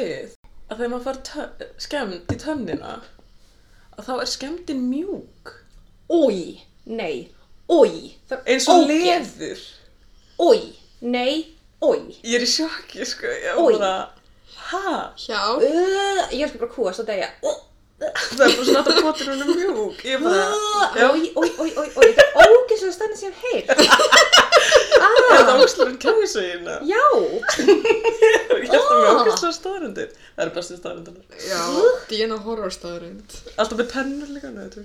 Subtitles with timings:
[0.00, 0.36] Þið
[0.70, 2.92] að þegar maður fær tö- skemmd í tönnina
[3.98, 5.50] að þá er skemmdin mjúk
[6.10, 6.38] Új,
[6.90, 7.28] nei,
[7.70, 7.92] új.
[8.46, 9.60] eins og leður
[10.40, 10.62] Új,
[11.04, 11.34] nei,
[11.84, 12.00] új.
[12.24, 13.76] Ég er í sjokki, sko, ég Oj.
[13.76, 14.08] var bara
[14.70, 14.94] Hæ?
[15.18, 15.40] Hjá.
[15.58, 17.28] Uh, ég er sko bara kúast og degja.
[17.42, 17.58] Uh,
[18.00, 20.44] Það er bara svona að potir hún er mjúk Ég er bara,
[20.96, 22.06] já, Új, új, új, új, új.
[22.06, 24.39] Þetta er ógeðslega stannir sem ég hef heyrt.
[24.60, 27.04] Er þetta Ah, óslarinn kæmisegina já.
[28.60, 29.20] Ég held að Ah.
[29.22, 31.14] ógæslega staðarindir Það eru bestu staðarindir
[31.46, 31.60] Já,
[32.10, 33.30] dína horror staðarind.
[33.56, 34.82] Alltaf með tennur líka, nei, þú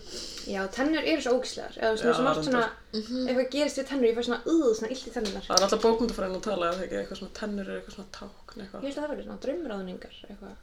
[0.51, 1.73] Já, tennur eru svo ógeðslegar.
[1.81, 2.63] Eða svona sem allt svona,
[2.95, 3.25] Mhm.
[3.27, 5.43] eitthvað gerist við tennur, ég fæ svona, uh, svona illt í tennunar.
[5.47, 8.55] Það er alltaf bókmyndafræðin að tala eða ekki eitthvað svona tennur er eitthvað svona tákn
[8.55, 10.55] Ég eitthvað held að það verður svona draumráðningar, eitthvað.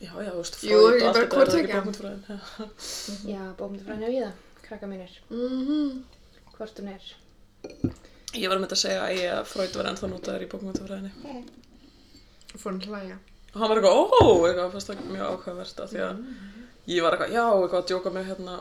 [0.00, 1.16] Já, já, þú veist, og allt
[8.30, 8.36] Já.
[8.36, 11.12] Já, ég var með að segja að ég að Freud var ennþá notaður í bókmyndafræðinni
[12.58, 13.16] Fór hann hlæja.
[13.54, 14.02] og hann var eitthvað, ó,
[14.46, 16.14] eitthvað, fannst það mjög ákveðvert af því að
[16.94, 18.54] ég var eitthvað, já, eitthvað að djóka með hérna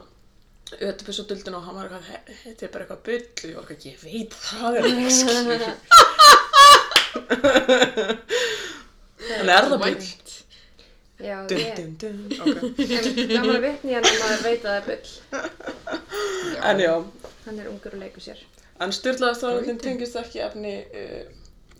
[0.69, 3.55] Ötipus og duldin og hann var eitthvað, "He- þetta er bara eitthvað bull og ég
[3.55, 5.63] var eitthvað, ég veit það er ekki skilur
[9.29, 10.35] Þannig er það Vænt.
[11.19, 14.69] Já, Dun, ég, dun, dun, ok en gaman að vitni hann að maður veit að
[14.69, 15.07] það er bull.
[16.69, 16.93] En já,
[17.45, 18.39] Hann er ungur og leikur sér.
[18.79, 21.23] En styrlaða staðarinn tengist ekki efni uh,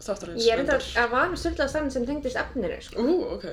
[0.03, 0.89] þáttarins Ég er enda reyndar.
[1.03, 3.03] að var með stöldaða stafn sem tengdist efninu, sko.
[3.03, 3.49] Ú, ok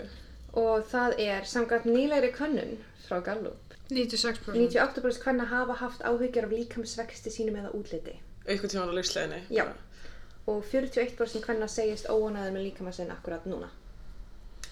[0.57, 3.75] Og það er samkvæmt nýlegri könnun frá Gallup.
[3.91, 4.55] 96%.
[4.57, 8.17] 98% hvenna hafa haft áhyggjur af líkamsvexti sínum eða útliti.
[8.47, 9.67] Eitthvað tíma á lífsleginni Já.
[10.47, 13.69] Og 41% hvenna segist óanæður með líkamassinn akkurat núna.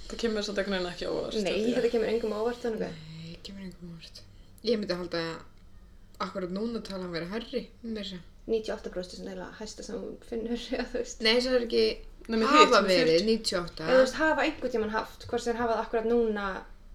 [0.09, 2.97] Það kemur samt einhvern veginn ekki óvart Nei, þetta kemur engum óvart þannig.
[3.21, 4.23] Nei, kemur einhverjum úrst.
[4.65, 8.19] Ég myndi halda að akkurat núna tala hann vera herri, mér sé.
[8.49, 11.23] 98% sem eiginlega hæsta sem hún finnur, eða þú veist.
[11.25, 11.85] Nei, það er ekki
[12.29, 13.27] Nei, með hafa hitt, verið 40.
[13.29, 13.85] 98.
[13.85, 16.47] Eða þú veist, hafa einhvern tíman haft, hvort sem hafa það akkurat núna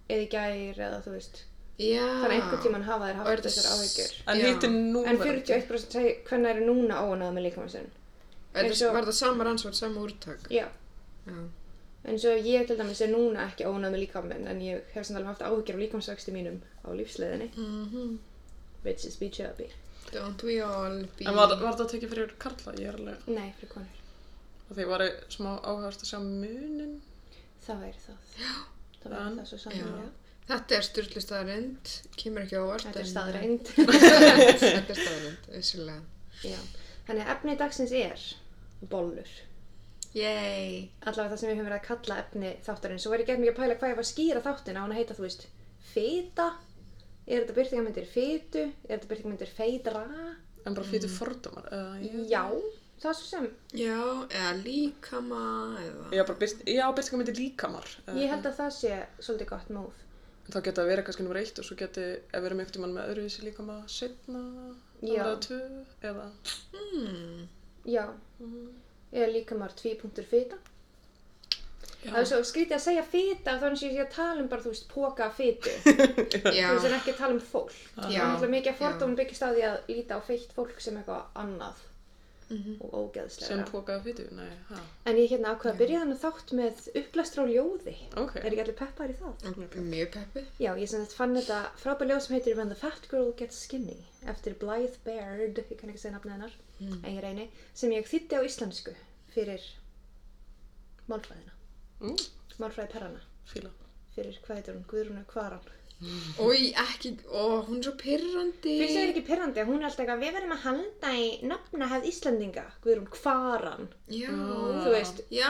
[0.10, 1.44] eða í gær eða þú veist.
[1.80, 2.04] Já.
[2.04, 4.16] Þannig að einhvern tíman hafa þeir Og er haft þetta þessar s- áhyggjur.
[4.34, 4.46] En Já.
[4.50, 7.90] hitt er nú En 41% segi hvenna eru núna óanæður með líkamassinn.
[8.54, 10.50] Er eins þetta og- var það sama rannsvart, sama úrtak?
[10.52, 10.66] Já.
[11.30, 11.38] Já.
[12.10, 15.18] En svo ég til dæmis er núna ekki ónæð með líkaminn en ég hef samt
[15.20, 17.50] alveg haft áhyggjur af líkamsvexti mínum á lífsleiðinni.
[17.56, 18.18] Mhm.
[18.84, 19.68] Bitches be chubby.
[20.14, 21.28] Don't we all be...
[21.30, 22.74] En var, var þetta tekið fyrir Karla?
[22.82, 24.00] Ég er alveg Nei, fyrir konur.
[24.70, 26.96] Og því var ég smá áhugast að sjá munin
[27.66, 28.20] Það væri það.
[28.40, 28.54] Já.
[29.04, 30.08] Það væri En- það svo sannlega.
[30.50, 32.86] Þetta er styrli staðarind, kemur ekki á óvart.
[32.88, 33.68] Þetta er staðreind.
[33.78, 36.00] Þetta er staðarind, vissilega.
[36.42, 36.58] Já.
[37.06, 38.24] Þannig að efni dagsins er
[38.90, 39.36] bollur.
[40.18, 40.88] Yay!
[41.06, 43.02] Allavega það sem við höfum verið að kalla efni þáttarinn.
[43.04, 44.94] Svo var ég gett mikið að pæla hvað ég var að skýra þáttin á hann
[44.96, 45.46] að heita, þú veist,
[45.92, 46.48] fita.
[47.30, 48.66] Er þetta byrtingamyndir fitu?
[48.88, 50.04] Er þetta byrtingamyndir feitra?
[50.66, 52.42] En bara fyrir fordómar uh, Já,
[53.00, 53.46] það er svo sem.
[53.78, 55.44] Já, eða líkama,
[55.86, 56.08] eða...
[56.18, 59.70] Já, bara byrt, já, byrtingar myndi líkamar uh, Ég held að það sé svolítið gott
[59.78, 60.02] móð.
[60.50, 62.96] Þá geta það verið kannski nummer eitt og svo geti ef við erum einhvern tímann
[62.98, 64.42] með öðruvísi líkama setna
[65.06, 65.60] eða tvö
[66.10, 66.26] eða
[66.74, 67.44] Hmm.
[67.86, 68.04] Já.
[69.14, 70.58] Eða líka maður tvípunktur fita.
[72.00, 72.12] Já.
[72.14, 74.62] Það er svo skrítið að segja fita þannig að ég sé að tala um bara,
[74.64, 75.74] þú veist, póka fitu.
[76.60, 77.74] Já, Þú veist, en ekki að tala um fólk.
[77.76, 78.00] Já.
[78.00, 78.82] Það er náttúrulega mikið að Já.
[78.86, 81.86] fordómum byggist á því að líta á feitt fólk sem eitthvað annað
[82.50, 82.78] Mhm.
[82.82, 83.66] og sem ógeðslega.
[83.70, 87.52] pókaði fyrir, nei, ha, En ég hérna ákveða að byrja þannig þátt með upplæstur á
[87.52, 87.94] ljóði.
[88.18, 89.84] ok Er ekki allir peppar í það?
[89.92, 90.46] mjög peppi.
[90.60, 93.60] Já, ég sem þetta fann þetta frábær ljóð sem heitir When the Fat Girl Gets
[93.68, 97.06] Skinny eftir Blythe Baird, ég kann ekki segja nafnið hennar, Mm.
[97.06, 98.96] en ég reyni, sem ég þýtti á íslensku
[99.36, 99.62] fyrir
[101.10, 101.54] málfræðina,
[102.02, 102.24] mm,
[102.60, 103.74] málfræði perrana, fíla
[104.16, 105.76] fyrir hvað heitir hún, Guðrúnu Kvaran.
[106.40, 108.76] Ói, ekki, ó, hún er svo pyrrandi.
[108.80, 112.08] Finnst þið ekki pirrandi að hún er alltaf eitthvað, við verðum að halda í nafnahefð
[112.08, 115.20] Íslandinga, Guðrún Kvaran, Já, þú veist.
[115.28, 115.50] Já,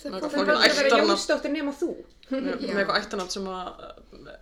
[0.00, 1.02] það það er bara að vera.
[1.02, 1.90] Jónsdóttir nema þú.
[2.30, 3.84] með, eitthvað ættanat sem að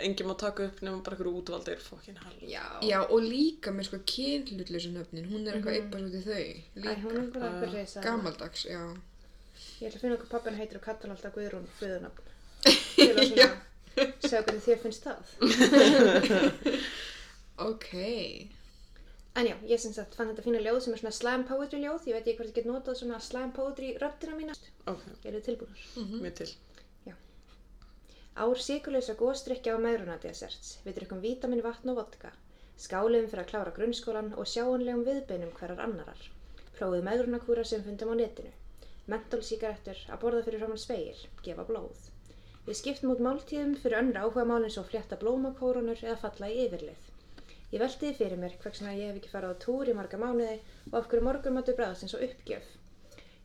[0.04, 2.64] enginn má taka upp nema bara einhverju útvaldir fokkin hell Já.
[2.84, 6.06] Já, og líka með sko kynhlutleysu nöfnin, hún er eitthvað mm -hmm.
[6.06, 6.38] út í þau.
[6.38, 6.90] Æ, Líka.
[6.92, 8.06] er eitthvað reysa.
[8.06, 8.82] Gamaldags, já.
[9.78, 12.30] Ég ætla að finna okkur pappin heitir og kalla hann alltaf Guðrún föðunafn.
[12.98, 13.48] Til að svona,
[14.24, 15.18] segja hvernig þér finnst það.
[17.58, 17.88] Ok.
[19.38, 22.04] En já, ég sem sagt fann þetta fína ljóð sem er svona slam poetry ljóð.
[22.06, 24.54] Ég veit ekki hvort ég get notað svona slam poetry röddina mína.
[24.90, 26.22] ok, Er þið tilbúinur?
[26.22, 26.50] mér til
[28.38, 30.76] Ár síkuleysa góðstrykja og meðrunadeserts.
[30.84, 32.30] Við drukkum vítamin, vatn og vodka.
[32.78, 36.20] Skáliðum fyrir að klára grunnskólan og sjáanlegum viðbeinum hverjar annarar.
[36.78, 38.52] Prófið meðrunakúra sem fundum á netinu.
[39.08, 42.08] Mentólsíkarettur að borða fyrir framann speil, gefa blóð.
[42.66, 47.06] Við skiptum út máltíðum fyrir önnur áhuga málinn svo flétta blómakórunur eða falla í yfirlið.
[47.72, 50.58] Ég veltiði fyrir mér hvers vegna ég hef ekki farið á túr í marga mánuði
[50.90, 52.68] og af hverju morgunmatu bræðast eins og uppgjöf.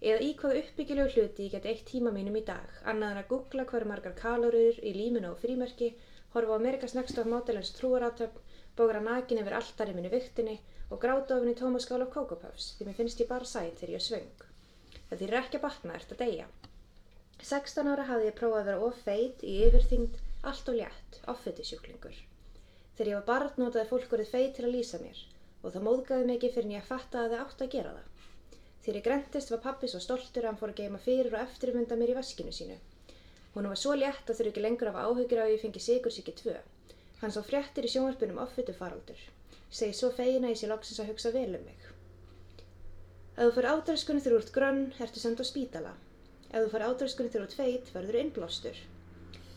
[0.09, 3.29] eða í hvaða uppbyggilegu hluti ég get eitt tíma mínum í dag, annað en að
[3.31, 5.93] googla hverju margar kalorur í líminu og frímerki,
[6.33, 8.41] horfa á Amerikas Next Top Modelins trúaratöfn,
[8.75, 10.57] bógra nakin yfir alltari minni viktinni
[10.89, 13.95] og gráta ofin í tómaskál af Coco Puffs því mér finnst ég bara sæt þegar
[13.95, 14.52] ég er svöng.
[15.09, 16.47] Það þýr ekki að batna ert að deyja.
[17.43, 20.19] 16 ára hafði ég prófað að vera of feit í yfirþyngd,
[20.51, 22.15] allt og létt, offetisjúklingur.
[22.95, 25.21] Þegar ég var barn notaði fólk orðið feit til að lýsa mér
[25.63, 28.09] og það móðgaði mig ekki fyrir en ég fattaði að það átt að gera það.
[28.83, 31.97] Þegar ég grentist var pappi svo stoltur að hann fór að geima fyrir og eftirmynda
[31.99, 32.75] mér í veskinu sínu.
[33.53, 36.35] Hún var svo létt að þurfi ekki lengur af áhyggjur á að ég fengi sigursíki
[36.41, 36.55] 2.
[37.21, 39.19] Hann sá fréttir í sjónvarpunum offitu faraldur.
[39.71, 41.92] Segi svo fegin að ég sé loksins að hugsa vel um mig.
[43.33, 45.91] Ef þú fyrir ádræskunni þegar þú ert grönn, ertu send á spítala.
[46.51, 48.81] Ef þú fyrir ádræskunni þegar þú ert feit, verður innblástur.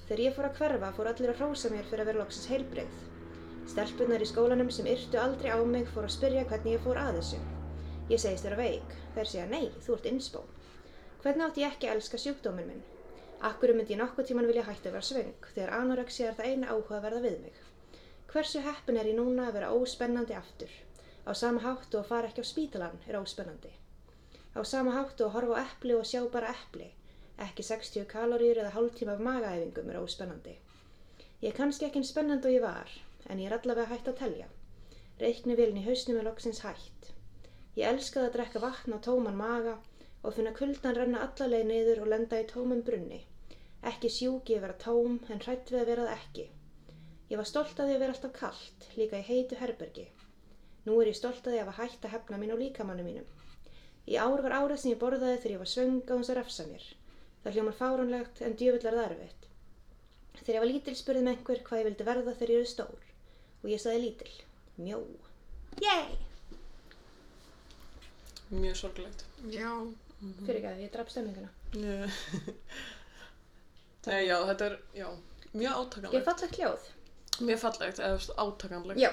[0.06, 2.96] Þegar ég fór að hverfa fór allir að hrósa mér fyrir að vera loksins heilbreyð.
[3.68, 7.20] Stelpunar í skólanum sem yrtu aldrei á mig fór að spyrja hvernig ég fór að
[7.20, 7.42] þessu.
[8.14, 8.96] Ég segist vera veik.
[9.18, 10.44] Þeir segja nei, þú ert innspó.
[11.20, 12.82] Hvernig átti ég ekki að elska sjúkdóminn minn?
[13.44, 16.72] Akkur myndi ég nokkuð tíman vilja hætti að vera svöng þegar anorexia er það eina
[16.72, 17.62] áhugaverða við mig.
[18.32, 20.72] Hversu heppin er ég núna að vera óspennandi aftur?
[21.26, 23.72] Á sama háttu að fara ekki á spítalan er óspennandi.
[24.54, 26.86] Á sama háttu að horfa á epli og sjá bara epli.
[27.46, 30.54] Ekki 60 kaloríur eða hálftíma af magaæfingum er óspennandi.
[31.42, 32.92] Ég er kannski ekki eins spennandi og ég var,
[33.28, 34.46] en ég er allavega hægt að telja.
[35.20, 37.10] Reiknivélin í hausnum er loksins hætt.
[37.76, 39.74] Ég elskaði að drekka vatn á tóman maga
[40.22, 43.24] og finna kuldan renna allaleg niður og lenda í tómum brunni.
[43.90, 46.46] Ekki sjúk ég að vera tóm, en hrætt við að vera það ekki.
[47.34, 50.06] Ég var stolt að því að vera alltaf kallt, líka í heitu herbergi.
[50.86, 53.26] Nú er ég stolt að því að hafa hætt að hefna mín á líkamannu mínum.
[54.06, 56.66] Í ár var árið sem ég borðaði þegar ég var svöng á hans að refsa
[56.68, 56.84] mér.
[57.42, 59.48] Það hljómar fáránlegt en djöfullar það erfitt.
[60.36, 63.04] Þegar ég var lítil spurði með einhver hvað ég vildi verða þegar ég er stór.
[63.64, 64.32] Og ég saði lítil.
[64.78, 65.00] Mjó.
[65.82, 66.16] Yey!
[68.54, 69.24] Mjög sorglegt.
[69.50, 69.70] Já.
[70.46, 71.50] Fyrir ekki að ég draf stemminguna.
[74.06, 75.06] Nei, já, þetta er, já,
[75.50, 76.26] mjög Ég átakanlegt.
[76.28, 76.84] fallegt hljóð.
[77.42, 79.00] Mjög fallegt, eða þú veist, átakanlegt.
[79.02, 79.10] Já.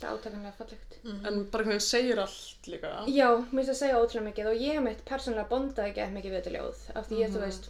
[0.00, 0.94] Það er átakanlega fallegt.
[1.28, 2.90] En bara hvernig segir allt líka.
[3.12, 6.38] Já, mér finnst að segja ótrúlega mikið og ég mitt persónulega bondaði ekki mikið við
[6.40, 7.68] þetta ljóð af því ég, þú veist,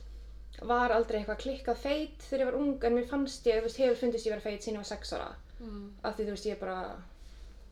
[0.70, 3.80] var aldrei eitthvað klikkað feit þegar ég var ung en mér fannst ég, þú veist,
[3.82, 5.30] hefur fundist ég vera feit sín ég var sex ára
[5.60, 5.90] Mm.
[6.02, 6.76] af því, þú veist, ég er bara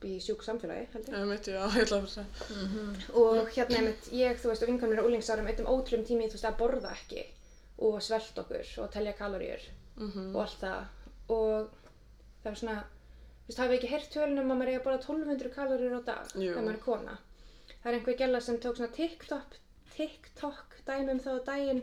[0.04, 3.14] í sjúk samfélagi, held ég Ég veit, já, ég ætla að fara að segja.
[3.16, 6.36] og hérna einmitt, ég, þú veist, og vinkan mér á úlingsárum eittum ótrúum tími, þú
[6.36, 7.24] veist, að borða ekki
[7.78, 9.64] og svelt okkur og telja kaloríur
[9.96, 10.34] Mhm.
[10.36, 10.84] og allt það
[11.28, 11.70] og
[12.44, 12.84] það var svona
[13.48, 16.34] þú veist, hafið ekki heyrt tölunum að maður eigi að borða 1200 kaloríur á dag
[16.36, 16.50] Jú.
[16.52, 17.18] þegar maður er kona
[17.78, 19.58] það er einhver gæla sem tók svona TikTok
[19.96, 21.82] TikTok dæmi um þá daginn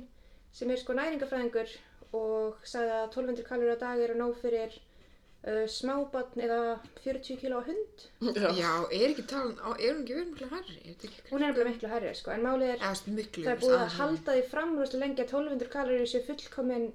[0.56, 1.72] sem er sko næringafræðingur
[2.16, 6.60] og sagði að 1200 kaloríur á dag eru nóg fyrir uh, smábarn eða
[7.04, 8.06] 40 kíló hund
[8.38, 8.52] Já.
[8.56, 10.52] Já, er ekki talan, á- er hún ekki verið miklu?
[10.54, 13.98] Er ekki hún er nefnilega miklu hærri sko en málið er það er búið að
[14.00, 16.88] halda því fram rosalega lengi að 1200 kaloríur séu fullkomin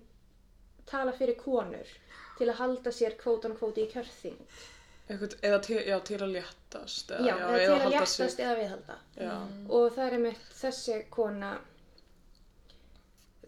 [0.90, 1.90] tala fyrir konur
[2.40, 4.38] til að halda sér kvótan kvóti í kjörþing.
[5.10, 7.10] Eða til, já, til að léttast.
[7.10, 8.98] já, eða til að halda léttast sig- eða viðhalda.
[9.18, 9.34] Já,
[9.68, 11.58] og það er einmitt þessi kona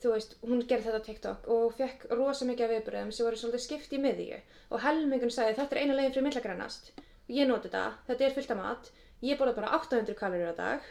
[0.03, 3.39] þú veist, hún gerði þetta á TikTok og fekk rosa mikið af viðbröðum sem voru
[3.39, 4.41] svolítið skipt í miðju.
[4.75, 6.91] Og helmingun sagði þetta er eina leiðin fyrir mill að grænast
[7.31, 8.91] ég noti þetta, þetta er fullt af mat.
[9.23, 10.89] Ég borða bara 800 kaloríur á dag.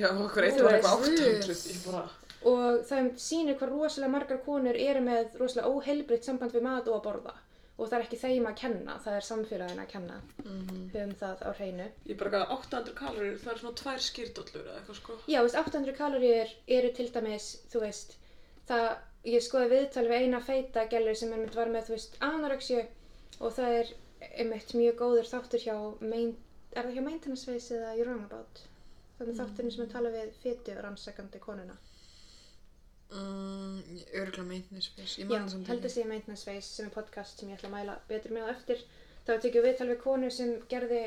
[0.00, 1.58] Já, okkur eitt var eitthvað 800.
[1.68, 2.08] Ég bara,
[2.50, 6.98] og það sýnir hvað rosalega margar konur eru með rosalega óheilbritt samband við mat og
[7.00, 7.34] að borða
[7.76, 11.50] og það er ekki þeim að kenna, það er samfélagin að kenna höfum það á
[11.58, 15.16] hreinu ég bara eitthvað 800 kalorir, það er svona tvær skýrdollur eða eitthvað sko.
[15.28, 18.16] Já, veist, 800 kaloríur eru til dæmis, þú veist,
[18.70, 18.86] það,
[19.28, 22.80] ég skoði viðtal við eina feita gælur sem einmitt var með, þú veist, anorexju
[23.40, 23.92] og það er
[24.30, 26.32] einmitt mjög góður þáttur hjá, main,
[26.72, 28.64] er það hjá Maintenance Face eða You're Wrong About?
[29.18, 31.76] Það er þátturinn sem er talað við fytu rannsakandi konuna.
[33.10, 33.82] Mm,
[34.18, 35.20] örgulega maintenance space.
[35.22, 35.92] Ég heldur ekki.
[35.94, 38.82] sé Maintenance Face sem er podcast sem ég ætla að mæla betur með á eftir.
[39.26, 41.04] Tekið viðtal við konu sem gerði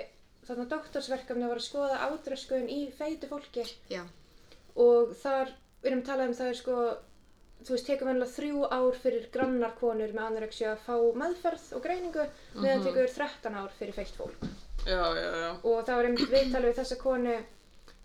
[0.47, 4.01] þarna doktorsverkefni að var að skoða átröskun í feitu fólki Já.
[4.75, 5.51] og þar
[5.83, 6.77] við erum að tala um það er sko
[7.59, 11.83] þú veist, tekur venjulega þrjú ár fyrir grannar konur með anorexia að fá meðferð og
[11.83, 12.25] greiningu
[12.55, 14.47] meðan tekur 13 ár fyrir feitt fólk
[14.87, 15.49] Já, já, já.
[15.59, 17.35] og það var einmitt viðtalið við þessa konu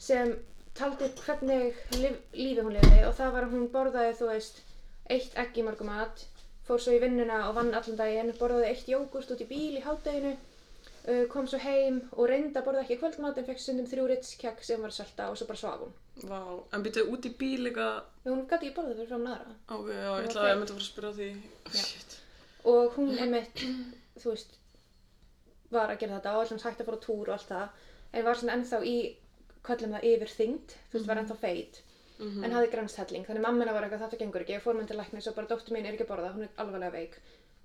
[0.08, 0.34] sem
[0.78, 4.62] taldi upp hvernig lif, lífi hún lifi og það var að hún borðaði þú veist
[5.10, 6.24] eitt egg í morgum mat
[6.64, 9.84] fór svo í vinnuna og vann allan daginn borðaði eitt jógurt út í bíl í
[9.84, 14.08] hádeginu uh, kom svo heim og reyndi að borða ekki kvöldmat en fekk stundum þrjú
[14.10, 15.94] ritskjak sem var að svelta og svo bara svaf hún.
[16.30, 16.40] Vá,
[16.72, 19.56] en býttu út í bíl og hún gæti ekki borðað fyrir fram aðra.
[19.76, 21.30] Ok, já, ég ætlaði að ég myndi að fara að spyrja því.
[21.84, 22.20] Shit.
[22.64, 23.64] og hún einmitt,
[24.22, 24.54] þú veist
[25.74, 27.82] var að gera þetta og alltaf hægt að fara á túr og allt það
[28.14, 28.96] en var svona ennþá í,
[29.66, 31.82] kallum það yfirþyngd þú veist, var ennþá feit
[32.44, 33.24] en hafði grænst helling.
[33.26, 35.74] Þannig mammina var eitthvað þetta gengur ekki, ég fór minn til læknis og bara dóttur
[35.74, 37.16] mín er ekki að borða, hún er alvarlega veik.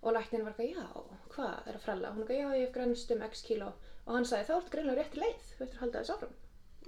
[0.02, 2.12] Og læknin var eitthvað, já, hvað er að frella?
[2.16, 3.72] Hún er eitthvað, já, ég hef grænst um x kíló.
[4.08, 6.38] Og hann sagði, þá ertu greinlega rétt leið, þú veitur að halda þess áfram.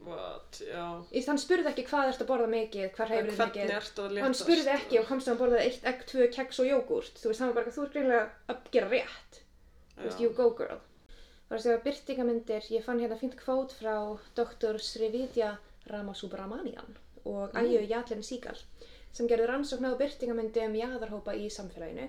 [0.02, 0.86] What, já.
[1.14, 4.22] Í hann spurði ekki hvað ertu að borða mikið, hvað hefur þið mikið.
[4.26, 7.20] hann spurði ekki og komst að hann borðaði eitt egg, tvö keks og jógurt.
[7.22, 9.42] Þú veist, hann var bara, þú ert greinlega að gera rétt.
[10.00, 10.80] Þú veist, you go girl.
[11.52, 13.96] Var að segja byrtingamyndir, ég fann hérna fínt kvót frá
[14.40, 14.78] Dr.
[14.80, 15.50] Srividya
[15.92, 16.94] Ramasubramanian
[17.28, 18.56] og Æju Jalin Síkal
[19.12, 22.06] sem gerði rannsókn á byrtingamyndum jaðarhópa í samfélaginu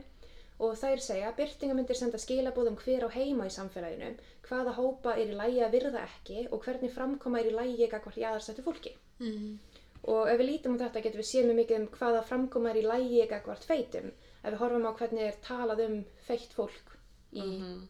[0.62, 4.12] og þær segja byrtingamyndir senda skilabóðum hver á heima í samfélaginu,
[4.46, 8.22] hvaða hópa er í lægi að virða ekki og hvernig framkoma er í lægi gagvart
[8.22, 8.94] jaðarsættu fólki.
[9.18, 9.58] Mhm.
[10.06, 12.82] Og ef við lítum á þetta getum við séð mjög mikið um hvaða framkoma er
[12.84, 14.12] í lægi gagvart feitum.
[14.44, 16.98] Ef við horfum á hvernig er talað um feitt fólk
[17.32, 17.48] í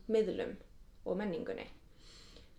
[0.09, 0.57] miðlum
[1.05, 1.69] og menningunni.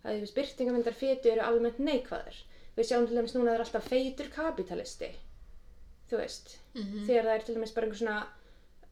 [0.04, 2.40] Það er byrtingamyndar fetu eru almennt neikvæður.
[2.76, 5.10] Við sjáum til dæmis núna að það er alltaf feitur kapitalisti.
[6.10, 6.56] Þú veist,
[7.06, 8.18] þegar það er til dæmis bara einhver svona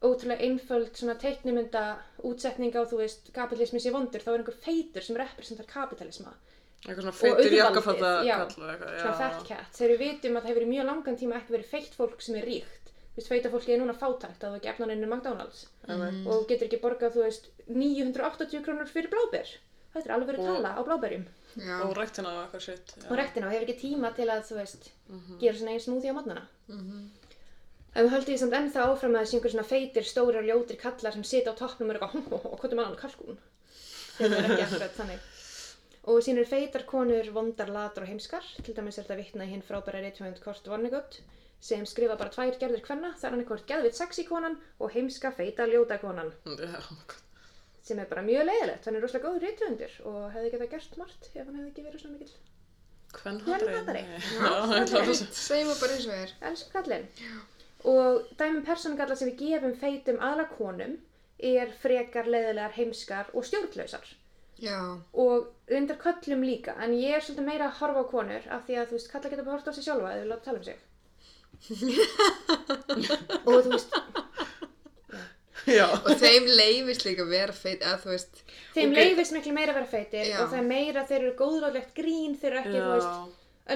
[0.02, 1.82] ótrúlega einföld svona teiknimynda
[2.26, 6.32] útsetning á, þú veist, kapitalismi sé vondur, þá er einhver feitur sem representar kapitalisma.
[6.82, 8.36] Eitthvað svona feitur jakkafata já.
[8.40, 11.18] kall og eitthvað, svona fat cat, þegar við vitum að það hefur í mjög langan
[11.20, 12.81] tíma ekki verið feitt fólk sem er ríkt
[13.12, 16.26] þú veist, feita fólki er núna fátækt að það ekki efna henni McDonalds Mhm.
[16.26, 19.46] og getur ekki borgað, þú veist 980 krónur fyrir bláber
[19.94, 21.26] þetta er alveg verið Og- tala á bláberjum
[21.56, 21.82] Já.
[21.84, 22.94] Og ræktina og eitthvað shit.
[22.96, 23.10] já.
[23.10, 25.38] og rektina og hefur ekki tíma til að, þú veist Mhm.
[25.40, 26.46] gera svona einn smúði á mótnana
[27.94, 31.12] ef við höldum því samt ennþá áfram að þessi einhver svona feitir, stórir, ljótir kallar
[31.12, 33.36] sem sita á toppnum og er eitthvað, og hvað er mann kalkún
[34.16, 35.20] þeir eru ekki akkurat þannig
[36.04, 39.50] og síðan eru feitar konur vondar, latar og heimskar til dæmis er þetta vitna í
[39.52, 41.20] hinn frábæra reytjöfund Kort Vonnegut
[41.62, 45.30] sem skrifa bara tvær gerður kvenna það er hann hvort geðvitt sexy konan og heimska
[45.36, 46.32] feita ljóta konan.
[46.46, 47.20] Já, oh my god.
[47.86, 51.28] sem er bara mjög leiðilegt, hann er rosalega góður reytjöfundur og hefði getað gert margt
[51.32, 52.32] ef hann hefði ekki verið svona mikil
[54.98, 56.34] að þess Segjum það bara eins og er.
[56.50, 57.06] elsku kallinn.
[57.92, 60.94] Og dæmum persónugalla sem við gefum feitum aðla konum
[61.42, 64.06] er frekar leiðilegar heimskar og stjórnlausar.
[64.62, 64.78] Já.
[65.12, 68.76] og reyndar köllum líka en ég er svolítið meira að horfa á konur af því
[68.78, 70.66] að þú veist, kalla geta bara horta á sig sjálfa eða við láta tala um
[70.68, 70.78] sig
[73.46, 73.98] og þú veist,
[75.62, 75.84] Já.
[75.94, 78.40] Og þeim leifist líka að vera feit, eða þú veist,
[78.74, 78.96] þeim Ok.
[78.98, 80.40] leifist miklu meira að vera feitir Já.
[80.42, 83.20] og það er meira þeir eru góðráðlegt grín þeir eru ekki, þú veist Já.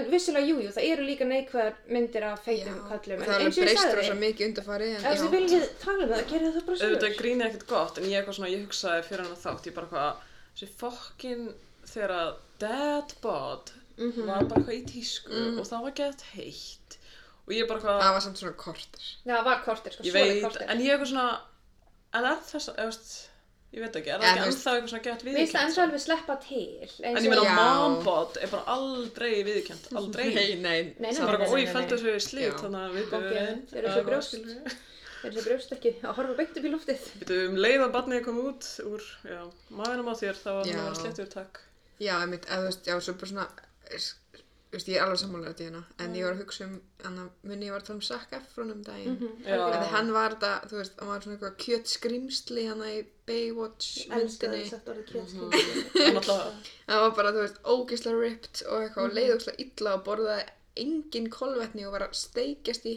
[0.00, 2.44] en vissulega, jújú, jú, það eru líka neikvæðar myndir af já.
[2.48, 5.06] feitum Og köllum það er eins alveg og ég breyst sagði rosa mikið undarfarið, en
[5.06, 5.34] ef þið já.
[5.36, 8.32] viljið tala um það, gerðu það bara Auðvitað sögur grín er ekkert gott, en ég
[8.34, 10.26] svona, ég hugsaði fyrir hann þátt, ég bara hvað,
[10.56, 11.46] þessi fokkin
[11.86, 12.34] þegar að
[12.66, 14.26] dad bod Mhm.
[14.26, 16.98] var bara eitthvað í tísku og það var gett heitt
[17.46, 19.06] og ég bara hvað, Það var samt svona kortir.
[19.26, 21.40] það var kortir, sko, ég svona veit, kortir en ég eitthvað svona,
[22.14, 23.12] en er þess, veist,
[23.76, 25.52] ég veit ekki, er það Ja, ekki þú veist- ennþá eitthvað svona gett Mér finnst
[25.54, 25.66] það viðkjönt?
[25.66, 27.56] ennþá alveg sleppa til eins En og- ég meina, Já.
[27.76, 30.26] mombot er bara aldrei viðkjönt, aldrei.
[30.34, 30.54] Nei, nei.
[30.56, 31.98] Nei, nei, Það er bara, nei, oi, nei, ég nei, fældi nei.
[32.02, 32.58] þessu slít, Já.
[32.62, 34.34] þannig að við Bókið, þeir eru svo brjóst.
[35.16, 38.24] Þeir eru brjóst ekki að horfa beint upp í loftið Við um leið að barnið
[38.24, 40.76] kom út úr, já, maðurum á þér, þá var hann Já.
[40.76, 41.60] að vera sléttur, takk.
[41.98, 43.48] Já, einmitt, eða þú veist, já, svo bara svona,
[44.72, 47.66] veist, ég er alveg sammálega þetta hérna, en ég var að hugsa um, annar, minni
[47.68, 49.54] ég var að tala um Zac Efron um daginn, Já.
[49.54, 52.96] en þegar hann var þetta, þú veist, hann var svona eitthvað kjötskrimsli hann í
[53.26, 56.52] Baywatch myndinni, Það er náttúrulega,
[56.90, 60.46] hann var bara, þú veist, ógeðslega ripped og eitthvað, og leið ógeðslega illa og borðaði
[60.76, 62.94] engin kolvetni og var að steikjast í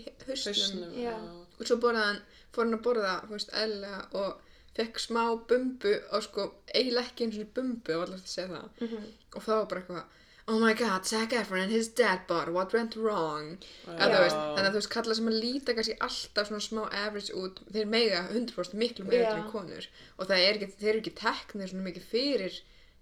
[0.89, 0.89] Já.
[1.05, 1.15] já.
[1.59, 2.21] og svo borðaði hann,
[2.53, 4.45] fór hann að borða, þú veist, eðlilega og
[4.79, 8.69] fekk smá bumbu og sko, eiginlega ekki eins og bumbu, og alltaf að segja það,
[8.85, 9.07] Mhm.
[9.35, 10.03] og það var bara eitthvað
[10.49, 13.57] oh my god, Zac Efron and his dad bod what went wrong?
[13.85, 17.35] Að, veist, þannig að þú veist, kalla sem að líta kannski alltaf svona smá average
[17.37, 17.61] út.
[17.69, 19.37] Þeir mega 100% miklu meira Já.
[19.37, 19.87] en konur.
[20.17, 22.59] Og það er ekki, þeir eru ekki teknir svona mikið fyrir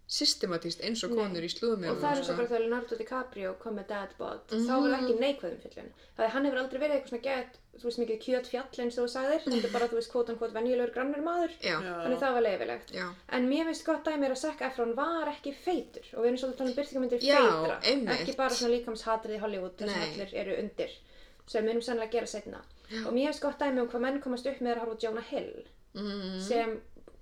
[0.07, 1.17] systematíst eins og Nei.
[1.19, 4.13] konur í slúðum Og það er eins og bara þegar Leonardo DiCaprio kom með Dad
[4.17, 7.25] Bod þá var það ekki neikvæðum fyllun Það er hann hefur aldrei verið eitthvað svona
[7.27, 9.41] gett þú veist mikið kjöt fjall eins og þú sagðir.
[9.45, 11.51] Þetta er bara þú veist kvót hann kvót venjulegur grannur maður.
[11.61, 13.03] Já, þannig það var leifilegt já,
[13.37, 16.07] En mér finnst gott dæmi er að Zac Efron var ekki feitur.
[16.15, 18.13] Og við erum svolítið að tala um byrtingamyndir Já, feitra einmitt.
[18.15, 20.09] ekki bara svona líkamshatrið í Hollywood þar sem Nei.
[20.09, 20.97] allir eru undir
[21.45, 22.63] sem við erum sannlega að gera setna
[23.05, 25.53] og mér finnst gott dæmi um hvað menn komast upp með að horfa Jonah Hill
[25.93, 26.73] mm, sem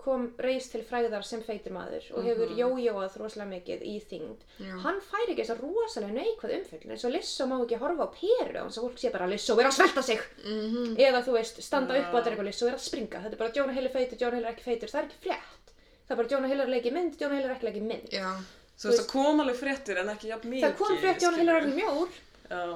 [0.06, 4.46] kom reist til fræðar sem feitur maður og hefur jójóað rosalega mikið í þyngd.
[4.62, 4.76] Já.
[4.86, 8.10] hann fær ekki þess að rosalega neikvæð umfyllin eins og Lissó má ekki horfa á
[8.16, 10.22] peru og fólk sé bara Lissó er að svelta sig.
[10.46, 13.22] Mhm, eða þú veist, standa upp á þetta eitthvað Lissó er að springa.
[13.26, 14.92] Þetta er bara Jonah Hill er feitur, Jonah Hill er ekki feitur.
[14.94, 15.74] Það er ekki frétt.
[16.06, 17.86] Það er bara Jonah Hill er að leiki mynd, Jonah Hill er ekki að leiki
[17.90, 18.10] mynd.
[18.14, 18.30] Já,
[18.76, 20.66] Þú veist, það kom alveg fréttir en ekki jafn mikið.
[20.66, 22.10] það kom frétt Jonah Hill er orðin mjór.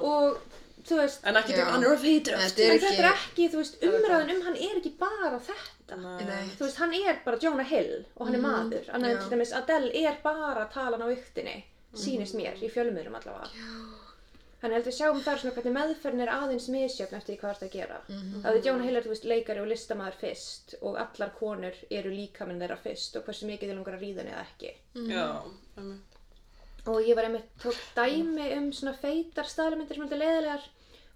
[0.00, 0.38] Og
[0.88, 1.84] þú veist En ekki að en
[2.80, 5.56] þetta er ekki, þú veist, umræðan um hann er ekki bara þetta
[5.98, 8.90] nei, þú veist, hann er bara Jonah Hill og hann er maður.
[8.94, 9.16] En já.
[9.18, 11.58] til dæmis Adele er bara talan á yktinni
[11.96, 13.50] sýnist mér, í fjölmiðlum allavega.
[14.60, 17.66] Þannig held við sjáum þar svona hvernig meðferðin er aðeins misjöfn eftir því hvað það
[17.66, 18.00] að gera.
[18.08, 21.78] Mm Það er Jonah Hill er, þú veist, leikari og listamaður fyrst og allar konur
[21.90, 24.74] eru líkaminn þeirra fyrst og hversu mikið þið langar að ríða henni eða ekki.
[25.08, 25.26] Já,
[25.80, 26.18] einmitt.
[26.86, 30.68] Og ég var einmitt tók dæmi um svona feitar staðlumindir sem heldur leðilegar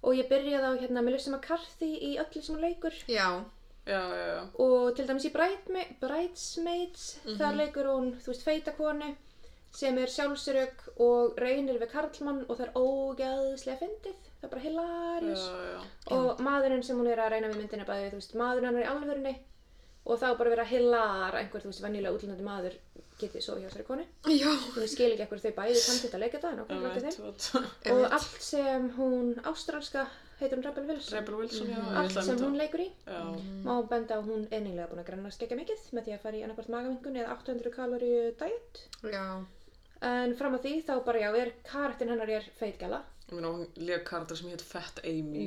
[0.04, 2.96] og ég byrjaði á hérna Melissa McCarthy í öllu sem hún leikur.
[3.08, 3.44] Já,
[3.86, 4.42] Já, já, já.
[4.64, 9.10] og til dæmis í Bridesma- Bridesmaids þar leikur hún, þú veist, feitakonu
[9.74, 14.62] sem er sjálfsörug og reynir við karlmann og það er ógæðslega fyndið, það er bara
[15.74, 15.80] já.
[16.16, 18.86] og maðurinn sem hún er að reyna við myndina bæði, þú veist, maðurinn hann er
[18.86, 19.34] í alvörunni
[20.06, 22.78] og þá bara vera hilar einhver, þú veist, venjulega útlunandi maður
[23.21, 24.04] getið svo hjá þessari konu.
[24.33, 27.14] Já, ég skil ekki ekkur þau bæði samtitt að leika þetta en okkur Einmitt, leika
[27.14, 27.49] þeim what?
[27.94, 30.04] og allt sem hún ástralska
[30.40, 31.18] heitir hún Rebel Wilson?
[31.18, 31.78] Rebel Wilson, já.
[31.78, 32.88] ég allt sem hún leikur í.
[33.06, 33.21] Já,
[33.66, 36.25] má benda á að hún er nýlega búin að granna skekja mikið með því að
[36.26, 38.85] fara í annarkvort magamingun eða 800 kaloríu diet.
[39.14, 39.26] Já,
[40.11, 42.50] en fram að því þá bara já, er karaktin hennar er
[43.38, 45.47] meina hún lék karakter sem heit Fat Amy,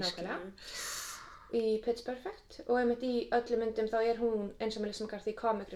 [1.55, 5.31] í Pitch Perfect og einmitt í öllum myndum þá er hún eins og Melissa McCarthy
[5.31, 5.71] í comic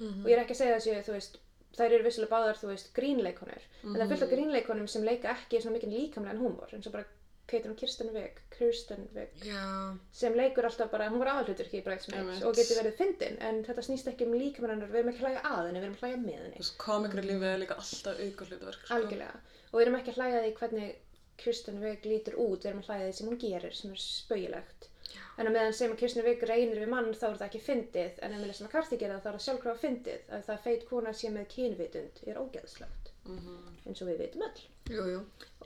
[0.00, 0.24] relief Mhm.
[0.24, 1.38] og ég er ekki að segja þessu, þú veist
[1.76, 4.08] þær eru vissulega báðar, þú veist, grínleikonur en það er Mhm.
[4.08, 7.04] fullt af grínleikonum sem leika ekki svona mikið líkamlegan húmor eins og bara
[7.50, 12.14] Keitur Kirsten Vig, Kirsten Vig já, sem leikur alltaf bara, hún var aðalhutur í Bridesmaids
[12.14, 12.44] Einmitt.
[12.44, 15.42] og getur verið fyndin en þetta snýst ekki um líkamennanur, við erum ekki að hlæja
[15.42, 18.84] að henni, við erum að hlæja með henni komikri lífið er líka alltaf auka hlutverk,
[18.86, 18.94] sko.
[18.94, 19.36] algjörlega,
[19.72, 20.94] og við erum ekki að hlæja því hvernig
[21.38, 24.88] Kirsten Vig lítur út, við erum að hlæja því sem hún gerir sem er spauilegt
[25.36, 28.18] en á meðan sem að Kirsten Vig reynir við mann þá er það ekki fyndið,
[28.22, 31.14] en ef Melissa McCarthy gera það þá er það sjálfkrafa fyndið, að það feit kona
[31.16, 33.10] sé með kynvitund er ógeðslegt.
[33.28, 33.56] Mhm.
[33.86, 34.62] eins og við vitum öll.
[34.90, 35.18] Jú, jú,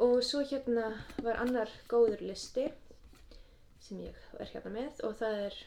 [0.04, 0.88] og svo hérna
[1.22, 2.66] var annar góður listi
[3.80, 5.58] sem ég er hérna með og það er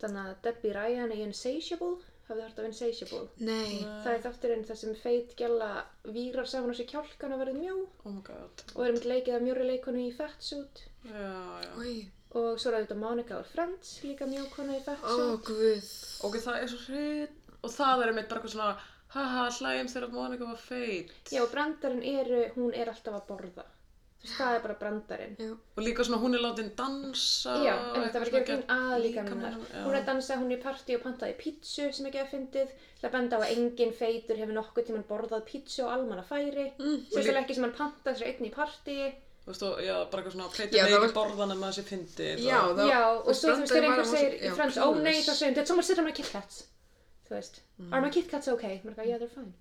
[0.00, 1.98] þannig að Debbie Ryan í Insatiable.
[2.30, 3.24] Hafið hort af Insatiable?
[3.42, 5.70] Nei, það er þátturinn þar sem feit gæla
[6.14, 7.74] vírar saman á sér kjálkan og verður mjó.
[8.06, 8.20] Oh
[8.76, 10.68] og er með leikið af mjóri leikonu í oi,
[11.08, 15.90] og svo er þetta Monica úr Friends líka mjókona í ó, fatsuit guð,
[16.28, 17.36] Ok, það er svo hrein.
[17.60, 18.76] Og það er einmitt bara eitthvað svona,
[19.16, 21.12] haha, hlægjum þegar Monika var feit.
[21.32, 23.66] já og brandarinn eru, hún er alltaf að borða
[24.20, 27.54] þú veist það er bara brandarinn já, Og líka svona, hún er látin dansa.
[27.64, 29.54] Já, en það var ekki grín svona að líka líkamann, hennar.
[29.72, 29.84] já.
[29.86, 32.74] Hún er að dansa, hún er í partí og pantaði pítsu sem ekki að fyndið.
[33.00, 36.66] Það að benda á að engin feitur hefur nokkuð tíman borðað pítsu og almanna færi.
[36.76, 38.98] Mm, Sérstaklega ekki sem hann pantaði sér einn í partí.
[39.40, 41.84] Þú veist, og, já, bara eitthvað svona, það með var- ekki borðan en maður sé
[41.88, 42.42] fyndið.
[42.44, 45.16] já, og- það, Já, og svo þú veist þegar einhver segir í Friends, ó nei,
[45.22, 46.62] þá segir hún, did someone sit on my Kit Kats?
[47.26, 48.80] Þú veist, are my Kit Kats okay?
[48.84, 49.52] Maður er yeah, they're fine.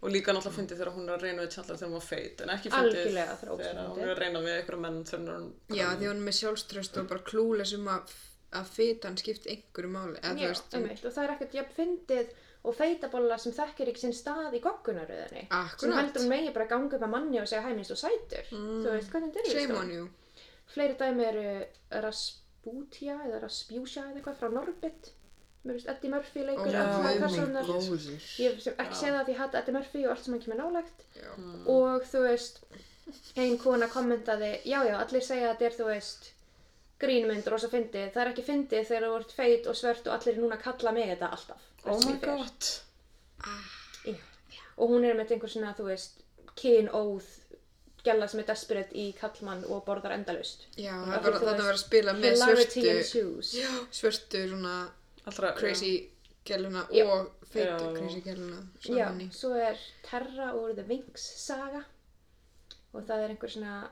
[0.00, 2.40] Og líka náttúrulega fyndið þegar hún er að reyna við Chandler þegar hún var feit,
[2.40, 4.98] en ekki fyndið Algjörlega, það er ógeðslega þegar hún er að reyna við einhverja menn
[5.04, 8.12] þegar hún já, því hún er með sjálfströst og bara klúles um að,
[8.60, 12.30] að fitan skipti einhverju máli, Já, einmitt,
[12.68, 15.46] og feitabolla sem þekkir ekki sinn stað í goggunaröðinni.
[15.80, 18.00] Sem heldur hún megi bara að ganga upp að manni og segja hæ, minnst og
[18.02, 18.50] sætur.
[18.52, 20.08] Þú veist, hvernig þetta er on you,
[20.68, 21.44] Fleiri dæmi eru
[22.04, 25.12] Rasputia eða Rasputja eða eitthvað frá Norbit.
[25.64, 27.22] Mér finnst Eddie Murphy leikur góður,
[28.38, 30.60] Ég sem ekki segið það því ég hata Eddie Murphy og allt sem hann kemur
[30.62, 31.06] nálægt.
[31.18, 31.30] já,
[31.74, 32.60] Og þú veist,
[33.36, 36.28] ein kona kommentaði, já já, allir segja að þetta er þú veist
[37.00, 38.12] grínmynd rosa fyndið.
[38.14, 40.62] Það er ekki fyndið þegar þú ert feit og svört og allir er núna að
[40.68, 41.66] kalla mig þetta alltaf.
[41.84, 42.70] Oh my ég fer." god.
[44.04, 44.16] Já.
[44.78, 46.20] Og hún er með einhver svona, þú veist,
[46.58, 47.26] kynóð
[48.04, 50.66] gæla sem er desperate í kallmann og borðar endalust.
[50.78, 52.84] já, bara þú þannig að spila með svörtu,
[53.58, 54.76] já, svörtu svona
[55.26, 56.08] Allra, crazy
[56.46, 57.04] gæluna Já.
[57.04, 59.28] og feitu crazy gæluna Já, saman í.
[59.34, 61.82] svo er Terra úr The Winx saga
[62.94, 63.90] og það er einhver svona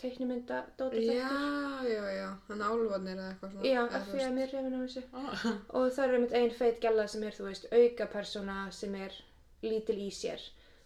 [0.00, 1.28] teiknumynda dóti Já,
[1.86, 3.66] já, já, hann álfarnir eða eitthvað svona.
[3.68, 5.02] Já, af því að mér reyfin á þessu.
[5.12, 5.44] Ah,
[5.78, 9.18] Og það er einmitt ein feit gæla sem er, þú veist, auka persóna sem er
[9.62, 10.42] lítil í sér.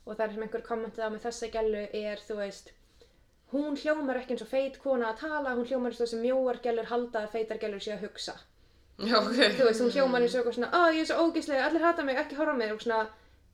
[0.06, 2.72] Og það er sem einhver kommentið á með þessa gælu er, þú veist,
[3.52, 6.60] hún hljómar ekki eins og feit kona að tala, hún hljómar eins og þessi mjóar
[6.64, 8.36] gælur halda að feitar gælur sé að hugsa.
[8.98, 9.38] Já, ok.
[9.58, 12.04] Þú veist, hún hljómar eins og eitthvað svona, ó, ég er svo ógíslega, allir hata
[12.04, 13.04] mig, ekki horfa mig, og svona,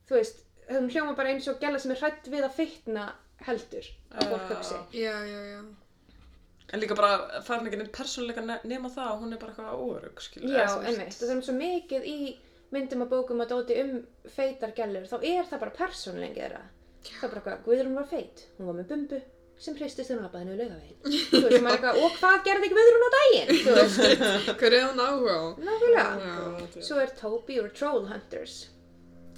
[0.08, 0.40] þú veist,
[0.70, 3.04] hún hljómar bara eins og gæla sem er hrætt við að feitna
[3.46, 4.78] heldur að fólk hugsi.
[5.00, 5.60] Já, já, já.
[6.72, 9.82] En líka bara farin ekki neitt persónuleika ne- nema það að hún er bara eitthvað
[9.84, 10.24] óörug.
[10.40, 12.16] Já, og það er svo mikið í
[12.74, 13.92] myndum og bókum að dóti um
[14.34, 16.62] feitar gælur, þá er það bara persónlengi þeirra.
[17.04, 19.20] Það er bara eitthvað, Guðrún var feit, hún var með bumbu
[19.64, 22.00] sem hristist hún labbaði henni við laugavegin.
[22.02, 23.52] Og hvað gerði Guðrún á daginn?
[23.60, 25.44] Þú veist, Hver er hún áhuga á?
[25.68, 26.82] nákvæmlega.
[26.88, 28.56] Svo er Toby úr Trollhunters.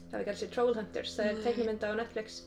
[0.06, 2.38] Það er ekki alls í Trollhunters, það er teiknumynda á Netflix.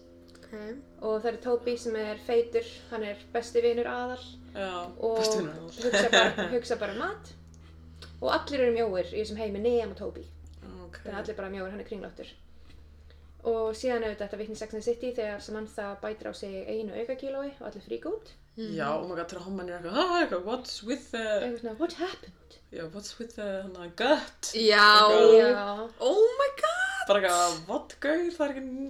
[0.50, 0.58] Ok.
[1.06, 4.24] Og það er Toby sem er feitur, hann er besti vinur aðal
[4.56, 7.32] Já, og hugsa bara, hugsa bara um mat.
[8.20, 10.26] Og allir eru mjóir í þessum heimi nema Toby.
[10.88, 11.04] Ok.
[11.04, 12.34] Þannig að allir bara mjóir, hann er kringláttur.
[13.48, 17.68] Og síðan er þetta and the City þegar Samantha bætir á sig einu aukakílói og
[17.70, 18.34] allir frík út.
[18.60, 21.76] Já, og maður gæti að hann er eitthvað, ah, eitthvað, what's with the, Eitthvað svona,
[21.80, 22.58] what happened?
[22.74, 24.50] já, what's with the, hann að gut?
[24.52, 24.90] Já,
[25.40, 25.88] Já.
[26.04, 28.90] oh my god Bara eitthvað, what, gaur, það er ekki,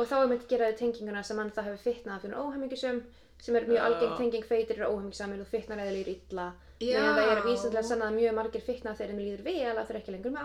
[0.00, 3.02] Og þá er myndið geraði tenginguna sem hann það hefur fitnað fyrir óhemingisum
[3.40, 6.48] sem er mjög algeng tenging feitir eru óhemingisamir og fitnar eða líður illa.
[6.80, 9.98] Meðan það er vísindilega sannað að mjög margir fitna þegar þeim líður vel að þeir
[10.00, 10.44] ekki lengur með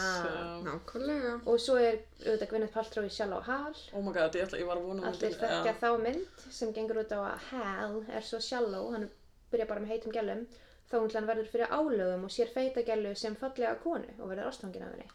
[0.00, 0.26] Ah.
[0.34, 0.44] já.
[0.66, 3.74] Nákvæmlega Og svo er auðvitað Gwyneth Paltrow í Shallow Hal.
[3.92, 6.72] Oh my god, ég ætla, ég var að vona um Allir þekkja þá mynd sem
[6.72, 9.10] gengur út á að Hal er svo shallow, hann
[9.52, 10.46] byrja bara með heitum gælum,
[10.90, 14.82] þá hún verður fyrir álögum og sér feita gælu sem fallega konu og verður ástfangin
[14.88, 15.08] af henni.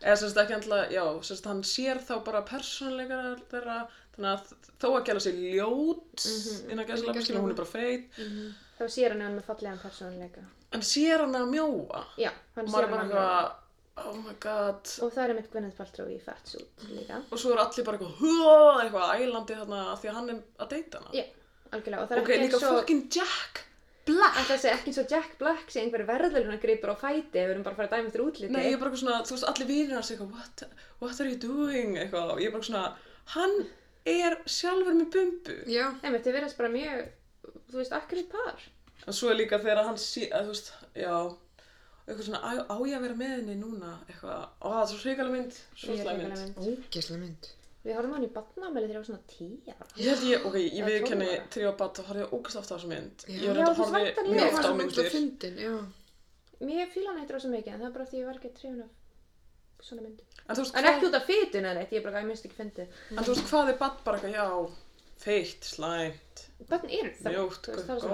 [0.00, 3.78] Eða semst ekki alltaf, já, semst hann sér þá bara persónleikar þeirra,
[4.14, 6.70] þannig að þó að gæla sér ljót Mhm.
[6.70, 8.10] innan gæsla, skilja, hún er bara feit,
[8.78, 10.44] Þá sér hann hann með fallegan persónuleika.
[10.72, 12.04] en sér hann að mjóa.
[12.18, 13.52] Já, hann sér hann að eitthvað,
[13.96, 14.88] oh my god.
[15.02, 17.22] Og það er mitt Gwyneth Paltrow í Fatsuit líka.
[17.30, 20.98] Og svo er allir bara eitthvað, eitthvað ælandi þarna því að hann er að deyta
[20.98, 21.10] hana.
[21.12, 21.24] Já,
[21.72, 22.02] algjörlega.
[22.02, 22.78] Og það er Ok, ekki líka og...
[22.80, 23.64] fucking Jack
[24.08, 24.40] Black.
[24.44, 27.54] Að segja ekki eins og Jack Black sé einhverju verðaluna gripur á fæti ef við
[27.54, 28.52] erum bara að fara að dæma eftir útliti.
[28.52, 30.64] Nei, ég er bara eitthvað svona, þú veist, allir vinir hans eitthvað, what,
[31.00, 32.84] what are you doing, eitthvað, og ég er bara svona,
[33.34, 33.56] hann
[34.14, 35.56] er sjálfur með bumbu.
[35.72, 37.02] Já, Nei, þið verðast bara mjög,
[37.72, 38.68] þú veist, akkurat par.
[39.04, 41.16] En svo er líka þegar hann sé, að, þú veist, já,
[42.04, 45.02] eitthvað svona, á, á ég að vera með henni núna, eitthvað, ó, það er svo
[45.04, 46.64] hrikalega mynd, svo hrikaleg mynd.
[46.68, 47.52] ógesla mynd
[47.84, 49.84] Við horfum á hann í badnámeli þegar ég var svona tíu ára.
[50.00, 51.44] Ég held ég, ok, ég viðkenni ára.
[51.52, 53.16] trí og batt og horfði ógast ofta á þessu mynd.
[53.28, 53.34] Já.
[53.34, 54.00] Ég Já, reynda að þú horfi
[54.34, 55.06] mjög ofta á var myndir.
[55.12, 55.56] fyndin,
[56.64, 58.84] Mér fíla hann eitthvað svo mikið, en það er bara því ég var ekki trefin
[58.84, 58.90] af
[59.84, 60.18] svona mynd.
[60.48, 62.46] En þú veist, En ekki út af fytun eða neitt, ég er bara, ég minnst
[62.48, 62.88] ekki fyndið.
[63.10, 64.46] en þú veist, hvað er batt bara eitthvað, já,
[65.24, 66.36] feitt, slæmt,
[66.70, 67.30] Bönn eru það.
[67.34, 67.84] mjótt, er gott.
[67.84, 68.08] Það er það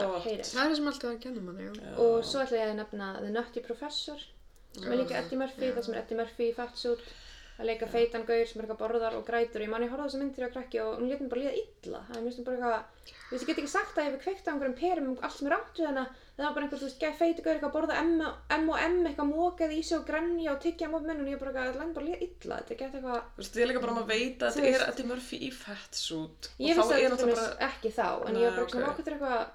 [7.61, 7.69] að manni.
[7.69, 9.61] Og að er er að leika feitan gaur sem er eitthvað borðar og grætur.
[9.61, 11.21] Og ég man ég horfði á þessa mynd þegar ég var krakki og hún lét
[11.21, 12.01] mér bara líða illa.
[12.09, 14.47] Það er mjög bara eitthvað, þú veist, ég get ekki sagt að ég hef kveikt
[14.47, 16.05] á einhverjum perum um allt sem er átt við hana.
[16.41, 18.99] Það var bara einhver, þú veist, gæði feitu gaur eitthvað að borða M, og M
[19.05, 21.81] eitthvað mókaði í sig og grenja og tyggja á munn og ég bara eitthvað, það
[21.81, 22.61] læn bara líða illa.
[22.61, 24.89] Þetta gett eitthvað, Þú veist, ég er líka bara að veita að þetta er veist-
[24.89, 26.51] Eddie Murphy í fatsuit.
[26.57, 27.37] ég vissi að þetta bara...
[27.37, 27.69] bara...
[27.69, 29.51] ekki þá en Nei, ég var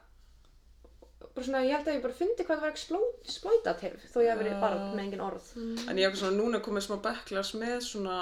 [1.36, 4.32] bara svona bara ég held að ég bara fyndi hvað það var exploitative þó ég
[4.32, 4.62] hef verið Já.
[4.64, 8.18] barn með engin orð En ég eitthvað svona, núna komið smá backlash með svona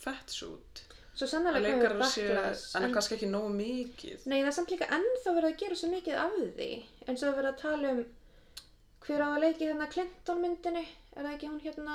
[0.00, 0.84] fatsuit.
[1.14, 4.22] svo sannlega komið leikarar sé, backlash en kannski ekki nógu mikið.
[4.30, 6.70] Nei, það er samt líka ennþá verið að gera svo mikið af því
[7.10, 8.02] eins og verið að tala um
[9.00, 10.84] hver á að leiki hérna Clinton myndinni
[11.16, 11.94] er það ekki hún hérna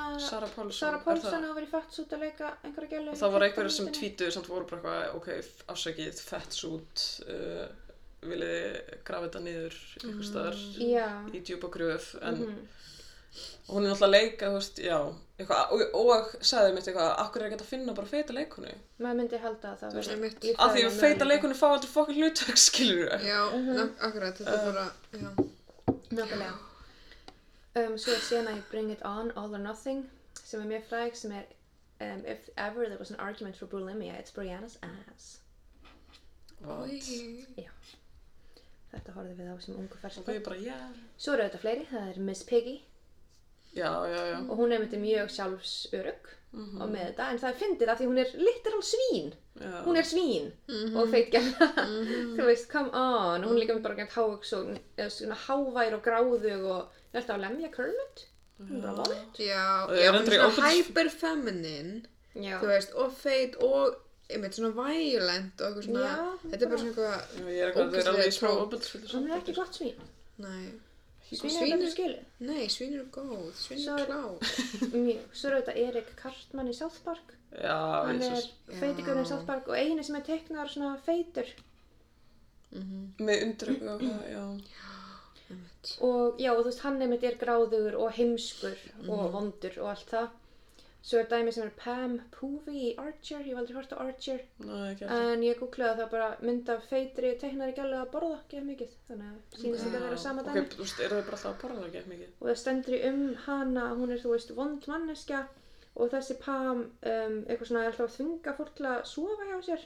[1.06, 1.46] Paulson það?
[1.46, 4.68] hafa verið fattsút að leika einhverja gælu Og það voru einhverjir sem tvítuðu samt voru
[4.70, 7.68] bara eitthvað, ok, afsakið, fatsuit, uh,
[8.32, 12.60] viljið grafa þetta niður einhver staðar Já, í djúpa gröf, en mhm.
[13.70, 15.00] hún er náttúrulega að leika, veist, já,
[15.40, 18.78] eitthvað, og, og sagði mitt eitthvað, akkur er ekki að finna bara feita leikonu?
[19.02, 22.62] maður myndi halda að það líffræðileg Af því að feita leikonu fá aldrei fokkin hlutverk,
[22.68, 23.28] skilur við.
[23.32, 25.30] Já, ná, akkurat, þetta er bara, já.
[26.16, 26.56] Nákvæmlega.
[27.76, 30.06] Um, Svo er sena í Bring It On, All or Nothing
[30.44, 31.44] sem er mjög fræg sem er
[32.02, 35.40] um, If ever there was an argument for bulimia it's Brianna's ass.
[36.64, 37.02] Oj.
[38.96, 40.78] Þetta horfðum við á sem ungu Og fersku þau bara, já,
[41.18, 42.78] Svo eru þetta fleiri, það er Miss Piggy.
[43.76, 44.38] Já, já, já.
[44.50, 46.82] og hún er myndið mjög sjálfsörug Mhm.
[46.82, 49.72] og með þetta, en það er fyndið af því hún er literal svín, já.
[49.84, 50.46] hún er svín
[50.96, 51.68] og feitgæla,
[52.38, 53.44] þú veist, come on.
[53.44, 57.28] Hún er líka með bara gæmt hávugs og eða svona hávær og gráðug og held
[57.36, 58.24] að lemja Kermit?
[58.62, 59.36] Hún er bara vond.
[59.36, 60.48] Já, Og já, er hún er svona
[62.36, 63.96] já, Þú veist, og feit og
[64.34, 67.70] einmitt svona violent og eitthvað svona Já, Þetta er bara svona eitthvað Já, ég er
[67.70, 70.00] eitthvað, þau eru alveg í smá Ógeðslega ofbeldisfullu hún er ekki gott svín.
[70.46, 70.66] Nei,
[71.30, 74.22] svín er Svín betur er- skilu nei, svín eru góð, svín Svo eru er- klá
[75.06, 77.36] mjög, svo er þetta Erik Kartman í South Park.
[77.56, 77.78] Já,
[78.10, 78.50] hann er Jesus.
[78.82, 81.54] feitigurinn í South Park og eini sem er teiknaður svona feitur.
[82.76, 84.44] Með undir eitthvað, já.
[85.46, 85.92] Einmitt.
[86.02, 90.10] og já, og þú veist, hann einmitt er gráðugur og heimskur og vondur og allt
[90.10, 90.28] það
[91.06, 94.40] svo er dæmi sem er Pam Poovey í Archer, ég hef aldrei hort á Archer
[94.66, 95.26] Nei, ekki alltaf.
[95.36, 99.28] en ég googlaði það bara mynd af feitri teiknari gælu að borða, gef mikið þannig
[99.36, 101.62] að sýnist ekki að vera sama Ok, dæmi þú veist, eru þau bara alltaf að
[101.66, 102.32] borða ekki mikið?
[102.42, 105.44] og það stendur í um hana hún er, þú veist, vond manneskja
[105.96, 109.60] og þessi Pam um, eitthvað svona er alltaf að þvinga fólk til að sofa hjá
[109.70, 109.86] sér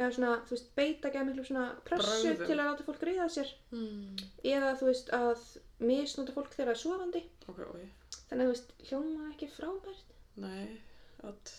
[0.00, 2.46] eða svona, þú veist, beita ekki miklu svona pressu Brögðum.
[2.46, 4.18] til að láta fólk ríða sér Mm.
[4.44, 5.46] eða þú veist að
[5.80, 7.88] misnota fólk þegar það er sofandi Ok, oi.
[8.30, 10.78] Þannig að þú veist hljóma ekki frábært Nei,
[11.26, 11.52] að...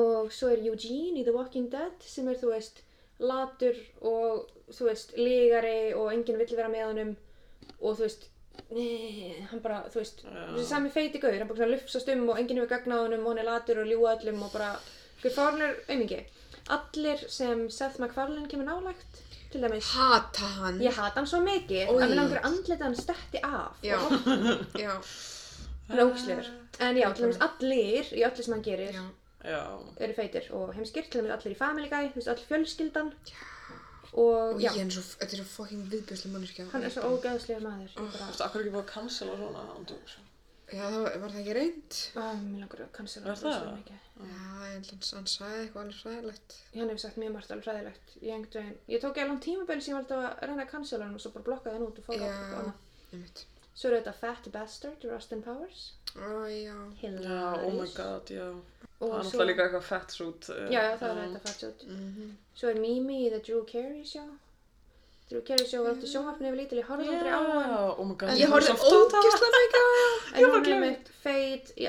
[0.00, 2.82] og svo er Eugene í The Walking Dead sem er þú veist
[3.22, 7.16] latur og þú veist lígari og enginn vill vera með honum
[7.80, 8.28] og þú veist
[8.72, 12.38] Nei, hann bara, þú veist, þessi sami feiti gaur, hann bara svona lufsast um og
[12.40, 14.68] enginn hefur gagnað honum og hann er latur og ljúa öllum og bara,
[15.22, 16.18] hver fárnir aumingi.
[16.76, 20.80] Allir sem Seth MacFarlane kemur nálægt, til dæmis, Hata hann.
[20.84, 21.96] ég hata hann svo mikið Oj.
[21.96, 23.80] að mér langar andlita hann stetti af.
[23.84, 23.96] Já,
[24.84, 24.92] já,
[25.88, 26.50] Hann er ógislegur.
[26.80, 29.04] En já, til dæmis allir í öllu sem hann gerir já.
[29.44, 29.62] Já.
[29.98, 33.12] eru feitir og heimskir, til dæmis allir í Family Guy, þú veist, all fjölskyldan.
[34.12, 36.66] Og Og ég já, er svo, þetta er svo fucking viðbjörslega manneskja.
[36.72, 37.88] hann er svo ógeðslegur maður.
[37.88, 40.16] Ég Þú veist, akkur ekki búið að cancela svona ándjóks.
[40.72, 41.96] Já, það var, var það ekki reynd?
[42.16, 43.72] Á, mér langar að cancela Er hann svo það?
[43.78, 43.98] mikið.
[44.22, 46.56] Já, ég held að hann sagði eitthvað alveg fræðilegt.
[46.76, 48.14] Hann hefur sagt mjög margt alveg hræðilegt.
[48.22, 51.04] Ég, einhvern veginn- ég tók ég alveg tímabili sem ég valdi að reyna að cancela
[51.08, 52.78] hann og svo bara blokkaði hann út og fór á Já, eitthvað annað.
[53.12, 53.44] ég veit.
[53.74, 55.92] Svo er þetta Fat Bastard, Rustin Powers.
[56.16, 56.76] Ó, já.
[57.02, 58.48] Já, oh my god, já.
[59.02, 60.48] Og Það er náttúrulega líka eitthvað fett sút.
[60.70, 61.84] Já, já, það er þetta Fat Suit.
[61.88, 62.32] Mhm.
[62.54, 64.28] Svo er Mimi í The Drew Carey Show.
[65.30, 67.72] Drew Carey Show var eftir sjónvarpinu yfir lítil, ég horfði aldrei á hann.
[67.96, 68.36] Oh my god.
[68.36, 70.20] Ég horfði ógeðslega mikið á það.
[70.36, 71.88] En hún er meitt feit í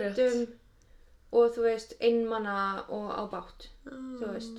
[0.00, 0.16] rétt.
[0.16, 0.61] fötum
[1.32, 3.68] og þú veist, einmana og á bátt.
[3.86, 4.58] Þú veist.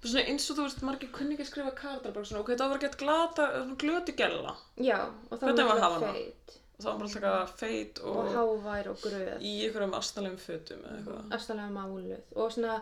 [0.00, 2.72] Bara Svona eins og þú veist, margir kunni ekki skrifa kartar, bara svona, ok, það
[2.72, 4.54] var gett glata, svona glöti gælla.
[4.80, 4.98] Já,
[5.30, 6.12] og það Hvernig var að hana?
[6.12, 6.56] feit.
[6.76, 9.38] Og það var bara alltaf feit og, Og hávær og gröð.
[9.40, 11.30] í einhverjum astanlegum fötum eða eitthvað.
[11.32, 12.74] astanlega máluð og svona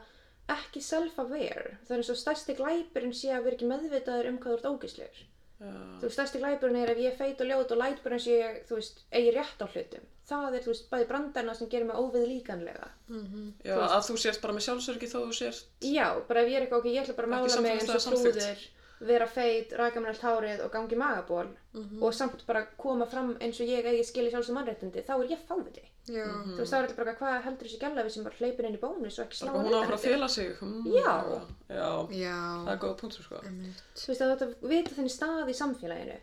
[0.51, 4.51] ekki self-aware það er eins og stærsti glæpurinn sé að vera ekki meðvitaður um hvað
[4.51, 5.29] þú ert ógislegur Já.
[5.65, 8.27] Þú veist, stærsti glæpurinn er ef ég er feit og ljót og læt bara eins
[8.29, 10.05] og ég, þú veist, eigi rétt á hlutum.
[10.25, 12.87] Það er, þú veist, bæði brandarna sem gerir mig óvið líkanlega
[13.65, 15.67] Já, að þú sért bara með sjálfsörgi þó þú sért.
[15.85, 18.15] já, bara ef ég er eitthvað ok, ég ætla bara að mála mig eins og
[18.15, 18.63] trúður
[19.05, 21.49] vera feit, ræka mér allt hárið og gangi magaból
[22.01, 25.33] og samt bara koma fram eins og ég eigi skili sjálfs og mannréttindi þá er
[25.35, 26.25] ég fáviti Já.
[26.29, 28.77] þú veist, þá er þetta bara hvað heldur þessi gæla við sem bara hleypir inn
[28.77, 30.51] í bónus og ekki slá hún á að fara að fela sig.
[30.61, 31.15] Mm, Já.
[31.69, 32.39] Já, Já.
[32.67, 33.41] það er góða punktur, sko.
[33.45, 36.19] Þú veist að þetta vita þenni stað í samfélaginu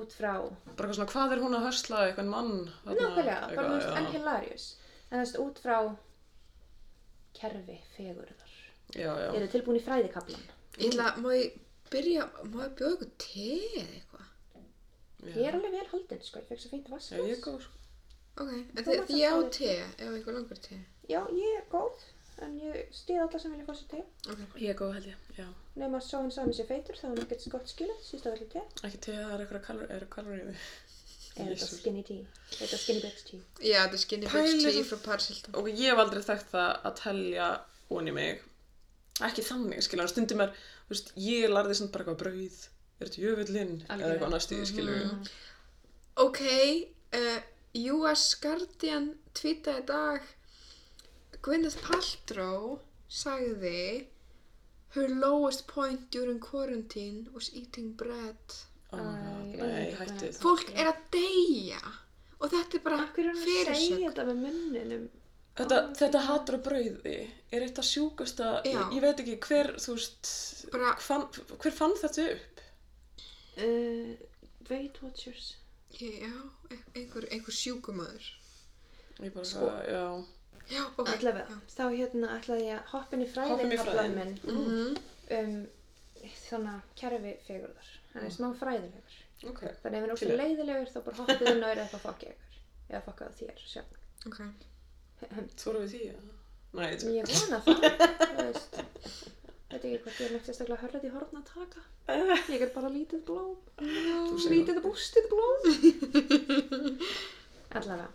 [0.00, 0.32] út frá,
[0.80, 2.54] Bara svona, hvað er hún að hörsla eitthvað mann?
[2.86, 3.98] þarna, nákvæmlega, bara eitthvað, þú veist, já.
[4.00, 4.66] en hilarious
[5.10, 5.78] en þú veist út frá
[7.36, 8.52] kerfi fegurðar
[8.96, 9.28] Já, já.
[9.36, 10.44] eru tilbúin í fræðikablan
[10.80, 11.54] Ég ætla, má ég
[11.92, 13.46] byrja, má ég bjóða ykkur te
[13.82, 14.26] eða eitthvað?
[15.26, 17.60] ég er alveg vel haldin, sko, ég fekk svo fínt vask Já, ég er góð,
[17.66, 17.72] sko.
[18.36, 19.72] Ok, en Þú þið, mátt ég á samt fá te,
[20.04, 20.78] ef einhver langar te.
[21.08, 22.04] já, ég er góð
[22.44, 24.00] en ég stið alla sem vilja fá sér te
[24.60, 25.46] Ég er góð, held ég, já.
[25.80, 28.36] nema að sá hann sami sér feitur þá er hann ekkert gott skilið, síst að
[28.36, 30.56] velja te Ekki til það er eitthvað kalor, er kalor í því.
[31.36, 31.78] er þetta Jesus.
[31.80, 34.84] skinny tea, er þetta skinny bitch tea Já, þetta er skinny Pæli bitch tea svo-
[34.92, 35.56] frá Paris Hilton.
[35.62, 37.48] Og ég hef aldrei þekkt það að telja
[37.96, 38.44] onni mig.
[39.26, 40.52] Ekki þannig, skilja, stundum er,
[40.86, 42.58] þú veist, ég larði samt bara eitthvað brauð,
[43.00, 44.98] er þetta jöfullinn, eða eitthvað næstu, skilju.
[46.24, 46.40] Ok,
[47.20, 47.38] uh,
[47.92, 50.28] US Guardian tweetaði í dag
[51.44, 52.78] Gwyneth Paltrow
[53.12, 54.06] sagði
[54.96, 58.54] Her lowest point during quarantine was eating bread.
[58.92, 60.38] Oh my god, Æ, nei, hættið.
[60.40, 61.82] Fólk er að deyja
[62.38, 63.82] og þetta er bara Akkur er hann að fyrirsögn.
[63.90, 65.04] segja þetta með munninum
[65.56, 67.16] Þetta, þetta hatur á brauði
[67.56, 70.32] er eitt af sjúkasta, ég, ég veit ekki hver, þú veist,
[70.72, 71.24] Bara- fann,
[71.62, 72.60] hver fann þetta upp?
[73.58, 74.16] uh,
[74.70, 75.54] Weight Watchers
[75.96, 76.28] Já,
[76.70, 78.26] e- einhver, einhver sjúkumöður.
[79.22, 79.70] Ég bara, Sko.
[79.88, 80.24] já,
[80.68, 81.08] Já, ok.
[81.08, 84.16] Allavega, þá hérna ætlaði ég að hoppa inn í Hoppa inn í fræðikablan fræðin.
[84.18, 84.96] minn Mhm.
[85.38, 85.68] um
[86.50, 87.90] þannig að kerfi fegurðar.
[88.14, 89.16] Hann er smá fræðilegur.
[89.48, 89.60] ok.
[89.62, 92.58] Þannig ef hann er óslega leiðilegur þá bara hoppið inn og er eitthvað fokkið ykkur.
[92.90, 93.96] Eða fokkað þér sjálf.
[94.26, 94.40] Ok.
[95.64, 96.16] Voru við því, já?
[96.76, 97.78] Nei, þetta Ég vona það,
[98.20, 98.80] þú veist.
[99.66, 101.80] Veit ekki hvort ég er neitt sérstaklega hörrið í horfna að taka.
[102.54, 103.56] Ég er bara lítið blóm.
[104.52, 105.58] Lítið bústið blóm.
[107.76, 108.06] Allavega.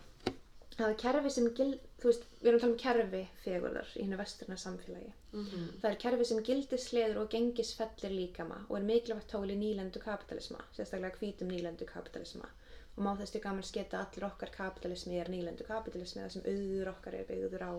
[0.72, 4.00] Það er kerfi sem gild, þú veist, við erum að tala um kerfi fegurðar í
[4.06, 5.10] hennu vesturna samfélagi.
[5.36, 5.66] Mhm.
[5.82, 10.64] Það er kerfi sem gildisleður og gengisfellir líkama og er mikilvægt tól í nýlendu kapitalisma,
[10.74, 12.48] sérstaklega hvítum nýlendu kapitalisma.
[12.96, 16.48] Og má þess til gaman sketa að allir okkar kapitalismi er nýlendu kapitalismi þar sem
[16.48, 17.72] auður okkar er byggður á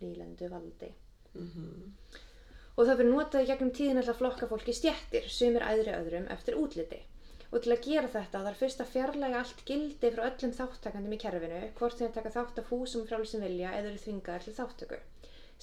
[0.00, 0.92] nýlendu valdi.
[1.34, 1.92] Mhm.
[2.76, 6.30] Og það fyrir notað í gegnum tíðin alltaf flokka fólk í stjettir, sumir æðri öðrum
[6.36, 7.02] eftir útliti.
[7.52, 11.18] Og til að gera þetta þarf fyrst að fjarlæga allt gildi frá öllum þáttakandum í
[11.24, 14.98] kerfinu, hvort þeir taka þátt af húsum frá sem vilja eða eru þvingaðar til þáttöku.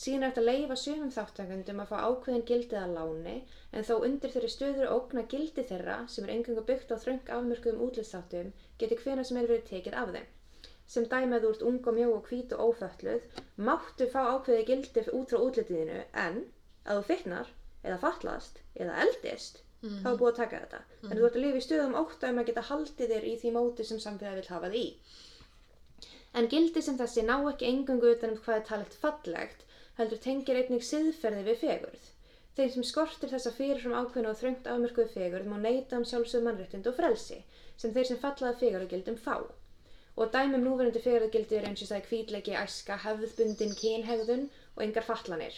[0.01, 3.33] Síðan er þetta að leifa sumum þáttakandum að fá ákveðin gildið að láni,
[3.75, 7.83] en þó undir þeirri stöður ógna gildi þeirra, sem er engangu byggt á þröng afmörkuðum
[7.89, 10.29] útlitsþáttum, geti hvena sem er verið tekið af þeim.
[10.91, 13.27] Sem dæmi að þú ert ung og mjó og hvít og ófölluð,
[13.69, 16.39] máttu fá ákveði gildi út frá útlitiðinu, en
[16.83, 17.51] að þú fitnar,
[17.85, 20.81] eða fallast, eða eldist, þá er búið að taka þetta.
[21.07, 23.53] En þú ert að lifa í stöðum ótt um að geta haldið þér í því
[23.57, 24.89] móti sem samfélagi vil hafa þig í.
[26.37, 29.65] En gildi sem þessi ná ekki engungu utan um hvað er talegt fallegt,
[29.97, 32.05] heldur tengir einnig siðferði við fegurð.
[32.55, 36.87] Þeir sem skortir þessa fyrirfram ákveðna og þröngt afmörkuðu fegurð má neyta um sjálfsögum mannréttind
[36.91, 37.39] og frelsi
[37.81, 39.35] sem þeir sem fallaða fegurðagildum fá.
[40.19, 45.57] Og dæmum núverandi fegurðagildi er eins og það hvítleiki, æska, hefðbundin, kynhegðun og engar fatlanir.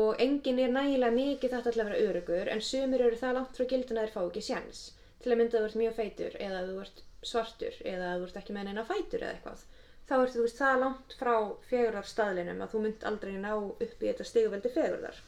[0.00, 3.58] Og enginn er nægilega mikið þetta til að vera örugur en sumir eru það langt
[3.58, 4.82] frá gildin að þeir fá ekki sjans.
[5.20, 7.02] Til að mynda að þú ert mjög feitur eða að þú ert
[7.32, 9.64] svartur eða að þú ert ekki með neina fætur eða eitthvað.
[10.08, 11.34] Þá ertu þú veist það langt frá
[11.70, 15.20] fegurðarstaðlinum að þú mynd aldrei ná upp í þetta stigveldi fegurðar.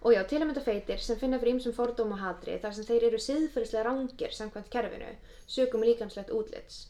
[0.00, 2.86] Og já, til að mynda feitir sem finna fyrir ýmsum fordóm og hatri þar sem
[2.88, 5.10] þeir eru siðferðislega rangir samkvæmt kerfinu,
[5.44, 6.86] sögum líkanslegt útlits.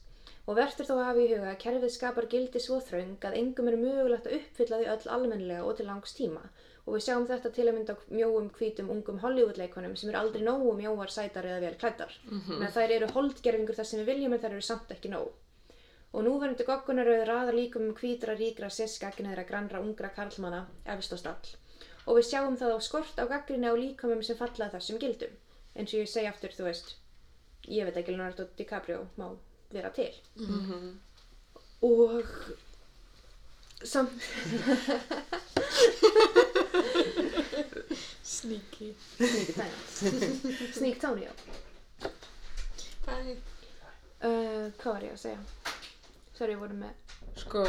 [0.46, 3.70] Og verður þó að hafa í huga að kerfið skapar gildi svo þröng að engum
[3.70, 6.42] er mögulegt að uppfylla því öll almennilega og til langs tíma.
[6.86, 10.72] Og við sjáum þetta til að mynda mjóum hvítum ungum Hollywood-leikonum sem eru aldrei nógu
[10.78, 12.14] mjóar, sætar eða vel klæddar.
[12.30, 12.72] Mm -hmm.
[12.76, 15.28] þær eru holdgerfingur þar sem við viljum en þær eru samt ekki nóg.
[16.12, 21.54] Og núverandi goggunarauð raðar líkum um hvítra, ríkra, sesskagneðra, grannra, ungra karlmanna efst á stall.
[22.08, 25.34] Og við sjáum það á skort á gaggrinni á líkamum sem falla þessum gildum.
[25.76, 26.94] Eins og ég segi aftur, þú veist,
[27.68, 29.28] ég veit ekki Leonardo DiCaprio má
[29.70, 30.10] vera til.
[31.86, 32.26] Og
[33.86, 34.10] samt,
[38.22, 38.94] Sneaky.
[39.18, 40.72] sneaky Tony.
[40.72, 41.32] Sneak Tony, já.
[43.06, 43.36] Bye.
[44.20, 45.38] Uh, hvað var ég að segja?
[46.36, 47.62] Sorry, við vorum með Sko,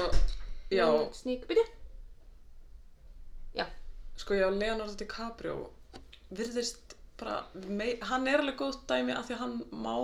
[0.71, 1.63] já, Sneak, byrju.
[4.21, 5.55] Sko já, Leonardo DiCaprio
[6.31, 9.95] virðist bara, mei, hann er alveg góð dæmi af því að hann má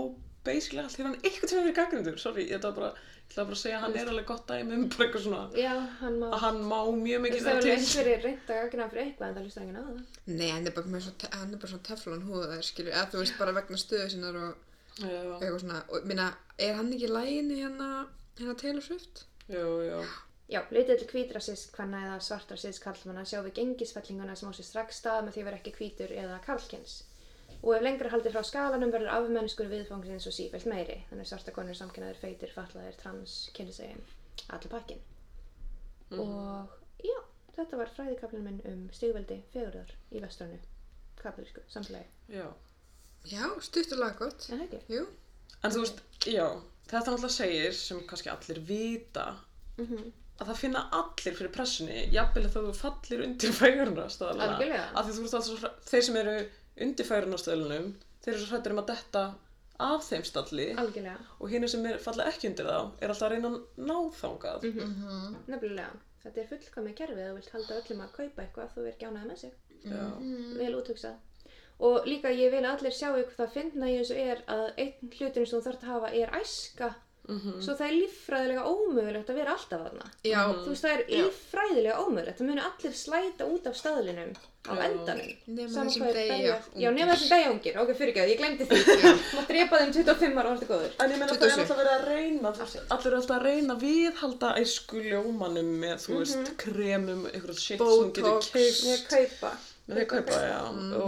[0.48, 3.46] basically allt, hefur hann eitthvað til að vera gaggrindur, sorry, ég ætla bara, ég ætla
[3.48, 6.20] bara að segja að hann er alveg gott dæmi um bara eitthvað svona, Já, hann
[6.22, 6.28] má...
[6.30, 7.74] að hann má mjög mikið það er til.
[7.78, 10.22] einhverjir reynd að gagna fyrir eitthvað en það hlustar enginn á það.
[10.38, 11.02] Nei, hann er bara,
[11.40, 14.64] hann er svona teflon húðaðir, skilur, eða þú veist bara vegna stöðu sinnar og
[14.98, 16.30] Já, eitthvað svona, og minna,
[16.70, 17.90] er hann ekki lægin í hérna,
[18.40, 19.26] hérna Taylor Swift?
[19.48, 20.00] já, já,
[20.48, 24.56] Já, litið til hvítra sísk hvenna eða svartra sísk karlmanna sjáum við gengisfellinguna sem á
[24.56, 26.94] sér strax stað með því vera ekki hvítur eða karlkins.
[27.58, 31.76] Og ef lengra haldið frá skalanum verður afmennskur viðfangsins og sífælt meiri, þannig svarta konur
[31.76, 34.00] samkynnaðir, feitir, fatlaðir, trans, kynnsegin,
[34.48, 35.02] allir pakkin.
[36.16, 37.18] Og já,
[37.58, 40.62] þetta var fræðikablin minn um stigveldi fegurðar í vestranu,
[41.20, 42.08] kaplísku, samfélagi.
[42.32, 42.48] já.
[43.28, 44.48] Já, stuttulega gott.
[44.54, 44.80] En ekki?
[44.94, 45.04] Jú.
[45.60, 46.46] En þú veist, já,
[46.88, 49.28] þetta náttúrulega segir sem kannski allir vita
[49.78, 54.86] Mm að það finna allir fyrir pressunni jafnvel að þú fallir undir fægurnastöðluna Algjörlega.
[54.94, 56.36] af því þú þeir sem eru
[56.88, 57.88] undir fægurnastöðlunum
[58.24, 59.24] þeir eru svo hrættir um að detta
[59.88, 61.18] af þeim stalli Algjörlega.
[61.40, 64.68] og hinn sem er, falla ekki undir þá er alltaf að reyna að ná þangað
[65.48, 65.90] Nefnilega,
[66.24, 69.28] þetta er fullkomið kerfið að þú vilt halda öllum að kaupa eitthvað þú er ánægð
[69.32, 69.56] með sig.
[69.86, 70.04] já,
[70.58, 71.18] Vel úthugsað.
[71.88, 75.12] Og líka ég vil að allir sjá ykkur það finna í þessu er að einn
[75.14, 76.88] hlutin sem þú þarf að hafa er æska
[77.28, 80.06] svo það er líffræðilega ómögulegt að vera alltaf þarna.
[80.24, 84.32] Já, Þú veist það er líffræðilega ómögulegt, það munu allir slæta út af staðlinum
[84.68, 84.84] á Já.
[84.88, 85.32] endanum.
[85.48, 88.78] Nema Sama þessum er deyja- Já, nema þessum deyjungir, ok, fyrir ekki ég glemdi því.
[89.36, 90.92] Má drepa þeim 25 ára og þetta góður.
[91.04, 91.62] En ég meina það er 27.
[91.64, 92.50] alltaf verið að reyna,
[92.96, 97.80] allir eru alltaf að reyna að viðhalda æsku ljómanum með, þú veist, kremum, eitthvað shit
[97.80, 98.52] sem getur Botox.
[98.88, 99.52] Ég kaupa.
[99.88, 101.04] Með því að kaupa, með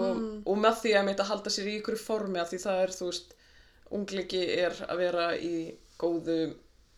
[5.99, 6.35] góðu,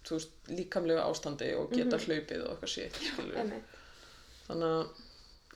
[0.09, 3.37] veist, líkamlega ástandi og geta hlaupið og eitthvað.
[3.41, 3.79] Einmitt.
[4.47, 5.07] Þannig að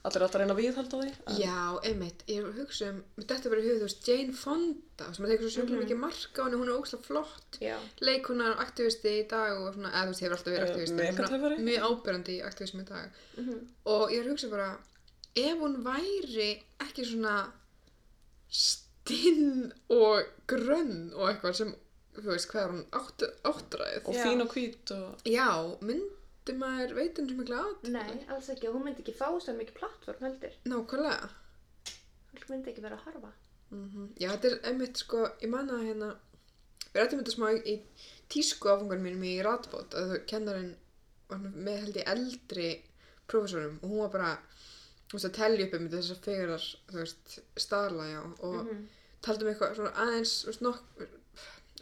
[0.05, 1.11] allir alltaf reyna að viðhalda því.
[1.27, 5.07] en- Já, einmitt, ég hugsa um, mér dætti bara í hug, þú veist, Jane Fonda,
[5.15, 7.57] sem að tekur svo sjúklega mikið marka á henni, hún er ógslag flott,
[8.05, 10.99] leikunar og aktivisti í dag og svona, eða þú veist, hefur alltaf verið aktivisti,
[11.65, 13.09] mjög ábyrjandi í aktivismi í dag.
[13.41, 13.57] Mhm.
[13.95, 14.69] Og ég er að hugsa bara,
[15.35, 16.49] ef hún væri
[16.85, 17.35] ekki svona
[18.49, 21.73] stinn og grönn og eitthvað sem,
[22.21, 23.95] þú veist, hvað er hún, átt, áttræð?
[24.09, 25.25] Og fín og hvít og...
[25.29, 25.47] Já,
[25.81, 27.89] myndi maður veitum sem mikla að?
[27.95, 30.55] Nei, alls ekki, og hún myndi ekki fá svo mikið plattform heldur.
[30.71, 31.29] Nákvæmlega.
[32.31, 33.33] Fólk myndi ekki vera að harfa.
[33.73, 36.11] Mm Já, þetta er einmitt sko, ég manna hérna,
[36.93, 37.75] við rættum þetta smá í,
[38.31, 40.75] tísku áfangan mínum í Radbót að kennarinn
[41.29, 42.67] var með held ég eldri
[43.29, 44.29] prófessorum og hún var bara,
[45.09, 47.35] þú veist, að telja upp um þessar fegurar, þú veist,
[47.65, 48.85] staðla, já, og mm Mhm.
[49.25, 51.07] taldum eitthvað svona aðeins, þú veist, nokk,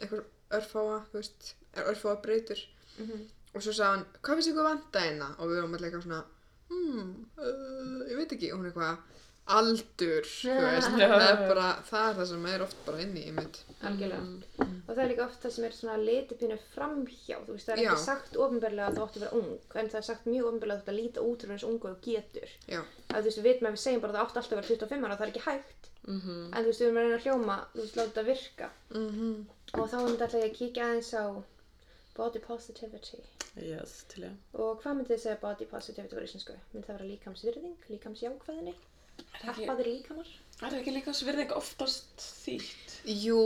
[0.00, 0.24] eitthvað
[0.58, 2.60] örfáa, þú veist, örfáa breytur
[2.98, 3.24] Mhm.
[3.54, 5.28] og svo sagði hann, hvað finnst ykkur vanda hérna?
[5.38, 6.24] Og við varum allir eitthvað svona,
[6.68, 8.98] hmm, uh, ég veit ekki, og hún eitthvað,
[9.46, 11.08] aldur, þú veist, Já.
[11.10, 13.58] það er bara, það er það sem er oft bara inni í mitt.
[13.84, 14.20] Algjörlega.
[14.24, 14.70] Mm.
[14.88, 17.82] Og það er líka oft það sem er svona litipínu framhjá, þú veist, það er
[17.84, 17.90] Já.
[17.92, 20.78] ekki sagt ofinbarlega að þú átt að vera ung, en það er sagt mjög ofinbarlega
[20.78, 22.48] að þú átt að líta út úr eins ungu og getur.
[22.68, 22.80] Já,
[23.14, 24.68] Að þú veist, við veitum að við segjum bara að það átt alltaf að vera
[24.72, 25.82] 25 ára, það er ekki hægt.
[26.08, 26.54] Mhm.
[26.54, 28.70] En þú veist, við erum að reyna að hljóma, þú veist, láta þetta virka.
[28.94, 31.24] mhm, Og þá myndi alltaf ég að kíkja aðeins á
[32.14, 33.18] body positivity.
[33.58, 34.34] Yes, til ég.
[34.54, 36.54] Og hvað myndið þið segja body positivity var íslensku?
[36.72, 38.74] Myndi það vera líkamsvirðing, líkamsjákvæðinni?
[39.44, 40.30] Heppaðir líkamar?
[40.60, 42.94] Er það ekki líka svirðing oftast þýtt?
[43.24, 43.40] Jú,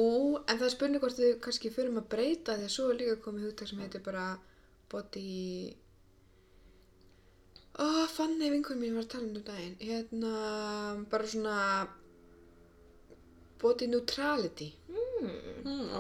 [0.45, 3.19] en það er spurning hvort við kannski förum að breyta því að svo er líka
[3.25, 4.27] komið hugtak sem heitir bara
[4.93, 5.27] body...
[7.79, 9.77] Ó, Fanny vinkunum mín var að tala um þetta daginn.
[9.81, 10.33] Hérna,
[11.09, 11.57] bara svona
[13.63, 15.08] body neutrality Mm,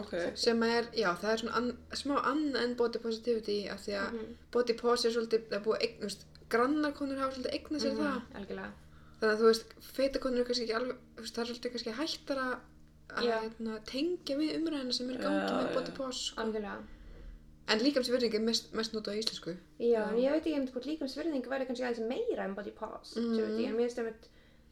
[0.01, 0.15] ok.
[0.39, 1.71] sem er, já, það er svona an,
[2.03, 4.19] smá annað en body positivity af því að
[4.55, 7.83] body pos er svolítið, það er búið, eign, þú veist, grannar konur hafa svolítið eigna
[7.83, 8.21] sér það.
[8.41, 8.73] Algjörlega.
[9.19, 11.75] Þannig að þú veist, feita konur er kannski ekki alveg, þú veist, það er svolítið
[11.77, 12.59] kannski hættar að
[13.17, 13.35] að Já.
[13.43, 15.75] hérna, tengja við umræðina sem er í gangi Já, með já.
[15.77, 16.23] body pos.
[16.29, 16.47] Sko.
[17.69, 19.55] En líkamsvirðing er mest, mest notað á íslensku.
[19.81, 23.17] Já, en ég veit ekki einmitt hvort líkamsvirðing væri kannski aðeins meira en body pause,
[23.21, 23.35] mm.
[23.37, 24.29] veit ég, en mér finnst einmitt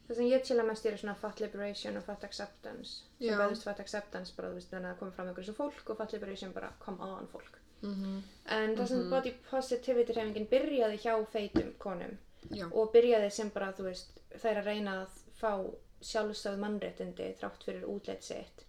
[0.09, 3.39] það sem ég chilla mest er svona fat liberation og fat acceptance, sem Já.
[3.41, 6.13] veðust fat acceptance bara, þú veist, þannig að koma fram einhverju sem fólk og fat
[6.17, 7.59] liberation bara come on fólk.
[7.83, 8.23] Mm
[8.57, 12.19] En það sem body positivity hreyfingin byrjaði hjá feitum konum
[12.51, 12.67] Já.
[12.73, 15.53] og byrjaði sem bara, þú veist, þær að reyna að fá
[16.01, 18.65] sjálfsögð mannréttindi þrátt fyrir útleitt sitt.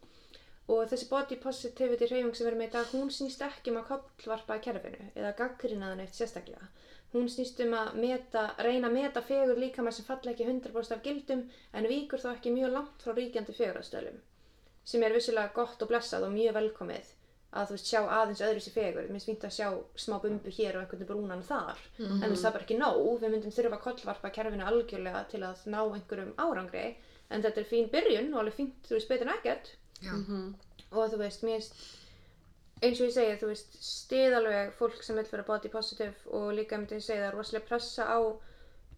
[0.67, 3.79] Og þessi body positivity hreyfing sem við erum með í dag, hún snýst ekki um
[3.81, 6.67] að kollvarpa kerfinu eða gaggrina það neitt sérstaklega.
[7.18, 11.03] Hún snýst um að meta, reyna að meta fegur líkama sem falla ekki 100% af
[11.05, 14.20] gildum en víkur þá ekki mjög langt frá ríkjandi fegurastöðlum.
[14.86, 17.09] Sem er vissulega gott og blessað og mjög velkomið
[17.57, 19.07] að þú veist sjá aðeins öðru sér fegur.
[19.07, 19.68] Mér finnst fínt að sjá
[20.03, 21.80] smá bumbu hér og einhvern brúnan þar.
[21.97, 23.05] En þú veist það er bara ekki nóg.
[23.24, 26.86] Við myndum þurfa að kollvarpa kerfinu algjörlega til að ná einhverjum árangri.
[27.34, 29.72] En þetta er fín byrjun og alveg fínt, þú veist, betur en ekkert
[30.03, 30.13] Já.
[30.91, 31.82] og þú veist, mér finnst
[32.82, 36.51] eins og ég segi, þú veist, stið alveg fólk sem vil vera body positive og
[36.57, 38.19] líka ég segja það er rosalega pressa á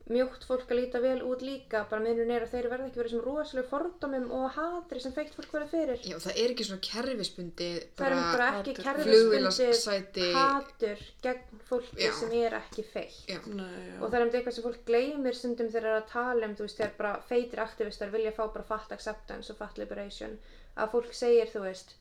[0.10, 3.12] mjótt fólk að líta vel út líka bara minnur er að þeir verða ekki verið
[3.14, 6.84] sem rosalega fordómum og hatri sem feitt fólk verða fyrir Já, það er ekki svona
[6.88, 7.68] kerfisbundi,
[8.00, 10.26] það er bara ekki flugvélasæti.
[10.34, 12.14] hatur gegn fólki Já.
[12.18, 13.38] sem er ekki feitt Já.
[13.38, 16.58] Og það er um eitthvað sem fólk gleymir stundum þegar það er að tala um,
[16.58, 20.40] þú veist, þegar bara feitir aktivistar vilja fá bara fat acceptance og fat liberation
[20.80, 21.99] að fólk segir, þú veist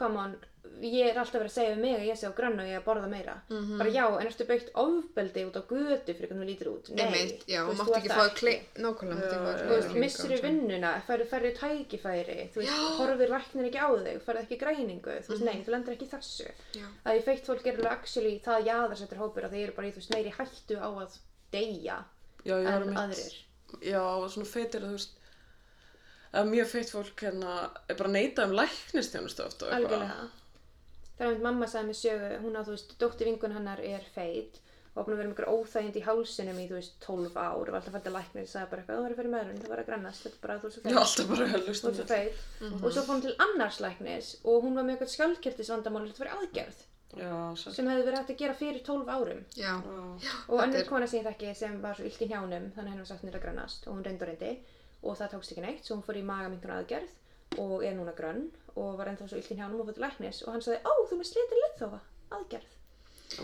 [0.00, 0.32] come on,
[0.80, 2.76] ég er alltaf verið að segja við mig að ég sé á grann og ég
[2.76, 3.34] er að borða meira.
[3.50, 3.78] Mhm.
[3.80, 7.02] bara já, en ertu beitt ofbeldi út á götu fyrir hvernig þú lítur út, nei.
[7.04, 8.54] Einmitt, já, þú þú ekki ert fá það að klei...
[8.84, 14.44] Nákvæmlega, missir í vinnuna, færðu færri tækifæri þú veist, horfir læknir ekki á þig færðu
[14.44, 16.48] ekki græningu, þú veist, nei, þú lendir ekki í þessu.
[16.80, 16.86] Já.
[17.04, 19.94] að því feitt fólk er alveg actually það jaðarsettur hópur að þeir eru bara í
[19.94, 21.20] þú veist meiri hættu á að
[21.52, 22.00] deyja
[22.46, 23.34] Já, en aðrir.
[23.84, 24.00] Já,
[24.32, 25.19] svona feitir að þú veist
[26.32, 27.54] að mjög feitt fólk hérna
[27.88, 29.94] er bara að neita um læknistjónustu oft og eitthvað.
[30.00, 30.28] algjörlega.
[31.18, 34.04] Það er einmitt mamma sagði mér sögu hún á þú veist, dóttir vingun hennar er
[34.14, 34.60] feit
[34.94, 37.76] og að vera með einhver óþægind í hálsinum í þú veist 12 ár og var
[37.80, 40.24] alltaf fælt að læknir sagði bara eitthvað, þú verður fyrir meðrun, það var að grannast
[40.24, 41.02] þetta er bara, þú ert svo Já, feit.
[41.02, 42.40] alltaf bara að þú hlusta ert svo feit.
[42.80, 46.32] Og svo fór hún til annars læknis og hún var með eitthvað skjálkjörtisvandamál þetta var
[46.40, 46.80] aðgerð
[47.20, 49.40] Já, sem hefði verið hægt að gera fyrir 12 árum.
[49.58, 49.72] Já,
[50.48, 52.90] og önnur er- kona sem ég þekki sem var svo illt í njánum þannig að
[52.90, 54.52] henni var sagt nýra grannast og hún reyndi og reyndi
[55.02, 58.44] og það tókst ekki neitt svo hún fór í magaminkuna aðgerð og er núna grönn
[58.76, 60.42] og var ennþá svo illt í njánum og fór til læknis.
[60.46, 62.00] Og hann sagði, ó þú með slitið liðþófa
[62.38, 62.76] aðgerð.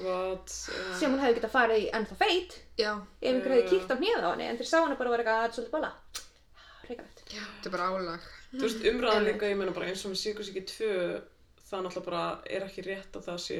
[0.03, 0.51] What?
[0.51, 0.95] Já.
[0.99, 2.57] sem hún hefði getað farið í ennþá feit.
[2.81, 2.93] Já,
[3.23, 5.45] ef einhver hefði kíkt á hnið á henni en þeir sá henni bara vera eitthvað
[5.47, 5.91] að svolítið bóla
[6.87, 8.27] hreikalegt þetta er bara álag.
[8.53, 10.91] Þú veist, umræðan líka, ég meina bara eins og með síkursíki 2
[11.67, 12.25] það náttúrulega bara
[12.57, 13.59] er ekki rétt að það sé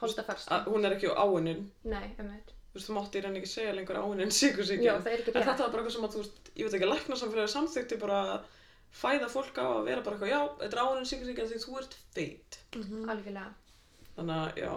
[0.00, 3.40] holdafarst að hún er ekki á áunin nei, emmitt þú veist, þú mátti í reyni
[3.40, 5.48] ekki segja lengur áunin síkursíki Já, það er ekki en rétt.
[5.50, 8.52] þetta var bara eitthvað sem að, þú veist, ég veit ekki, læknarsamfélagi samþykti bara að
[8.96, 11.98] fæða fólk á að vera bara eitthvað, já, þetta er áunin síkursíki því þú ert
[12.14, 12.60] feit.
[12.76, 13.50] Algjörlega.
[14.16, 14.70] Þannig að, já,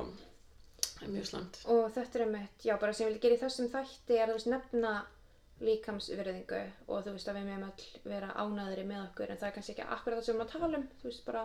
[0.90, 1.62] það er mjög slæmt.
[1.76, 4.34] Og þetta er einmitt, já bara sem ég vil gera í þessum þætti er að
[4.34, 4.94] þú veist nefna
[5.60, 9.56] líkamsvirðingu og þú veist að við meðum öll vera ánæðri með okkur en það er
[9.58, 11.42] kannski ekki akkurat það sem við erum að tala um þú veist bara,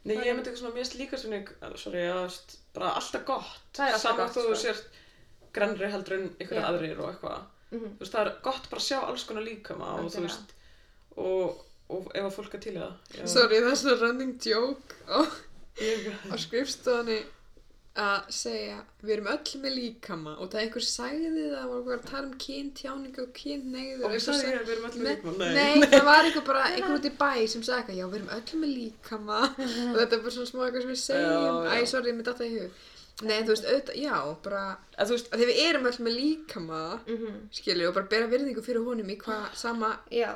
[0.00, 1.40] Nei, ég myndi eitthvað svona mest líka svona,
[1.76, 2.36] sorry, að,
[2.76, 3.66] bara alltaf gott.
[3.76, 4.60] Það er alltaf Sama gott, þó þú sko.
[4.62, 5.00] sért
[5.56, 7.90] grannri heldur en ykkur aðrir og eitthvað Mhm.
[7.96, 10.54] Þú veist, það er gott bara að sjá alls konar líkama og þú veist
[11.16, 11.60] og,
[11.90, 13.26] og ef að fólk er til í það já.
[13.34, 15.18] Sorry, það er svona running joke á,
[16.44, 17.20] skrifstofunni
[18.00, 22.04] að segja við erum öll með líkama og það einhver sagði það og var að
[22.06, 25.88] tala um kyntjáningu og kynneiður og ég sagði ég, við erum allir Nei, líkama nei,
[25.90, 28.60] það var einhver bara einhver út í bæ sem sagði eitthvað, já, við erum öll
[28.62, 29.40] með líkama
[29.90, 31.74] og þetta er bara svona smá eitthvað sem við segjum Já, já.
[31.82, 32.78] æ, sorry, mér datt það í hug
[33.22, 34.14] Nei, þú veist, auðvitað, já,
[34.44, 34.60] bara
[34.96, 38.30] að þú veist, að því við erum öll með líkama mhm, skilju, og bara bera
[38.32, 40.30] virðingu fyrir honum í hvað sama, já,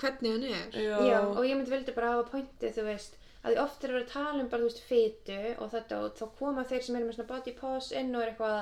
[0.00, 0.68] hvernig hann er.
[0.76, 3.92] Já, já og ég myndi vildi bara hafa pointið þú veist að því oft er
[3.94, 6.96] verið að tala um bara þú veist fytu og þetta og þá koma þeir sem
[6.98, 8.58] eru með svona body pause inn og er eitthvað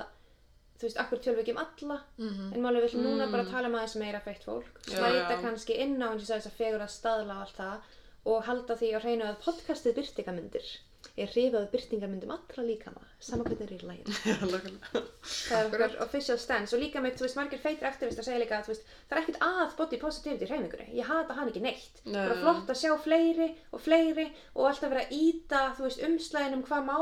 [0.79, 2.53] þú veist, akkur við ekki um alla Mhm.
[2.55, 6.09] en máli vil núna bara tala um aðeins meira feitt fólk slæta kannski inn á
[6.15, 7.79] eins og þess að fegur að staðla og allt það
[8.29, 13.03] og halda því á hreinu að podcastið byrtingamyndir Ég er hrifið af byrtingarmyndum allra líkama,
[13.23, 14.79] sama hvernig er í lægin.
[15.49, 18.59] Það er okkar official stance og líka með, þú veist, margir feitir aktivistar segja líka
[18.59, 20.89] að, þú veist, það er ekkert að body positivity í hreyfingunni.
[20.99, 22.03] Ég hata hann ekki neitt.
[22.05, 22.21] Nei.
[22.21, 26.07] Það er flott að sjá fleiri og fleiri og alltaf vera að íta, þú veist,
[26.09, 26.99] umslæðin um hvað má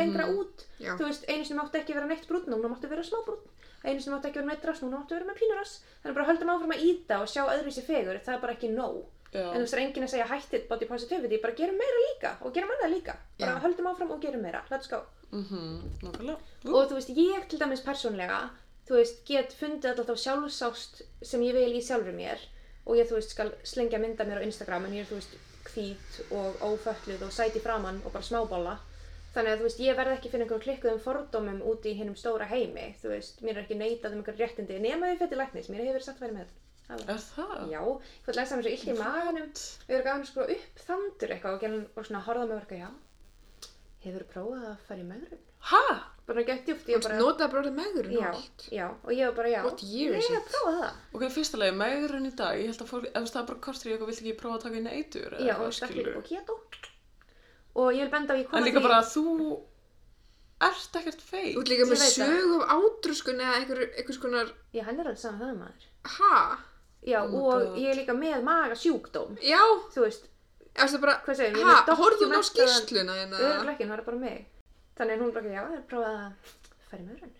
[0.00, 0.66] lengra út.
[0.82, 0.94] Já.
[0.98, 3.52] Þú veist, einu sinni máttu ekki vera neitt brúnn, núna máttu vera smá brúnn.
[3.86, 5.76] Einu sinni máttu ekki vera neitt rass, núna máttu vera með pínurass.
[6.02, 9.04] Þannig bara höldum áfram að íta og sjá öðruvísi fegur, það er bara ekki nóg.
[9.32, 9.42] Já.
[9.52, 12.70] En þú veist, enginn að segja hættið body positivity, bara gerum meira líka og gerum
[12.76, 13.16] annað líka.
[13.38, 13.62] Bara Já.
[13.64, 14.62] höldum áfram og gerum meira.
[14.70, 15.02] Let's go
[15.32, 16.36] Mhm, nákvæmlega.
[16.64, 18.50] og þú veist, ég til dæmis persónlega
[18.88, 22.38] þú veist, get fundið alltaf sjálfsást sem ég vil í sjálfur mér
[22.86, 25.34] og ég, þú veist, skal slengja mynda mér á Instagram en ég er, þú veist,
[25.74, 28.78] hvít og ófölluð og sæti framann og bara smábóla
[29.34, 32.46] þannig að, þú veist, ég verð ekki fyrir einhverjum klikkuðum fordómum úti í hinnum stóra
[32.46, 35.18] heimi þú veist, mér er ekki neitað um einhver réttindi nema ég
[36.88, 37.64] mér það Er það?
[37.72, 39.48] Já, ég að lesa mér svo illt í maganum
[39.88, 42.90] við erum gafin sko upp þandur eitthvað og gerðum og svona horfða með verka, já
[44.06, 45.80] hefur prófað að fara í megrun Hæ?
[46.26, 48.30] bara gett djúpt, ég Þú bara notaði bara orðið megur já,
[48.70, 50.52] já, og ég var bara já What year is ég hef it?
[50.52, 53.48] prófað það Ok, fyrsta lagi, megrun í dag, ég held að fólk, ef það er
[53.50, 55.36] bara kortur í eitthvað, viltu ekki prófa að taka inn eitur?
[55.42, 56.58] já, og stakk líka á keto
[57.76, 59.24] og ég vil benda á ég kom En að líka því- bara að þú
[60.66, 61.52] ert ekkert feik.
[61.56, 62.30] Þú ert líka með Ég veit það.
[62.30, 66.58] sög af átrúskun eða einhver, einhvers konar já, hann er alveg saman það maður Ha?
[67.04, 69.36] Já, Oh og ég er líka með magasjúkdóm.
[69.42, 69.60] Já,
[69.94, 70.28] þú veist,
[71.00, 73.42] bara hvað segir, ég Ha, með horfðu hún á skýrsluna hérna?
[73.74, 74.46] ekki, hann var bara mig.
[74.96, 76.54] Þannig hún bara, já, ég hef prófað að
[76.90, 77.36] fara í megrun.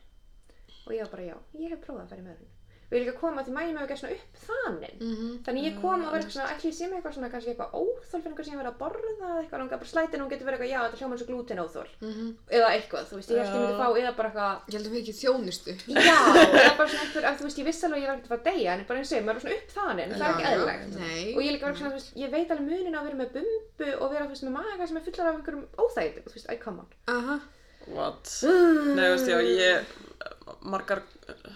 [0.87, 2.56] Og ég var bara, já, ég hef prófað að fara í megrun
[2.95, 5.31] er líka að koma að því mæli mig ekki svona upp þaninn Mhm.
[5.47, 8.21] Þannig ég kom og verið svona, ætli ég sé með eitthvað svona, kannski eitthvað óþól
[8.23, 10.61] fyrir einhver sem ég verið að borða eitthvað, langar bara slætin og hún getur verið
[10.61, 11.89] eitthvað, já, þetta hljóma eins og glúten óþól.
[12.07, 12.27] Mhm.
[12.57, 13.81] Eða eitthvað, þú veist, ég held ég myndi Já.
[13.83, 15.73] fá, eða bara eitthvað, Ég held að við ekki þjónustu.
[16.07, 16.19] já,
[16.57, 18.33] eða bara svona einhver, að þú veist, ég vissi alveg að ég var ekkert að
[18.37, 20.33] fara að deyja, en bara eins og ég, maður er svona upp þaninn, það er
[20.33, 20.55] ekki Já, já.
[20.57, 20.97] eðlilegt.
[20.97, 21.25] Nei.
[21.37, 23.31] Og ég líka verið svona, þú veist, ég veit alveg munin á að vera með
[23.37, 26.49] bumbu og vera, þú veist, með maga sem er fullar af einhverjum óþægindum, þú veist,
[26.51, 26.89] æ, come on.
[27.09, 27.41] Aha.
[27.87, 28.27] What?
[28.43, 29.85] Nei, veist ég, ég,
[30.63, 31.03] margar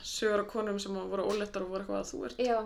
[0.02, 2.58] sögur af konum sem voru ólettar og voru eitthvað að þú ert, Já,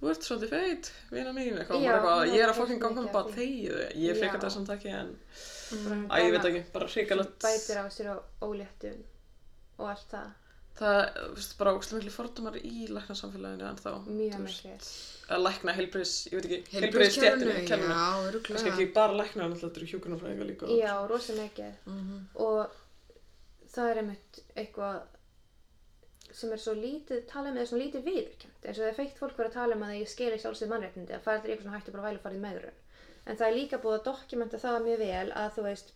[0.00, 3.00] þú ert svolítið feit, vina mín, eitthvað, Já, bara eitthvað, ég er að fokkin ganga
[3.04, 5.14] um bara þegið, ég fekk þetta samt ekki, en,
[5.84, 9.00] bara að ég veit ekki, bara hrikalegt, Bætir á sér á óléttum
[9.78, 10.30] og allt það,
[10.78, 14.88] það, þú veist, bara ógstlega miklu fordómar í læknarsamfélaginu en þá, mjög mikið.
[15.34, 18.46] að lækna heilbriðs, ég veit ekki, já, kerfinu, öruglega.
[18.48, 21.74] kannski ekki bara lækna, en alltaf þetta eru hjúkunarfræðingar líka, Já, rosa mikið.
[21.90, 22.22] Mhm.
[22.46, 22.78] og
[23.74, 25.00] það er einmitt eitthvað
[26.38, 29.38] sem er svo lítið talað með svona lítið viðurkjönd eins og það er feikt fólk
[29.38, 31.94] verið að tala um að ég skeli sjálfsögð mannréttindi að fara til eitthvað svona hættu
[31.96, 32.82] bara vælu farið meðrun
[33.28, 35.94] en það er líka búið að dokumenta það mjög vel að þú veist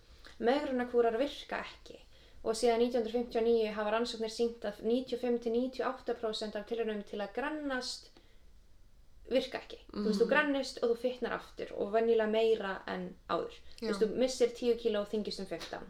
[0.48, 1.98] meðrunarkúrar virka ekki
[2.42, 8.08] og síðan 1959 hafa rannsóknir sínt að 95-98% af tilhörnum til að grannast
[9.30, 9.78] virka ekki.
[9.92, 13.54] Þú veist, þú grannist og þú fitnar aftur og venjulega meira en áður.
[13.78, 14.02] Þú veist, Já.
[14.02, 15.86] þú missir 10 kíló og þingist um 15.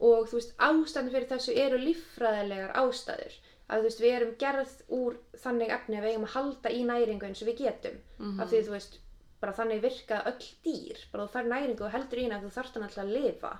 [0.00, 3.36] Og þú veist, ástæðan fyrir þessu eru líffræðilegar ástæður.
[3.68, 6.82] Að þú veist, við erum gerð úr þannig efni að við eigum að halda í
[6.84, 8.00] næringu eins og við getum.
[8.40, 8.98] Af því þú veist,
[9.40, 10.98] bara þannig virka öll dýr.
[11.12, 13.52] Bara þú fær næringu og heldur í hana að þú þarft hann alltaf að lifa.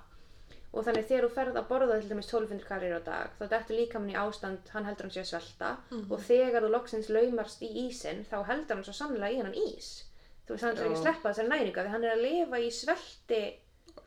[0.75, 3.77] Og þannig þegar þú ferð að borða til dæmis 1200 kaloríur á dag, þá dettur
[3.79, 5.69] líkamann í ástand, hann heldur hann sé að svelta.
[6.11, 10.03] Og þegar þú loksins laumast í ísinn, þá heldur hann svo sannlega í hann ís.
[10.45, 12.67] Þú veist, hann er ekki að sleppa þessari næringu, því hann er að lifa í
[12.75, 13.39] svelti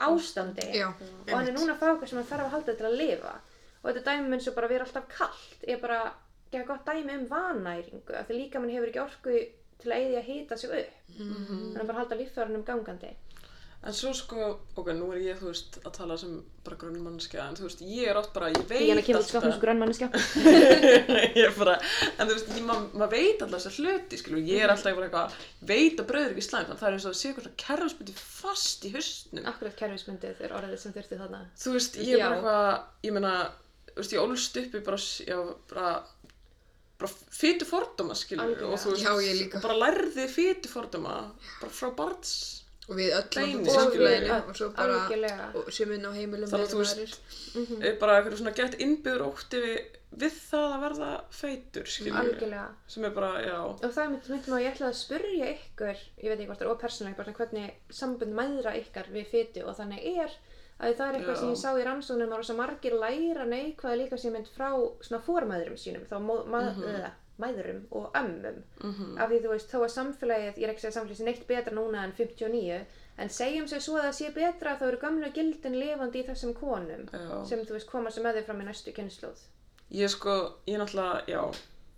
[0.07, 0.67] ástandi.
[0.79, 2.99] Já, og hann er núna að fá eitthvað sem hann þarf að halda til að
[3.03, 3.35] lifa.
[3.83, 6.01] Og þetta dæmi eins og bara vera alltaf kallt, er bara
[6.49, 9.39] ekki gott dæmi um vannæringu, af því líkamann hefur ekki orku
[9.79, 10.95] til að eigi að hýta sig upp.
[11.19, 13.13] Þannig að bara halda líffjörunum gangandi.
[13.87, 16.33] En svo sko, ok, nú er ég, þú veist, að tala sem
[16.67, 19.29] bara grunnmannskja, en þú veist, ég er oft bara, ég veit Díana kemur til alltaf-
[19.31, 20.09] skapnum svo grannmanneskja.
[21.39, 21.77] ég er bara,
[22.19, 25.07] en þú veist, ég- maður ma veit alltaf þessar hluti, skilur, ég er alltaf bara
[25.07, 25.39] eitthvað,
[25.71, 27.63] veit að brauð er ekki slæmt, en það er eins og að sé eitthvað svona
[27.63, 29.49] kerfsbytti fast í haustnum.
[29.53, 31.43] Akkurat kerfismyndið er orðið sem þurfti þarna.
[31.63, 33.35] Þú veist, ég er bara eitthvað, ég meina,
[33.95, 35.39] þú veist, ég ólst uppi bara, s- já,
[35.71, 35.95] bara,
[36.99, 37.65] bara fytu
[38.19, 38.73] skilur, Algjörlega.
[38.75, 41.21] og þú veist, ég bara lærði fytu fordóma,
[41.63, 42.58] bara frá barns,
[42.89, 46.13] Og við öll Beini, í Og samfélaginu öll, og svo bara og sem inn á
[46.17, 47.85] heimilum Þannig að með þú veist- aðrir.
[47.85, 49.79] er bara eitthvað svona gett innbyður ótti við,
[50.23, 51.87] við það að verða feitur,
[52.89, 56.29] sem er bara, já, Og það myndi myndi maður, ég ætlaði að spurja ykkur, ég
[56.33, 60.31] veit ekki hvort það er svona hvernig sambund mæðra ykkar við fytu og þannig er
[60.81, 61.41] að það er eitthvað Já.
[61.41, 64.71] sem ég sá í rannsóknum að margir læra neikvæða líka sem mynd frá
[65.03, 67.11] svona fórmæðurum sínum, þá mó, mað, Mhm.
[67.43, 68.63] Mæðurum og ömmum.
[69.19, 71.47] Af því þú veist, þó að samfélagið, ég er ekki að segja samfélagið sé neitt
[71.49, 72.81] betra núna en 59,
[73.19, 76.55] en segjum sér svo að það sé betra þá eru gömlu gildin lifandi í þessum
[76.59, 77.45] konum já.
[77.51, 79.45] sem þú veist koma sem þau fram í næstu kynnslóð.
[79.95, 80.35] Ég sko,
[80.69, 81.43] ég náttúrulega, já,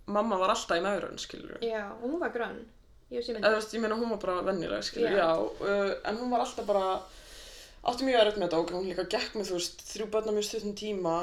[0.07, 1.57] mamma var alltaf í meðrun, skilur.
[1.65, 2.61] Já, og hún var grönn.
[3.11, 5.17] Ég veist, ég meina hún var bara vennileg, skilur, Já.
[5.19, 7.01] já, uh, en hún var alltaf bara,
[7.83, 10.47] átti mjög erfitt með þetta og hún líka gekk með, þú veist, þrjú börna mjög
[10.47, 11.15] stuttum tíma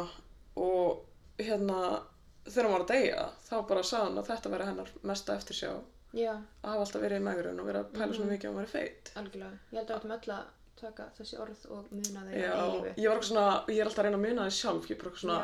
[0.61, 0.99] og
[1.41, 2.03] hérna,
[2.49, 5.73] þegar hún var að deyja, þá bara sagði hann að þetta væri hennar mesta eftirsjá
[6.17, 8.61] Já, að hafa alltaf verið í megrun og verið að pæla svona mikið að hún
[8.63, 9.11] væri feit.
[9.21, 9.59] algjörlega.
[9.73, 10.47] Ég held að við ættum öll að
[10.79, 12.93] taka þessi orð og muna þau Já, að eilífu.
[13.03, 15.03] ég var eitthvað svona, ég er alltaf að reyna að muna það sjálf, ég er
[15.05, 15.39] eitthvað svona,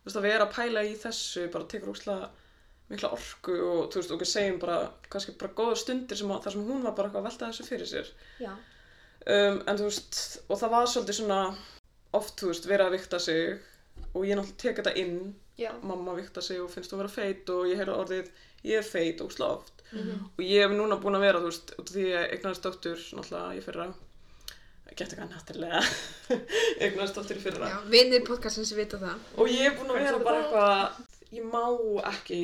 [0.00, 2.28] þú veist, að vera að pæla í þessu bara tekur úrslega
[2.88, 4.76] mikla orku og þú veist, við segjum bara,
[5.10, 7.90] kannski bara góða stundir sem, að- þar sem hún var bara að velta þessu fyrir
[7.92, 8.12] sér.
[9.26, 11.38] Um, en þú veist, og það var svolítið svona
[12.14, 13.58] oft, þú veist, verið að vikta sig
[14.14, 15.16] og ég náttúrulega tek þetta inn,
[15.58, 18.30] já, mamma vikta sig og finnst þú að vera feit og ég heyrði orðið,
[18.64, 19.72] ég er feit og oft.
[19.92, 20.24] Mhm.
[20.38, 22.98] Og ég hef núna búin að vera, þú veist, út af því ég eignast dóttur,
[23.16, 23.86] náttúrulega, ég fyrra,
[24.96, 25.82] gett eitthvað náttúrulega,
[26.84, 27.68] eignast dóttur í fyrra.
[27.70, 29.18] Já, vinnir podcastins vita það.
[29.38, 31.04] Og ég er búin að vera bara eitthvað,
[31.36, 31.62] ég má
[32.12, 32.40] ekki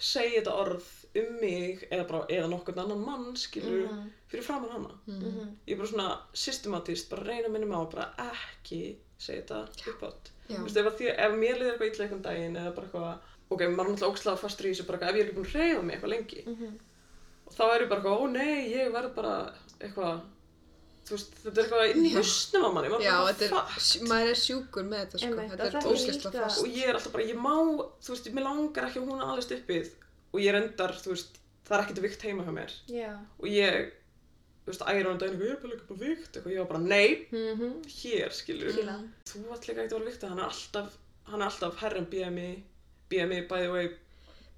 [0.00, 0.88] segja þetta orð
[1.20, 4.10] um mig eða bara, eða nokkurn annan mann, skilur, Mhm.
[4.30, 4.92] fyrir framann hana.
[5.06, 5.56] Mhm.
[5.66, 9.42] Ég er bara svona systematíst, bara reyna að minna mig á að bara ekki segja
[9.42, 10.30] þetta upp átt.
[10.30, 10.36] Já.
[10.58, 13.18] Þú veist, ef, því, ef mér liður eitthvað illa einhvern daginn eða bara eitthvað,
[13.50, 15.50] ok, maður er náttúrulega ógslag fastur í þessu, bara eitthvað, ef ég er ekki búin
[15.50, 16.78] að reyða mig eitthvað lengi, Mhm.
[17.46, 19.34] og þá er ég bara eitthvað, ó nei, ég verð bara
[19.80, 20.20] eitthvað,
[21.06, 23.50] þú veist, þetta er eitthvað inn í hausnum á manni, maður Já, bara, þetta er,
[23.50, 24.08] fuck.
[24.10, 26.60] maður er sjúkur með þetta sko, þetta er er líka- fast.
[26.60, 27.54] og ég er alltaf bara, ég má,
[28.02, 29.90] þú veist, mér langar ekki að hún alveg uppið
[30.32, 33.18] og ég reyndar, þú veist, það er ekkert vikt heima hjá mér Já.
[33.40, 33.90] og ég,
[34.70, 36.70] þú veist, æra um daginn eitthvað, ég er bara ekki bara vikt, eitthvað, ég var
[36.70, 37.72] bara, nei, Mhm.
[38.00, 38.96] hér, skilur, Fíla.
[39.26, 40.96] þú ætla ekki ekkert að vera vikt, hann er alltaf,
[41.30, 42.62] hann er alltaf herri en BMI,
[43.10, 43.88] BMI, by the way,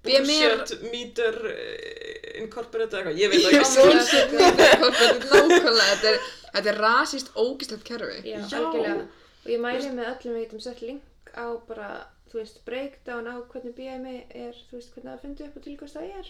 [0.03, 6.07] BMI er- bullshit, meter, eh, incorporated, eitthvað, ég veit ekki, bullshit, þetta er nákvæmlega, þetta
[6.13, 6.19] er,
[6.53, 8.21] þetta er rasist ógæslegt kerfi.
[8.23, 8.57] Já, Já.
[8.59, 9.07] algjörlega.
[9.45, 11.01] Og ég mæli með öllum við getum sett link
[11.35, 15.57] á bara, þú veist, breakdown á hvernig BMI er, þú veist, hvernig það fundi upp
[15.57, 16.27] og til hvers það er.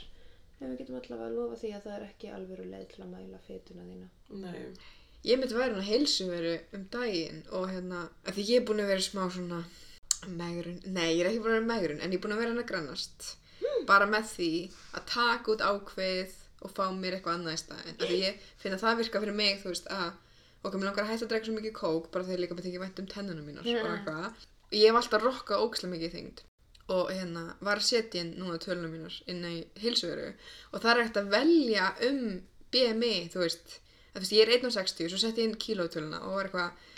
[0.61, 3.09] En við getum allavega að lofa því að það er ekki alvöru leið til að
[3.13, 4.09] mæla fituna þína.
[4.43, 4.59] nei,
[5.23, 8.83] Ég myndi væri hann að heilsuveru um daginn og hérna, að því ég er búin
[8.83, 9.59] að vera smá svona
[10.27, 12.51] megrun, nei, ég er ekki búin að vera megrun, en ég er búin að vera
[12.51, 13.29] hann að grannast.
[13.87, 14.49] Bara með því
[14.99, 17.97] að taka út ákveð og fá mér eitthvað annað í staðinn.
[17.99, 20.09] Af því ég finn að það virka fyrir mig, þú veist, að
[20.63, 22.83] ok, mér langar að hætta að drekka svo mikið kók, bara þegar líka með þykir
[22.83, 23.79] vænt um tennunum Já.
[23.79, 24.47] og eitthvað.
[24.73, 26.43] Ég hef alltaf rokkað ókslega mikið í þyngd
[26.93, 30.31] og hérna var að setja inn núna tölunum mínar inn í heilsuveru
[30.71, 32.23] og það er hægt að velja um
[32.73, 33.77] BMI, þú veist,
[34.13, 36.89] þú veist, ég er 1,60 svo setti ég inn kílótöluna og var eitthvað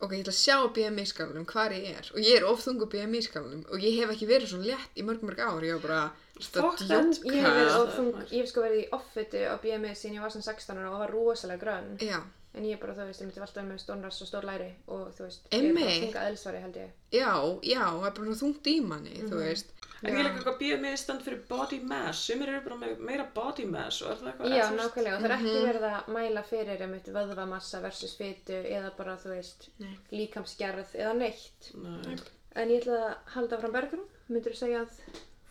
[0.00, 3.20] ok, ég ætla að sjá BMI skalunum hvar ég er og ég er ofþungu BMI
[3.24, 6.00] skalunum og ég hef ekki verið svo létt í mörg mörg ár ég var bara,
[6.36, 7.20] Fuck that.
[7.24, 7.76] Ég hef verið Já.
[7.80, 10.76] of þung, ég hef sko verið í offiti á BMI síðan ég var sem 16
[10.76, 11.96] ára og var rosalega grönn.
[11.98, 12.20] já,
[12.56, 15.24] En ég bara, þú veist, ég myndi alltaf með stónras og stór læri og þú
[15.26, 16.90] veist, ég er bara þunga eðlisvari held ég.
[17.12, 17.32] já,
[17.62, 19.72] já, það er bara þungt í manni þú veist,
[20.02, 23.66] en ég líka eitthvað BMI stand fyrir body mass, sumir eru bara með meira body
[23.70, 26.82] mass og er það eitthvað, Já, nákvæmlega, og það er ekki verið að mæla fyrir
[26.86, 29.94] einmitt vöðvamassa versus fitu eða bara, þú veist, Nei.
[30.12, 31.70] líkamsgerð eða neitt.
[31.80, 32.18] Nei.
[32.56, 34.06] En ég ætla að halda fram bergurum.
[34.28, 35.00] Myndur þú segja að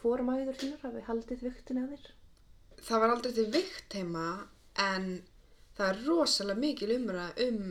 [0.02, 2.14] fórmæður þínar hafi haldið viktin að þér?
[2.86, 4.26] það var aldrei til vikt heima
[4.82, 5.06] en
[5.78, 7.62] það er rosalega mikil umræða um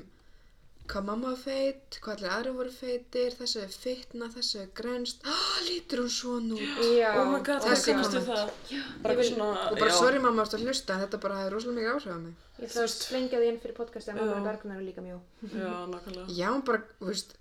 [0.91, 5.22] hvað mamma var feit, hvað allir aðra voru feitir, þessu er fitna, þessu er grænst,
[5.24, 6.82] ah, lítur hún svona út.
[6.99, 7.11] Já.
[7.20, 8.66] oh my god, það komstu komment.
[8.70, 9.99] það bara vil- svona Og bara já.
[9.99, 12.35] sorry mamma að hlusta, þetta bara hefði rosalega mikið áhrif á mig.
[12.61, 14.45] Ég ætla að slengja því inn fyrir podcasti að mamma Já.
[14.51, 15.20] bergunar er líka mjó.
[15.55, 17.35] já, nákvæmlega Já, hún bara, þú veist,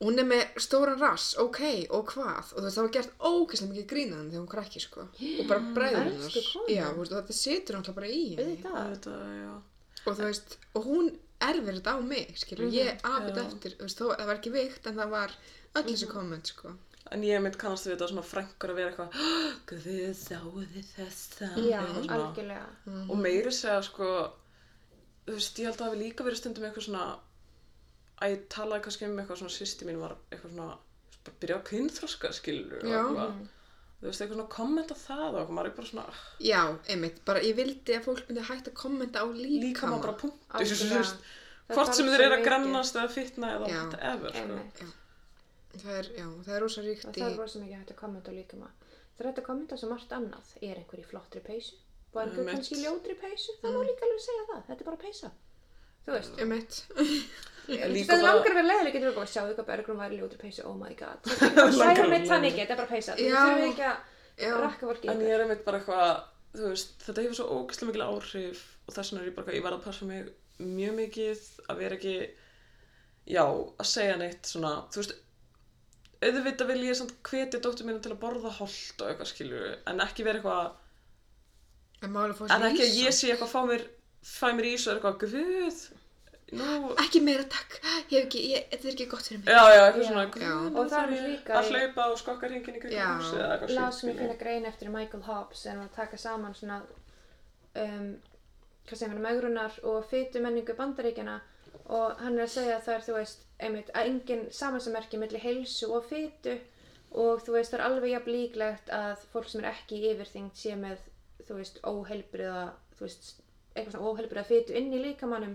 [0.00, 2.52] hún er með stóran rass, ok, og hvað?
[2.56, 5.00] Og það var gert ógeðslega mikið grínaðan þegar hún krakki, sko.
[5.40, 8.62] Og bara bræður veist, og þetta situr náttúrulega bara í henni.
[10.06, 11.10] Og þú veist, og hún
[11.44, 14.86] erfir þetta á mig, skilur, ég afið eftir, þú veist, þó, það var ekki vikt,
[14.90, 15.34] en það var
[15.78, 16.72] öll þessi komment, sko.
[17.14, 19.14] En ég mynd kannast við þetta svona frængur að vera eitthvað
[19.70, 19.86] Guð,
[20.18, 22.16] sáðu þið þessa Já, Eitthvað svona.
[22.18, 22.96] algjörlega.
[23.08, 24.08] Og meiri segja sko
[25.28, 27.06] Þú veist, ég held að það hafi líka verið stundum eitthvað svona
[28.18, 30.68] að ég talaði kannski um eitthvað svona sýsti mín var eitthvað svona
[31.24, 33.02] bara byrja á kynþroska skilur Já.
[33.98, 37.40] Þú veist, eitthvað svona kommenta það og maður er bara svona "Ah, Já, einmitt, bara
[37.42, 39.62] ég vildi að fólk myndi hægt að kommenta á líkama.
[39.64, 41.16] líka maður bara punktu þú veist,
[41.68, 43.80] Það hvort sem þeir eru að grannast eða fitna eða Já.
[43.84, 44.38] whatever sko.
[44.38, 44.78] Einmitt.
[45.78, 47.20] Það er, já, það er rosa ríkt Og í...
[47.20, 48.94] það er rosa mikið hægt að kommenta á líka maður.
[49.18, 50.46] Það er hægt að kommenta svo margt annað.
[50.62, 51.74] Er einhver í flottri peysu?
[52.14, 53.52] Var einhver kannski í ljótri peysu?
[53.60, 54.62] Það má líka alveg segja það.
[54.68, 55.30] Þetta er bara peysa.
[56.08, 56.40] Þú veist.
[57.68, 60.14] Líka veist, það bara- langar að vera leiðileg getur við að sjáðu hvað Bergrún var
[60.14, 61.28] í ljótri peysu, oh my god.
[61.28, 63.16] Er neitt vera þannig ekki, þetta er bara peysa.
[63.18, 66.10] Þú þurfum ekki að rakka fólki í en ég er einmitt bara eitthvað
[66.54, 69.58] þú veist, þetta hefur svo ógeðslega mikil áhrif og þess vegna er ég bara eitthvað,
[69.58, 70.28] ég verð að passa mig
[70.58, 72.14] mjög mikið að vera ekki
[73.28, 75.16] já, að segja neitt svona, þú veist
[76.18, 79.60] auðvitað vil ég samt hvetja dóttur mínu til að borða holt og eitthvað skilju
[79.92, 80.76] en ekki vera eitthvað,
[81.98, 83.84] En en ekki að ég sé eitthvað fá mér,
[84.22, 85.80] fæ mér og er eitthvað guð
[86.56, 87.74] nú, Ekki meira takk,
[88.12, 89.50] ég ekki, ég, þetta er ekki gott fyrir mig.
[89.52, 90.08] já, já, eitthvað Já.
[90.08, 90.52] svona, Já.
[90.68, 93.08] guð, Og það er ég líka að hlaupa og skokka hringin í kringum Já.
[93.18, 96.54] húsið eða eitthvað las shit, mér finna grein eftir Michael Hobbs en að taka saman
[96.54, 96.80] svona
[97.84, 98.08] um,
[98.88, 101.40] hvað segir maður, megrunar og fytu menningu bandaríkjana
[101.88, 105.40] og hann er að segja að það er, þú veist, einmitt, að engin samansamerki milli
[105.42, 106.56] heilsu og fytu
[107.12, 110.74] og þú veist, það er alveg jafn líklegt að fólk sem er ekki yfirþyngd sé
[110.76, 110.98] með,
[111.48, 112.64] þú veist, óheilbriða,
[112.98, 113.30] þú veist,
[113.74, 115.54] eitthvað svona óheilbriða fytu inn í líkamannum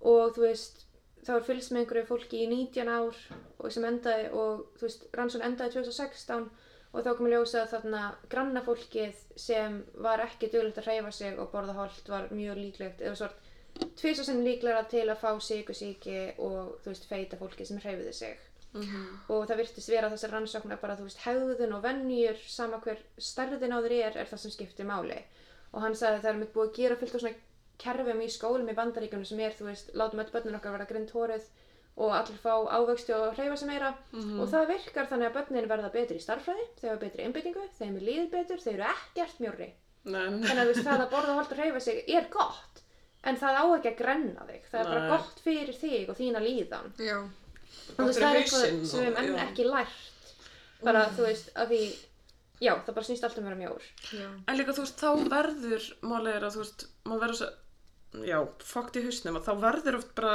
[0.00, 0.86] og þú veist,
[1.26, 3.16] þá er fylgst með einhverju fólki í 19 ár
[3.58, 6.50] og sem endaði og þú veist, rannsón endaði 2016
[6.92, 11.12] og þá kom að ljósa að þarna granna fólkið sem var ekki duglegt að hreyfa
[11.12, 13.36] sig og borða holt var mjög líklegt eða svart
[14.00, 18.38] tvisar sem líklega til að fá sykusíki og þú veist, feita fólki sem hreyfiði sig
[18.70, 19.06] Mhm.
[19.34, 23.72] og það virtist vera þessar rannsóknar bara þú veist hegðun og vennjur sama hver stærðin
[23.74, 25.16] á þér er er það sem skiptir máli
[25.72, 27.34] og hann sagði að það er mitt búið að gera fullt af svona
[27.80, 31.10] kerfum í skólum í bandaríkjunum sem er þú veist látum öll börnin okkar vera grind
[31.16, 31.46] hóruð
[32.00, 33.90] og allir fá ávöxti og hreyfa sig meira.
[34.14, 37.96] Og það virkar þannig að börnin verða betri í starffræði, þau hafa betri einbyttingu, þeim
[37.98, 41.50] er líð betur, þau eru ekkert nei, þannig að þú veist það að borða holt
[41.52, 42.78] og hreyfa sig er gott
[43.28, 44.62] en það á ekki að grenna þig.
[44.70, 45.10] Það er bara Nei.
[45.12, 46.86] gott fyrir þig og þína líðan.
[47.04, 49.42] Já, og þú veist, það er eitthvað sem við og- hefum enn já.
[49.44, 50.30] ekki lært.
[50.80, 51.82] Bara þú veist að því
[52.64, 53.82] já það bara snýst allt um að vera mjór.
[54.48, 57.50] En líka þú veist, þá verður, málið er að þú veist, maður verður svo,
[58.26, 58.38] já,
[58.72, 60.34] fokkt í hausnum að þá verður oft bara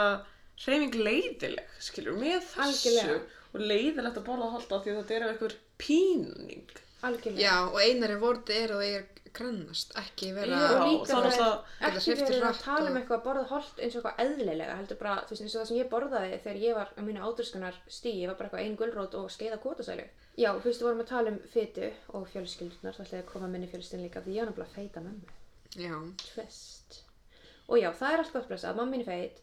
[0.65, 3.19] hreyfing leiðileg, skilur, með þessu Algjörlega.
[3.53, 6.69] og leiðilegt að borða holta því að þetta er eitthvað píning.
[7.05, 7.43] algjörlega.
[7.43, 9.05] Já, og einari vorti er að það er
[9.35, 10.55] grannast, ekki vera...
[10.55, 12.99] Já, og líka það er það Geta ekki hreyft verið að hratt tala um og-
[13.01, 15.67] eitthvað að borða holt eins og eitthvað eðlilega heldur bara, þú veist, eins og það
[15.71, 19.17] sem ég borðaði þegar ég var á mínu áturskunar stíi var bara eitthvað ein gulrót
[19.19, 20.07] og skeiða kótasælu
[20.39, 23.31] já, þú veist, við vorum að tala um fytu og fjölskyldunar, þá ætlaði ég að
[23.35, 25.35] koma minni fjölskyldin líka því ég var að feita mömmu.
[25.75, 25.95] Já,
[26.31, 26.74] twist
[27.67, 29.41] og já, það er allt gott blessa, mamma mín er feit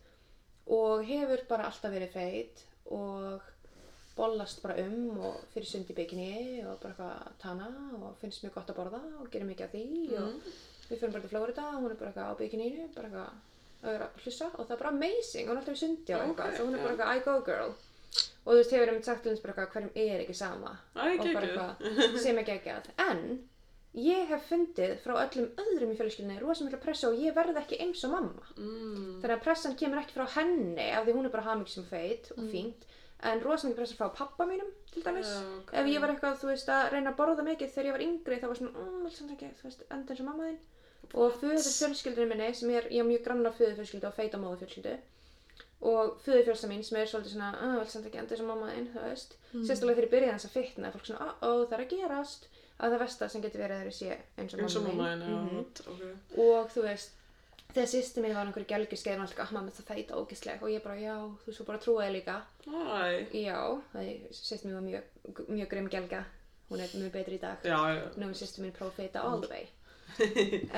[0.73, 2.64] og hefur bara alltaf verið feit
[2.95, 3.49] og
[4.16, 8.45] bollast bara um og fyrir sund í bygginni og bara eitthvað að tana og finnst
[8.45, 9.87] mjög gott að borða og gerir mikið af því
[10.18, 10.51] og
[10.91, 13.31] við fyrir bara til Flórida og hún er bara eitthvað á bygginninu bara eitthvað
[13.83, 16.27] að vera að hlussa og það er bara amazing, hún er alltaf í sundi og
[16.27, 17.73] eitthvað Ok, svo hún er bara eitthvað I go girl.
[18.45, 20.75] Og þú veist, hefur einmitt sagt til hans bara eitthvað hverjum er ekki sama?
[20.95, 22.91] Æ, og bara eitthvað sem er geggjað.
[23.09, 23.23] En
[23.99, 27.80] ég hef fundið frá öllum öðrum í fjölskyldinni rosa mikla pressa og ég verð ekki
[27.84, 28.47] eins og mamma.
[28.57, 29.20] Mm.
[29.20, 32.49] þannig að pressan kemur ekki frá henni af því hún er bara hamingsum feit og
[32.55, 32.86] fínt
[33.28, 35.28] en rosa mikla pressa frá pappa mínum til dæmis.
[35.28, 35.74] Já, ok.
[35.76, 38.40] ef ég var eitthvað, þú veist, að reyna að borða mikið þegar ég var yngri
[38.40, 40.61] þá var svona, mm, vil samt ekki, þú veist, enda eins og mamma þín.
[41.12, 44.40] Og föður fjölskyldinu minni sem er, ég er mjög grann á föður fjölskyldu og feita
[44.40, 44.97] móðu fjölskyldu
[45.82, 48.49] og föður fjölsa mín sem er svolítið svona, að, vil samt ekki enda eins og
[48.49, 49.34] mamma þín, þú veist.
[49.53, 52.47] Sérstaklega þegar ég byrjaði þess að fitna fólk svona, ó, ó, það er að gerast
[52.83, 55.11] að það versta sem getur verið þegar ég sé eins og Eins og mamma mamma
[55.12, 55.59] þín einn, já, Mhm.
[55.93, 56.39] ok.
[56.39, 57.11] og þú veist
[57.72, 60.83] þegar sýsti mín var einhverju gelgjuskeið og hann alltaf, mamma það feita ógisleg og ég
[60.83, 61.16] bara, já,
[61.47, 62.43] þú svo bara trúaði líka.
[62.66, 65.03] Æ, já, það sýsti mín var mjög,
[65.49, 66.24] mjög grimm gelga.
[66.70, 67.59] Hún er mjög betri í dag.
[67.64, 68.03] Já, já.
[68.16, 69.68] nú er sýstu mín próf feita all the way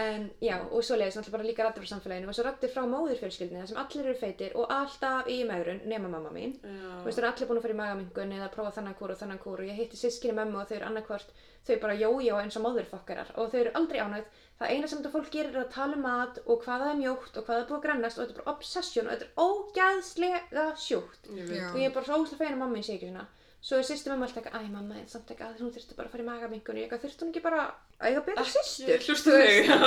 [0.04, 2.82] en já, og svo leiðis náttúrulega bara líka rættir frá samfélaginu og svo rættir frá
[2.90, 6.92] móðurfjölskyldinu þar sem allir eru feitir og alltaf í megrun nema mamma mín Já.
[7.00, 9.42] Þú veist, er allir búin að fara í magamingun eða prófa þannan kúr og þannan
[9.42, 11.34] kúr og ég hitti sískinni mömmu og þau eru annarkvort,
[11.66, 14.26] þau bara jójó eins og móðurfokkarar og þau eru aldrei ánægð.
[14.54, 16.98] Það eina sem þetta fólk gerir er að tala um mat og hvað það er
[17.00, 19.26] mjótt og hvað það er búið að grennast og þetta er bara obsession og þetta
[19.26, 21.26] er ógæðslega sjúkt.
[21.72, 23.26] Og ég er bara svo óslega feina mamma mín sé ekki svona.
[23.64, 26.10] Svo er sýstir mömmu alltaf eitthvað, æ mamma, en samt ekki að hún þurfti bara
[26.10, 29.04] að fara í magamingun og ég eitthvað, þurfti hún ekki bara að eiga betra sýstur?
[29.24, 29.78] Þig, já.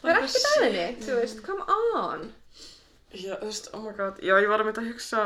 [0.00, 1.66] Það er ekkert að henni, þú veist, come
[2.00, 2.24] on.
[3.14, 5.22] Já, þú veist, oh my god, já, ég var að mynda að hugsa,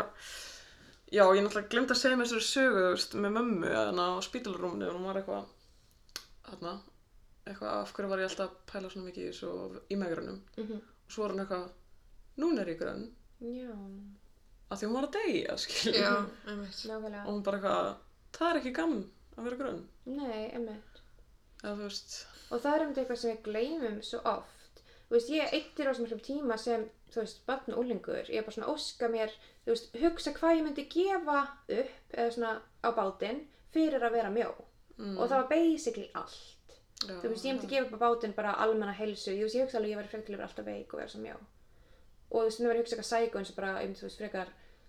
[1.16, 4.16] já, ég náttúrulega glemt að segja mér þessari sögu, þú veist, með mömmu, þarna á
[4.28, 5.48] spítalrúminu, og hún var eitthvað,
[6.50, 6.74] þarna,
[7.44, 11.12] eitthvað, af hverju var ég alltaf að pæla svona mikið í í megrunum, Mm og
[11.12, 11.64] svo var hún eitthvað,
[12.40, 13.08] núna er ég grönn,
[13.44, 13.72] Já,
[14.74, 16.14] af því hún var að deyja, skilja, Já,
[16.50, 16.80] einmitt.
[16.90, 17.22] nákvæmlega.
[17.26, 17.94] og hún bara eitthvað,
[18.38, 18.98] það er ekki gamm
[19.38, 21.00] að vera grönn, Nei, emmitt.
[21.62, 22.18] eða þú veist,
[22.52, 24.82] Og það er einmitt eitthvað sem við gleymum svo oft.
[25.08, 28.28] Þú veist, ég eittir á svo miklum tíma sem, þú veist, barn og úlingur.
[28.28, 29.32] Ég er bara svona að óska mér,
[29.64, 31.38] þú veist, hugsa hvað ég myndi gefa
[31.78, 32.52] upp, eða svona
[32.84, 33.40] á bátinn,
[33.74, 34.50] fyrir að vera mjó.
[34.98, 36.76] mm, Og það var basically allt.
[37.08, 39.30] já, Þú veist, ég myndi gefa upp á bátinn bara almenna heilsu.
[39.32, 40.98] Ég, veist, ég hugsa alveg að ég væri frekar til að vera alltaf veik og
[41.00, 41.36] vera svo mjó.
[42.30, 44.06] Og þú veist, það var ég hugsa eitthvað sæku eins og bara, ég myndi, þú
[44.08, 44.48] veist, frekar,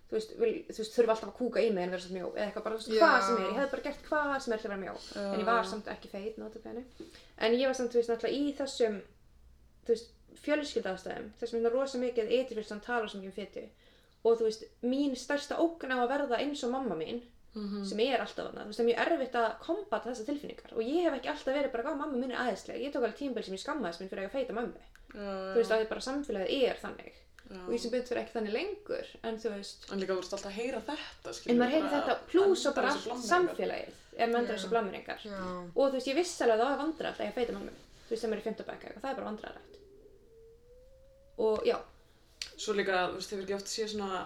[0.10, 2.28] þú veist, vil, þú veist, þurfa alltaf að kúka í mig en vera svo mjó.
[2.36, 3.02] Eða eitthvað bara, þú veist, Já.
[3.06, 3.46] hvað sem er.
[3.50, 4.96] Ég hefði bara gert hvað sem er til að vera mjó.
[5.34, 6.84] En ég var samt ekki feit, notabene.
[7.38, 9.00] En ég var samt, þú veist, náttúrulega í þessum,
[9.86, 10.12] þú veist,
[10.46, 13.66] fjölskyldaðastæðum, þessum hérna rosa mikið eitthvað tala svo mikið um fytu.
[14.26, 17.22] Og þú veist, mín stærsta ógn á að verða eins og mamma mín,
[17.56, 17.86] Mhm.
[17.88, 20.74] sem er alltaf þarna, þú veist, það er mjög erfitt að kombata þessar tilfinningar.
[20.76, 22.82] Og ég hef ekki alltaf verið bara, hvað, mamma mín er aðeinsleg.
[22.84, 24.82] Ég tók alveg tímabil sem ég skammaðist mín fyrir að eiga feita mömmu.
[25.16, 27.14] já, Þú veist, að því bara samfélagið er þannig.
[27.54, 30.34] Og ég sem betur fyrir ekki þannig lengur en þú veist, En líka þú veist
[30.38, 34.40] alltaf að heyra þetta, en maður heyri þetta pluss og bara allt samfélagið er með
[34.40, 34.58] endur Já.
[34.58, 35.26] þessu blammingar.
[35.26, 35.42] Já.
[35.76, 38.10] og þú veist, ég vissi alveg að það var vandræðalegt að ég feita mammu þú
[38.14, 39.78] veist, sem er í fimmtabæk og það er bara vandræðalegt.
[41.46, 41.78] Og já,
[42.56, 44.20] Svo líka, þú veist, þið verður ekki oft séð svona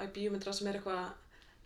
[0.00, 1.06] að bíómyndra sem er eitthvað,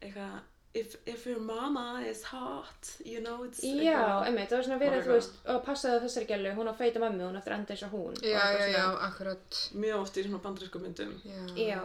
[0.00, 0.36] eitthvað,
[0.74, 5.04] if, if your mama is hot, you know, it's já, einmitt, það var svona verið,
[5.06, 7.76] þú veist, að passaði á þessari gælu, hún á feita mammu, hún eftir að enda
[7.76, 9.60] eins og hún Já, og já, já, akkurat.
[9.84, 11.14] Mjög oft í svona bandarísku myndum.
[11.22, 11.44] Já.
[11.62, 11.80] já,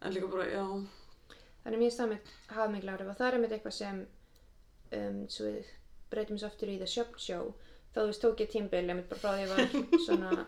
[0.00, 0.64] En líka bara, já,
[1.66, 3.12] þannig mér stað með hafa mikil áhrif.
[3.12, 4.02] Og það er einmitt eitthvað sem
[4.98, 5.72] um, svo við
[6.08, 7.50] breytum svo aftur í The Shop Show.
[7.92, 9.74] Þá þú veist tók ég tímbil einmitt bara frá því ég var
[10.06, 10.46] svona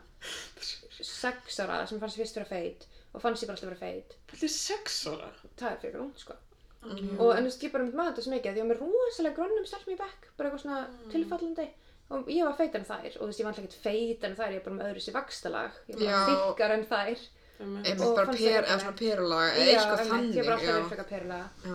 [1.00, 4.14] sex ára sem fannst fyrst vera feit og fannst ég bara alltaf vera feit.
[4.30, 5.32] Þetta er sex ára.
[5.56, 6.36] það er fyrir hún sko
[6.80, 7.18] Mm.
[7.20, 8.78] og en þú veist ég bara mynd maður þetta svo mikið að ég var með
[8.80, 11.66] rosalega grönnum stelpum í bekk bara eitthvað svona tilfallandi
[12.10, 14.36] og ég var feit en þær og þú veist ég var alltaf ekkert feit en
[14.38, 17.26] þær ég var bara með öðru sér vakstalag ég var bara þykkar en þær.
[17.60, 18.00] Einmitt.
[18.00, 21.48] Og bara per, ekki svona perulaga, eða eitthvað þannig, ég var alltaf verið frekar perlega
[21.68, 21.74] Já.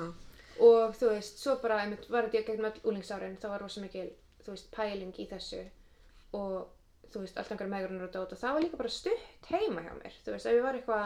[0.66, 4.08] og þú veist, svo bara einmitt var þetta gegnum öll úlingsárin, þá var rosa mikil
[4.42, 5.62] þú veist, pæling í þessu.
[6.38, 6.56] Og
[7.14, 9.94] þú veist, allt einhverja meðgrunar og dót og það var líka bara stutt heima hjá
[10.00, 10.18] mér.
[10.26, 11.06] Þú veist, ef ég var eitthvað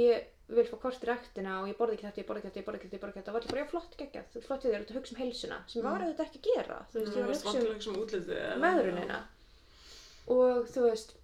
[0.00, 2.60] ég vil fá kort í rektina og ég borði ekki þetta, ég borði ekki þetta,
[2.60, 4.26] ég borði ekki þetta, ég borði ekki þetta, það var alltaf bara já, flott geggjað,
[4.32, 7.00] þú flott þér, þú hugsa um heilsuna sem ég var auðvitað ekki að gera, þú
[7.00, 8.44] veist, ég var að hugsa um vantilega sem útlitið.
[8.62, 9.18] meðrunina
[10.36, 11.16] og þú veist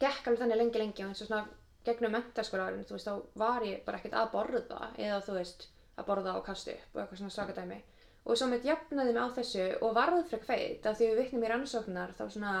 [0.00, 1.46] gekk alveg þannig lengi lengi og eins og svona
[1.86, 6.08] gegnum mentaskólaárin þú veist þá var ég bara ekkert að borða eða þú veist að
[6.10, 7.78] borða og kasta upp og eitthvað svona svakadæmi
[8.26, 11.46] og svo mitt jafnaði mig á þessu og varð frekk feit af því við vitnum
[11.46, 12.54] í rannsóknar þá svona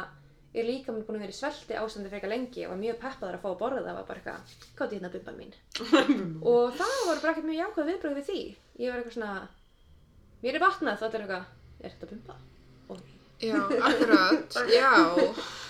[0.56, 3.38] er líka mér búin að vera í svelti ástandi frekar lengi og var mjög peppaður
[3.38, 3.82] að fá að borða.
[3.84, 5.54] Það var bara eitthvað, hvað er hérna bumban mín.
[6.52, 8.40] Og það voru bara ekkert mjög jákvæð viðbröð við því.
[8.80, 9.34] Ég var eitthvað svona
[10.46, 10.98] mér er batnað.
[11.02, 11.52] Þá er eitthvað,
[11.82, 12.40] er þetta bumba?
[12.88, 13.04] og
[13.36, 14.92] Já, akkurat, já.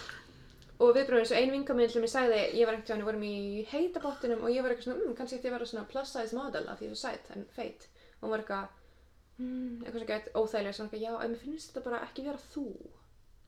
[0.82, 3.24] og viðbröðum eins og ein vinka minn sem ég sagði ég var ekkert við vorum
[3.26, 6.12] í heita bottinum og ég var eitthvað svona, mm, kannski ég að vera svona plus
[6.14, 7.88] size model af því ég var sæt en feit.
[8.20, 8.68] Og hún var eitthvað
[9.40, 12.44] mm, eitthvað svo gett óþægilega svona eitthvað, já, en mér finnst þetta bara ekki vera
[12.52, 12.66] þú.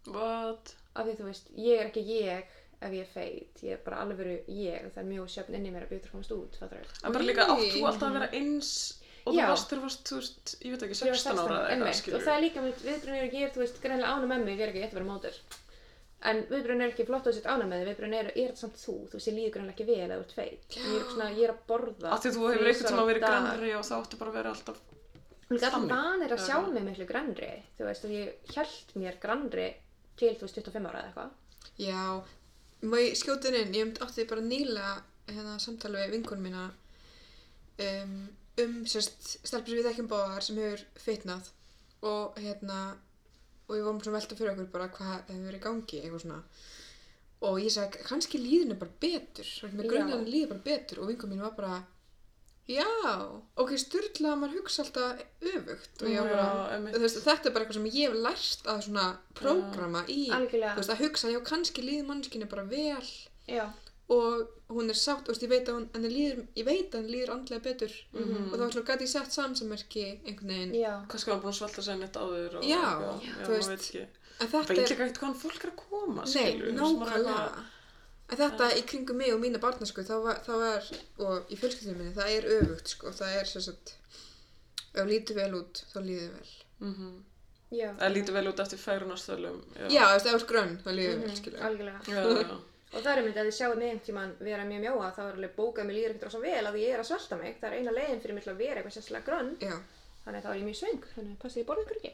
[0.09, 0.75] What?
[0.99, 4.03] Af því þú veist, ég er ekki ég ef ég er feit, ég er bara
[4.05, 4.87] alveg veru ég.
[4.87, 7.15] Og það er mjög sjöfn inn í mér að byrja að komast út við En
[7.15, 8.73] bara líka átt þú alltaf að vera eins
[9.29, 11.71] og þú varst þú varst, þú veist, ég veit ekki, Ég var 16 ára eða
[11.75, 14.13] eitthvað, skilur og það er líka mitt viðbrun er ekki, ég er, þú veist, greinlega
[14.15, 15.37] ánum með mig, ég er ekki, ég ætti að vera mótur
[16.29, 17.89] en viðbrun er ekki flott að þú sett ánum með þig.
[17.93, 20.25] Viðbrun er, er þetta samt þú, þú veist, ég líður greinlega ekki vel eða þú
[20.25, 22.67] ert feit, ég er svona, ég er að borða Af því þú hefur
[22.99, 24.61] á verið það áttu bara að vera að
[29.23, 29.69] grannri,
[30.19, 31.31] til, þú veist, 25 ára eða eitthvað.
[31.79, 32.03] Já,
[32.91, 34.97] má ég skjóta inn ég átti bara nýlega
[35.29, 36.65] hérna samtali við vinkunum mína
[37.85, 38.15] um,
[38.63, 41.51] um sérst stelpur við þekkjum báðar sem hefur fitnað
[42.09, 42.81] og hérna
[43.69, 46.41] og við vorum svona velta fyrir okkur bara hvað hefur verið í gangi eitthvað svona
[47.49, 49.91] og ég sagði kannski líðinu bara betur með Já.
[49.93, 51.83] grunnan líður bara betur og vinkunum mín var bara
[52.69, 52.87] já,
[53.57, 57.55] ok, styrla að maður hugsa alltaf öfugt og ég var bara, Já, veist, þetta er
[57.57, 59.07] bara eitthvað sem ég hef lært að svona
[59.39, 60.29] prógrama í.
[60.37, 60.75] Algjörlega.
[60.77, 63.09] þú veist, að hugsa, já, kannski líður mannskinni bara vel.
[63.49, 63.67] Já,
[64.09, 67.01] og hún er sátt, þú veist, ég veit að hún, henni líður, ég veit að
[67.03, 67.97] henni líður andlega betur.
[68.13, 68.53] Mhm.
[68.53, 71.59] og þá svona gæti ég sett samsammerki einhvern veginn, já, kannski var hann búin að
[71.61, 73.21] svelta sig neitt áður og Já, eitthvað.
[73.25, 74.07] já, já, þú veist, ekki.
[74.41, 77.17] en þetta er, líka ekkert hvaðan fólk er að koma er nákvæmlega.
[77.17, 77.77] eitthvað-
[78.29, 80.89] en þetta í kringum mig og mína barnasku þá var, þá er,
[81.25, 83.95] og í fjölskyldunum minni það er öfugt, sko, það er sagt
[84.95, 86.51] ef lítur vel út, þá líður vel
[86.81, 87.13] Mhm.
[87.73, 87.91] já.
[87.99, 91.19] það lítur vel út eftir færunastöðlum já, þú veist, ef þú ert grönn, þá líður
[91.23, 92.01] vel, Mhm, Algjörlega.
[92.07, 92.59] já, já.
[92.95, 95.35] Og það er myndið að þið sjáu mig einhvern tímann vera mjög mjóa, þá er
[95.37, 97.59] alveg bókað mér líður ekkert rosa vel að ég er að svelta mig.
[97.61, 99.75] Það er eina leiðin fyrir mig til að vera eitthvað sérslega grönn, já,
[100.25, 102.13] þannig að þá er ég mjög svöng, þannig að passi ég borða ykkur ekki.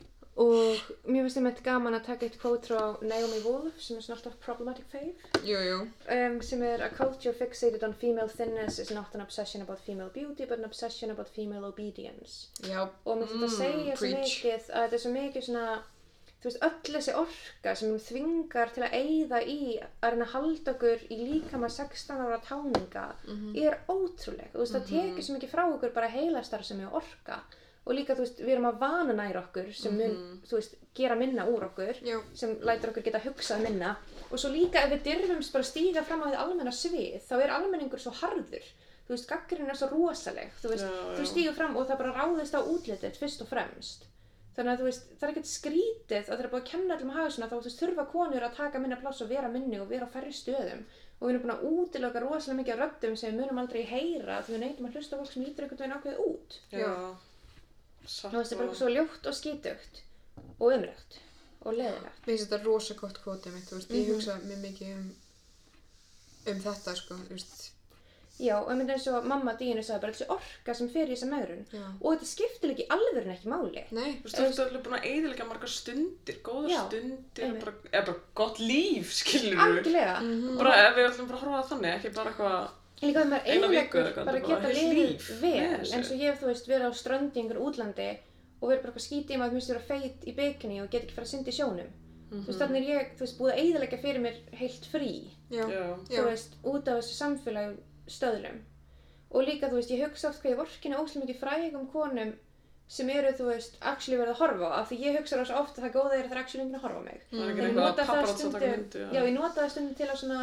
[0.40, 4.16] og mér finnst einmitt gaman að taka eitt kvót frá Naomi Wolf sem er svona
[4.16, 5.12] alltaf problematic fave.
[5.44, 5.78] Jú, jú.
[6.16, 10.08] Um, sem er A culture fixated on female thinness is not an obsession about female
[10.14, 12.48] beauty but an obsession about female obedience.
[12.64, 15.66] Já, og mér finnst þetta Mm, segja svo mikið að þetta er svo mikið svona
[16.40, 19.56] þú veist, öll þessi orka sem við þvingar til að eyða í
[20.00, 23.56] að reyna að halda okkur í líkama 16 ára táninga Mhm.
[23.60, 27.42] er ótrúleg, þú veist, það tekið svo mikið frá okkur bara heilastar sem er orka
[27.90, 31.16] og líka, þú veist, við erum að vana nær okkur sem mun, þú veist, gera
[31.18, 33.96] minna úr okkur já, sem lætur okkur geta hugsað minna.
[34.30, 37.54] Og svo líka ef við dyrfumst bara stíga fram á því almenna svið þá er
[37.56, 38.68] almenningur svo harður.
[39.08, 40.52] Þú veist, gaggrinn er svo rosaleg.
[40.62, 41.30] Þú veist, Já, þú já.
[41.32, 44.06] stígur fram og það bara ráðist á útlitið fyrst og fremst.
[44.54, 47.10] Þannig að þú veist, það er ekkert skrítið að það er búið að kenna allum
[47.10, 49.78] að hafa svona þá þú veist, þurfa konur að taka minna pláss og vera minni
[49.82, 50.82] og vera á færri stöðum.
[51.20, 54.38] Og við erum búin að útiloka rosalega mikið af röddum sem við munum aldrei heyra
[54.46, 56.58] því við neytum að hlusta á fólk sem lítur einhvern veginn ákveðið út.
[56.72, 56.92] Já.
[58.06, 60.00] Satt og það er bara og- svo ljótt og skítugt
[60.58, 61.18] og umrætt
[61.62, 64.14] og leðilegt Mér finnst þetta rosa gott kvotið mitt, þú veist, ég Mhm.
[64.14, 65.14] hugsa mjög mikið um
[66.46, 67.70] um þetta sko, þú veist,
[68.40, 71.12] Já, og ég myndi eins og mamma Dínu sagði bara þessi orka sem fer í
[71.12, 73.82] þessa megrun já, og þetta skiptir ekki alveg ekki máli.
[73.92, 77.64] nei, Þú veist, þú ert alveg búin að eiginlega margar stundir, góðar Já, stundir, einmitt.
[77.64, 79.60] bara, eða bara gott líf, skilur við.
[79.60, 80.16] Algjörlega.
[80.22, 80.56] Mhm.
[80.56, 82.70] Bara ef við ætlum bara að horfa að þannig, ekki bara eitthvað,
[83.00, 85.28] Líka þegar maður eitthvað, bara geta liðið líf.
[85.40, 88.08] vel eins og ég hef, þú veist, verið á ströndi í einhver útlandi
[88.60, 91.06] og verið bara eitthvað skítið um að mér styrir að feit í bikini og get
[91.06, 91.94] ekki fara að synda í sjónum.
[92.30, 95.14] Þú veist, þannig er ég, þú veist, búið að eiginlega fyrir mér heilt frí,
[95.50, 95.64] já,
[96.10, 98.60] þú veist, út af þessu samfélagi stöðlum.
[99.30, 102.30] Og líka, þú veist, ég hugsa oft hvað ég vorkina óslega mikið frægum konum
[102.90, 105.80] sem eru, þú veist, actually verið að horfa á, af því ég hugsa rosa ofta
[105.80, 107.20] að það góða er að það er actually enginn að horfa á mig.
[107.30, 110.18] það er ekki eitthvað að að taka myndi, já, ég nota það stundum til að
[110.22, 110.40] svona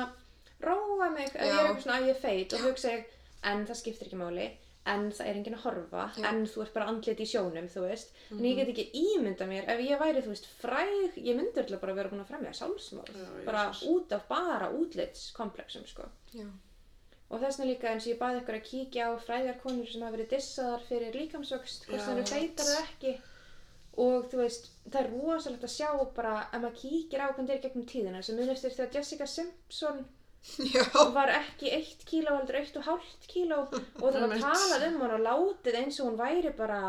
[0.61, 3.03] róa mig, ef ég er eitthvað svona að ég er feit og hugsa ég,
[3.43, 4.47] en það skiptir ekki máli,
[4.87, 6.25] en það er enginn að horfa, Já.
[6.29, 8.13] en þú ert bara andlit í sjónum, þú veist.
[8.31, 8.45] En Mhm.
[8.45, 11.93] ég get ekki ímynda mér, ef ég væri, þú veist, fræg, ég myndi öll bara
[11.93, 16.03] vera búin að fremja sjálfsmorð, Já, bara út af bara útlitskomplexum, sko.
[16.33, 16.45] já,
[17.29, 20.01] Og þess vegna líka eins og ég baði ykkur að kíkja á frægar konur sem
[20.01, 23.21] hafa verið dissaðar fyrir líkamsvöxt, hvort sem eru feitar eða ekki.
[23.97, 27.55] Og þú veist, það er rosalegt að sjá bara, ef maður kíkir á hvernig það
[27.57, 30.05] er gegnum tíðina, sem munist þér þegar Jessica Simpson
[30.73, 35.01] já, var ekki eitt kíló heldur eitt og hálft kíló og það var talað um
[35.03, 36.81] hann og látið eins og hún væri bara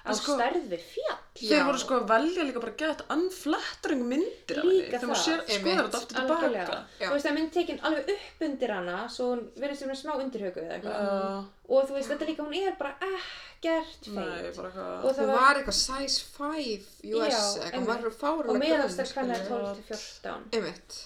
[0.00, 1.16] á sko- stærð við fjall.
[1.36, 4.92] Þeir voru sko að velja líka bara að geta unflattering myndir af Líka henni.
[4.94, 5.50] Þegar maður það.
[5.56, 6.78] skoðar þetta aftur tilbaka.
[7.00, 9.98] Þú veist, það er mynd tekin alveg upp undir hana svo hún verður sem með
[10.00, 10.96] smá undirhaugu eða eitthvað.
[11.10, 14.56] Já, Og þú veist, þetta líka, hún er bara ekkert nei, feit.
[14.56, 15.04] bara eitthvað.
[15.04, 16.88] Og það hún var, var eitthvað size 5
[17.20, 19.68] US, Já, eitthvað, og grönn, meðalstæð kannar skilurðu.
[19.68, 20.48] 12 til 14.
[20.56, 20.98] Einmitt,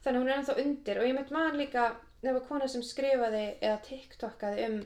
[0.00, 1.90] Þannig að hún er ennþá undir og ég mynd man líka,
[2.22, 4.80] það var kona sem skrifaði eða tiktokkaði um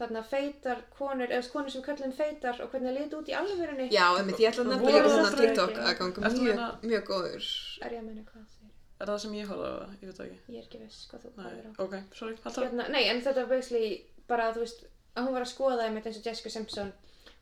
[0.00, 3.88] þarna feitar konur, eða konur sem kallum feitar og hvernig það liti út í alvörunni.
[3.92, 6.38] já, einmitt, ég ætla að nefna Voru líka það þennan fyrir TikTok að ganga að
[6.44, 7.48] mjög, mjög góður.
[7.80, 8.72] Er ég að meina hvað það segir?
[9.00, 9.92] Er það sem ég á það?
[10.00, 10.40] Ég veit það ekki.
[10.54, 11.72] Ég er ekki viss hvað þú horfir á.
[11.84, 12.64] ok, sorry, alltaf.
[12.64, 13.92] Hérna, nei, en þetta var basically
[14.30, 14.82] bara, þú veist,
[15.16, 16.92] að hún var að skoða einmitt eins og Jessica Simpson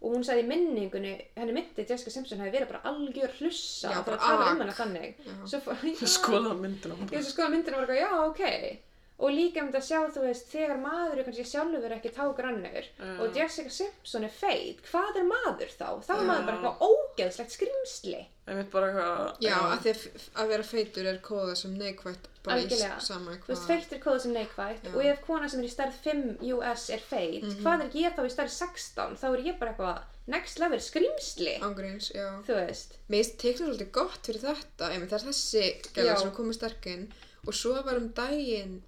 [0.00, 4.02] og hún sagði í minningunni, henni myndi Jessica Simpson hefði verið bara algjör hlussa Já,
[4.06, 5.16] bara að tala um hana þannig.
[5.50, 6.94] Svo Skoða myndina.
[7.10, 8.78] ég svo skoða myndina og var eitthvað, já, ok.
[9.18, 13.06] Og líka þetta að sjá, þú veist, þegar maður er kannski sjálfur ekki tágrannur Já.
[13.18, 15.88] og Jessica Simpson er feit, hvað er maður þá?
[16.06, 18.20] Þá er maður bara eitthvað ógeðslegt skrimsli.
[18.48, 19.40] Einmitt bara eitthvað.
[19.42, 19.94] Já, að því
[20.38, 22.96] að vera feitur er kóða sem neikvætt bara í Algjörlega.
[23.02, 23.66] s- sama Þú veist, hvað.
[23.66, 24.94] feitt er kóða sem neikvætt Já.
[24.94, 27.62] og ef kona sem er í stærð 5 US er feit, Mhm.
[27.64, 29.16] hvað er ég þá í stærð 16?
[29.18, 32.38] Þá er ég bara eitthvað next level skrimsli, Ángríns, já.
[32.46, 32.94] þú veist.
[33.10, 36.86] Mér finnst TikTok svolítið gott fyrir þetta, einmitt það er þessi gæla sem komið sterk
[36.86, 37.12] inn
[37.46, 38.82] og svo var um daginn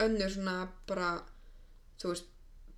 [0.00, 1.10] önnur svona bara,
[2.00, 2.24] þú veist,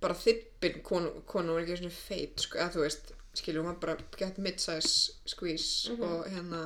[0.01, 3.79] bara þippin konu, konu var ekki svona feit, sko, eða þú veist, skilur, hún var
[3.79, 6.03] bara gett mid-size squeeze Mhm.
[6.03, 6.61] og hérna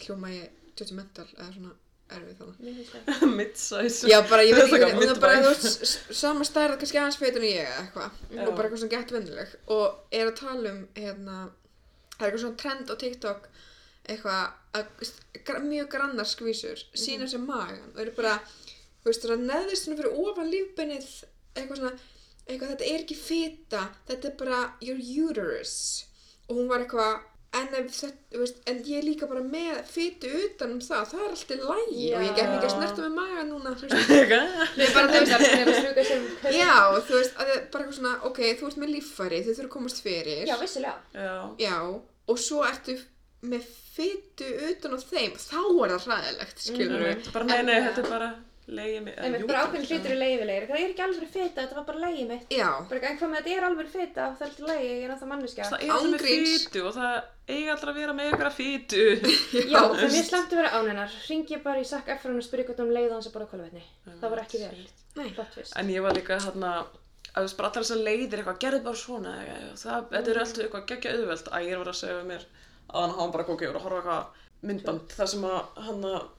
[0.00, 1.72] hljóma ég judgmental eða svona
[2.08, 2.92] erfið þannig.
[3.38, 4.08] Mid-size.
[4.08, 5.54] Já, bara ég veit er ekki, hún er bara,
[6.14, 9.56] sama stærð, kannski aðeins feitur en ég eða eitthvað og bara eitthvað svona gett vennileg
[9.68, 11.38] og er að tala um, hérna,
[12.14, 13.48] það er eitthvað svona trend á TikTok
[14.08, 17.28] eitthvað að mjög grannar skvísur sína Mhm.
[17.28, 18.38] sem magan og eru bara,
[19.10, 21.08] veist, svona neðist svona fyrir ofan lífbennið
[21.58, 21.94] eitthvað svona,
[22.48, 25.74] eitthvað þetta er ekki fita, þetta er bara your uterus
[26.48, 27.18] og hún var eitthvað
[27.56, 31.22] en, ef þetta, þú veist, en ég líka bara með fitu utan um það, það
[31.24, 34.50] er alltaf lægi og ég get ekki að snerta með magan núna þú veist, Eitthvað.
[34.76, 36.26] Nei, bara þú veist, það er að struka sem
[36.58, 36.74] Já,
[37.08, 39.68] þú veist, að það er bara eitthvað svona, ok, þú ert með líffæri, þau þurfa
[39.68, 40.42] að komast fyrir.
[40.48, 40.98] Já, vissilega.
[41.16, 41.32] Já.
[41.64, 41.78] Já,
[42.28, 42.98] og svo ertu
[43.48, 47.10] með fytu utan á þeim, þá er það hræðilegt, skilur við.
[47.14, 47.32] Einmitt.
[47.32, 48.30] Bara nei, nei, þetta er bara
[48.68, 49.14] leiði mig.
[49.18, 50.64] Einmitt, bara ákveðin hlutur er leiðilegir.
[50.68, 52.44] Það er ekki alveg fita, þetta var bara leiði mitt.
[52.52, 55.08] Já, Bara en hvað með þetta er alveg fita, það er alltaf leiði, ég er
[55.12, 55.62] náttúrulega manneskja.
[55.68, 57.14] Það er alltaf fýtu og það
[57.48, 59.04] eiga allra að vera með ykkur að fýtu.
[59.72, 61.10] Já, það er mjög slemt að vera ánennar.
[61.28, 63.84] Ringi ég bara í Zac Efron og spyrja hvort um leiði hans að borða kólvetni.
[64.08, 64.80] Það var ekki vel.
[65.18, 65.72] nei, Flott fyrst.
[65.80, 66.70] En ég var líka hérna,
[67.34, 70.62] að bara allar þessar leiðir eitthvað, gerðu bara svona, eitthvað, það, þetta er alltaf
[75.78, 76.37] eitthvað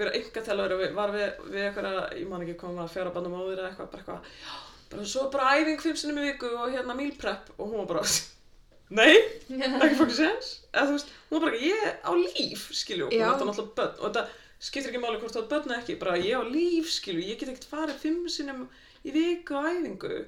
[0.00, 3.58] Æ, ég var við var við, eitthvað, ég man ekki koma að fjara bandum áður
[3.62, 4.52] eða eitthvað, bara eitthvað, já,
[4.92, 7.90] bara svo bara æfing fimm sinnum í viku og hérna meal prep og hún var
[7.94, 8.04] bara,
[8.98, 9.16] nei,
[9.52, 13.26] ekki fokkin sens, eða þú veist, hún var bara, ég á líf, skilju, og hún
[13.30, 14.26] átti náttúrulega börn og þetta
[14.62, 17.70] skiptir ekki máli hvort börn eða ekki, bara ég á líf, skilju, ég get ekkert
[17.72, 18.68] farið fimm sinnum
[19.02, 20.22] í viku á æfingu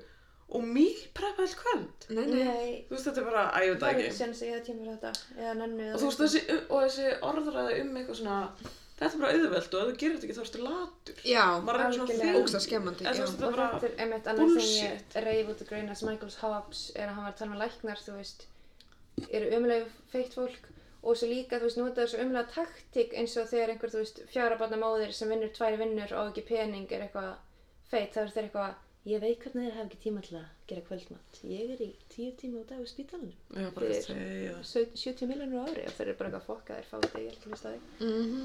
[0.54, 2.72] og meal prep all kvöld, nei, nei.
[2.88, 4.08] Þú veist, þetta er bara, það það er ekki.
[4.58, 4.74] ekki
[5.58, 5.86] nennu.
[5.94, 8.40] Og þú veist þessi, og þessi orðræði um eitthvað svona,
[8.98, 11.22] þetta er bara auðvelt og ef þú gerir þetta ekki þá ertu latur.
[11.26, 11.44] Já,
[11.84, 12.34] Algjörlega.
[13.10, 17.08] Og þetta er einmitt annað sem ég reyf út að greina sem Michaels Hobbs er
[17.08, 18.46] að hann var að tala með læknar, þú veist,
[19.30, 20.70] eru umlega feitt fólk
[21.04, 24.22] og svo líka, þú veist, nota þessu umlega taktík eins og þegar einhver, þú veist,
[24.32, 27.34] fjara barna móðir sem vinnur tvær vinnur og ekki pening er eitthvað
[27.90, 31.40] feit, þá er eitthvað ég veit hvernig þeir hafa ekki tíma til að gera kvöldmatt
[31.44, 34.62] ég er í tíu tíma á dag á spítalunum Já, bara Fyrir- að segja það.
[34.70, 37.32] Sau- 70 miljonur á ári og þeir eru bara eitthvað fokka þeir fá þetta ég
[37.34, 37.82] ekki hlusta á þig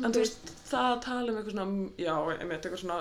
[0.04, 3.00] En þú veist, það að tala um eitthvað svona, já, einmitt, eitthvað svona,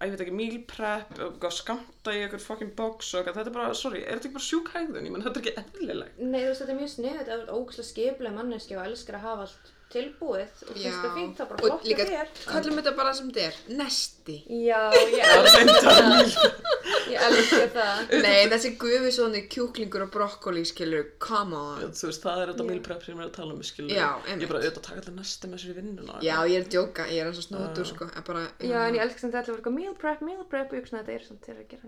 [0.00, 3.50] að ég veit ekki, meal prep, eitthvað skamta í eitthvað fucking box og eitthvað, þetta
[3.52, 5.04] er bara, sorry, er þetta ekki bara sjúk hægðun?
[5.06, 6.22] Ég menn, þetta er ekki eðlilegt.
[6.24, 9.26] Nei, þú veist, þetta er mjög að þú ert ógæslega skiplega manneski og elskar að
[9.28, 12.78] hafa allt tilbúið og finnst það fínt, þá bara og flott líka, að þér kallum
[12.78, 14.36] þetta bara sem þetta er, nesti.
[14.64, 16.70] Já, ég Það er elska reyndar það
[17.10, 21.82] Ég elska það Nei, þessi gufisóni kjúklingur og brokkoli, skilur, come on.
[21.96, 22.70] Þú veist, það er þetta Já.
[22.70, 23.92] meal prep sem ég er að tala um, skilur.
[23.94, 26.18] Já, Ég er bara auðvitað að taka þetta næstu með sér í vinnuna.
[26.24, 27.90] Já, ég er að djóka, ég er eins og snótur, Já.
[27.92, 28.46] sko, bara...
[28.62, 31.00] Já, en ég elska samt að þetta verður meal prep, meal prep og ég hugsa
[31.00, 31.82] að þetta er samt til að gera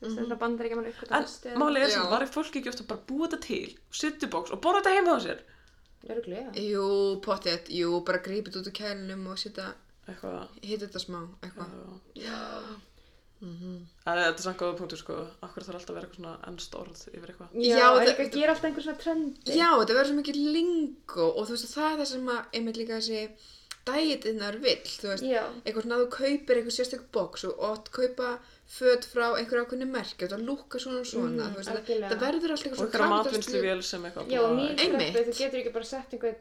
[0.00, 1.94] að mann uppgöta En málið er Já.
[1.94, 4.80] sem, var ekki fólk ekki ofta bara búa þetta til, setja í box og borða
[4.80, 5.42] þetta heima á sér?
[6.08, 6.84] Öruglega Jú,
[7.24, 9.74] pottet, jú, bara grípið út úr kælunum og setja,
[10.08, 11.74] Eitthvað, hitta þetta smá, eitthvað.
[12.16, 12.38] já.
[13.42, 15.14] En þetta er samt góða punktur, sko.
[15.46, 17.54] Akkur þarf alltaf að vera eitthvað svona ennst orð yfir eitthvað.
[17.56, 21.26] Já, Já, það- líka gera alltaf einhver svona trendi Já, þetta verður svo mikið lingo
[21.36, 23.22] og þú veist, það er það sem að, einmitt líka þessi
[23.88, 27.90] dæetinnar vill, þú veist, Já, eitthvað svona að þú kaupir eitthvað sérstök box og átt
[27.96, 28.28] kaupa
[28.70, 32.20] föt frá einhverju ákveðni merki og það lúka svona og svona, þú veist, það, það
[32.24, 34.94] verður alltaf Og eitthvað matvinnslu vel sem eitthvað já og Einmitt.
[34.94, 36.36] preppi, þú getur ekki bara sett einhvern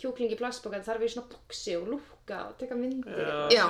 [0.00, 3.20] kjúkling í plastboka, það þarf í svona boxi og lúka og teka myndir.
[3.32, 3.64] Og Já,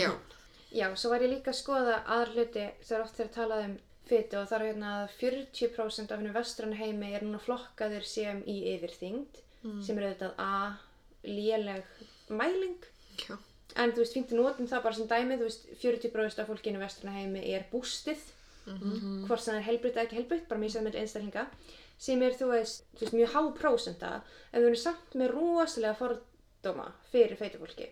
[0.00, 0.10] já,
[0.80, 3.74] Já, svo var ég líka að skoða aðra hluti er oft þegar talað um
[4.08, 8.40] fytu og það er hérna að 40% af hennum vestrann heimi er núna flokkaðir sem
[8.48, 9.42] í yfirþyngd
[9.84, 10.78] sem er auðvitað a
[11.28, 11.84] léleg
[12.32, 12.78] mæling.
[13.28, 13.36] Já,
[13.76, 16.80] en þú veist, fínt að notum það bara sem dæmi þú veist, 40% af fólkinu
[16.80, 18.22] í vestrann heimi er bústið.
[18.66, 21.46] Hvort sem það er helbritt eða ekki helbritt, bara mjög með einstaklinga
[22.02, 24.12] sem er, þú veist, þú veist mjög há prósenta
[24.52, 27.88] en við erum samt með rosalega fordóma fyrir feitu fólki.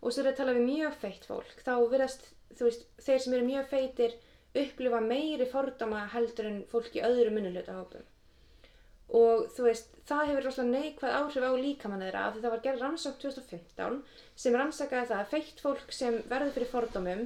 [0.00, 3.36] Og svo er að tala við mjög feitt fólk þá verðast, þú veist, þeir sem
[3.36, 4.16] eru mjög feitir
[4.60, 8.09] upplifa meiri fordóma heldur en fólk í öðru minnuluta hópum
[9.16, 12.64] og þú veist, það hefur rosalega neikvæð áhrif á líkamann þeirra af því það var
[12.66, 13.96] gerð rannsókn 2015
[14.44, 17.24] sem rannsakaði það að feitt fólk sem verður fyrir fordómum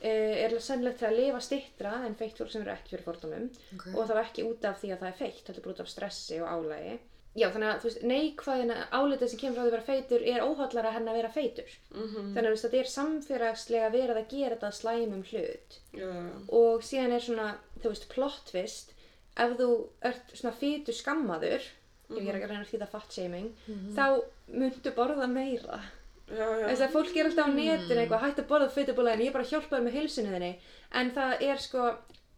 [0.00, 3.50] eh, er sennilegt til að lifa stittra en feitt fólk sem eru ekki fyrir fordómum
[3.50, 3.90] ok.
[3.94, 6.40] og þá ekki út af því að það er feitt, heldur bara út af stressi
[6.40, 6.96] og álægi.
[7.36, 10.44] Já, þannig að þú veist, neikvæðina álitið sem kemur frá því að vera feitur er
[10.46, 11.74] óhallara henn að vera feitur.
[11.92, 12.30] Mhm.
[12.32, 15.76] Þannig að veist, þetta er samfélagslega verið að gera þetta slæmum hlut.
[15.92, 16.12] Já.
[16.60, 17.48] Og síðan er svona,
[17.82, 18.95] þú veist, plot twist,
[19.44, 19.68] ef þú
[20.10, 21.62] ert svona feitu skammaður,
[22.10, 23.48] ef ég er að reyna að þýða fat shaming,
[23.96, 24.04] þá
[24.48, 25.80] myndu borða meira.
[26.26, 26.66] Já, já.
[26.72, 29.44] Þess að fólk er alltaf á netinu eitthvað hætt að borða feitabóla en ég bara
[29.46, 30.52] að hjálpa þér með heilsunni þinni.
[30.98, 31.84] En það er sko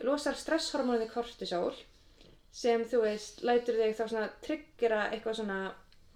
[0.05, 1.75] losar stresshormónið kortisol
[2.53, 5.59] sem þú veist lætur þig þá svona tryggjara eitthvað svona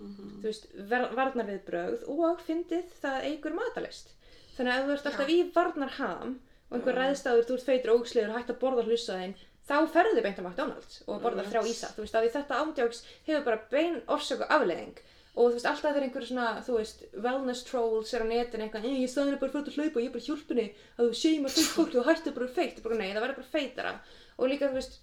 [0.03, 4.13] þú veist ver- varnarviðbrögð og fyndið það eigur matalist
[4.57, 6.33] þannig að ef þú ert alltaf í varnarham
[6.73, 9.35] og einhver ræðstæður, þú ert feitur ógsliður hætt að borða hlusta þinn
[9.69, 11.91] þá ferðu þig beint á McDonalds og borða þrjá ísa.
[11.95, 14.97] Þú veist að því þetta ándjóks hefur bara bein orsök og afleðing
[15.33, 18.85] og þú veist alltaf þegar einhver svona þú veist wellness trolls er á netinu eitthvað
[18.85, 20.67] "Eh, ég staðin er bara fyrir að hlaupa og ég er bara hjálpunni
[20.99, 22.83] að þú seimar feitt fólk og hættu bara feitt.
[22.83, 23.95] Bara nei það verður bara feitara.
[24.39, 24.99] Og líka þú veist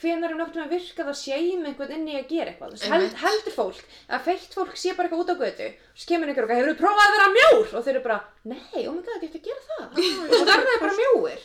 [0.00, 2.70] hvenar er náttum að virka það seim einhvern inn í að gera eitthvað?
[2.72, 6.08] Veist, held, heldur fólk að feitt fólk sé bara eitthvað út á götu og svo
[6.08, 7.66] kemur einhver og hefur þú prófað að vera mjór?
[7.76, 9.86] Og þeir eru bara nei, oh my god, ég ætti að gera það.
[10.30, 11.40] Og svo verður þeir bara mjóir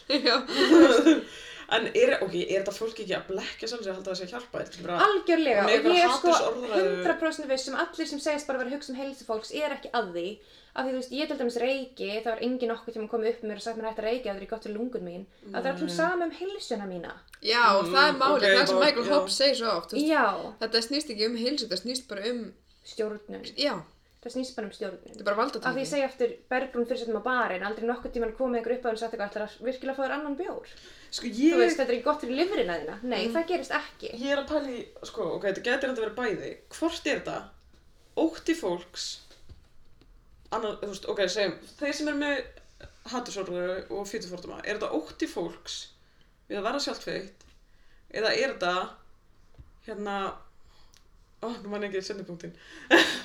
[1.72, 4.60] En er, ok, er þetta fólk ekki að blekja sig að halda sé að hjálpa?
[4.62, 7.00] Er bara, algjörlega Og ég er sko hatursorðræðu.
[7.06, 9.90] 100% viss sem allir sem segist bara vera að hugsa um heilsu fólks er ekki
[9.94, 10.28] að því.
[10.76, 13.42] Af því þú veist, ég til dæmis reiki það var engin okkur tíma komið upp
[13.44, 15.26] með mér og sagt mér hægt að reiki að það er gott fyrir lungun mín.
[15.48, 17.14] Að það er allum sama um heilsuna mína.
[17.42, 19.14] Já, og það er Mm, málið, ok, það sem og- Michael já.
[19.16, 20.26] Hobbes segir svo oft, veist, já,
[20.60, 22.54] þetta snýst ekki um heilsu, þetta snýst bara um,
[22.86, 23.46] stjórnun.
[23.56, 23.74] Já,
[24.26, 25.89] það snýst bara um stjórnun þetta er bara af því ég valdatæki.
[25.91, 28.97] segi eftir Bergrún fyrir setjum á barinn aldrei nokkuð tíma komið einhver upp á henni
[28.97, 30.72] og sagt eitthvað að virkilega fá þér annan bjór
[31.14, 34.15] sko þú ég, veist, þetta er ekki gott fyrir lifrina þína nei, það gerist ekki
[34.26, 36.52] ég er að pæli, sko, ok, þetta getur þetta verið bæði.
[36.76, 37.38] Hvort er þetta?
[38.15, 39.06] Ótti fólks,
[40.56, 42.38] annar, þú veist, ok, segjum, þeir sem eru með
[43.11, 45.77] hattursorðu og fýtuforduma, er þetta ótti fólks
[46.49, 47.45] við að vera sjálftfeitt?
[51.46, 52.56] Ó, nú mann ekki sendipunktin.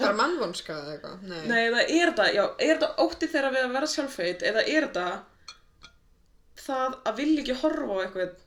[0.00, 1.40] Bara mannvonska eða eitthvað, nei.
[1.48, 4.88] Nei, eða er þetta, já, er þetta ótti þeirra við að vera sjálffeitt eða er
[4.90, 5.08] þetta
[6.60, 8.38] það að vilja ekki horfa á eitthvað,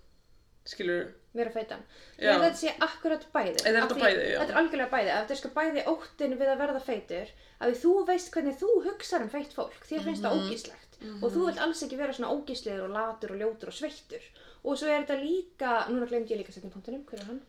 [0.74, 1.82] skilur, vera feitan.
[2.20, 2.32] Já.
[2.36, 3.56] að þetta sé akkurat bæði.
[3.64, 4.38] Eða er þetta bæði, já.
[4.40, 7.32] þetta er algjörlega bæði, að þetta er sko bæði óttin við að verða feitur.
[7.64, 9.80] Að þú veist hvernig þú hugsar um feitt fólk.
[9.90, 11.00] Þér finnst það ógíslegt.
[11.20, 14.28] Og þú vilt alls ekki vera svona ógíslegur og latur og ljótur og sveittur.
[14.64, 17.42] Og svo er þetta líka, núna glemd ég líka setni punktunum, hver er hann?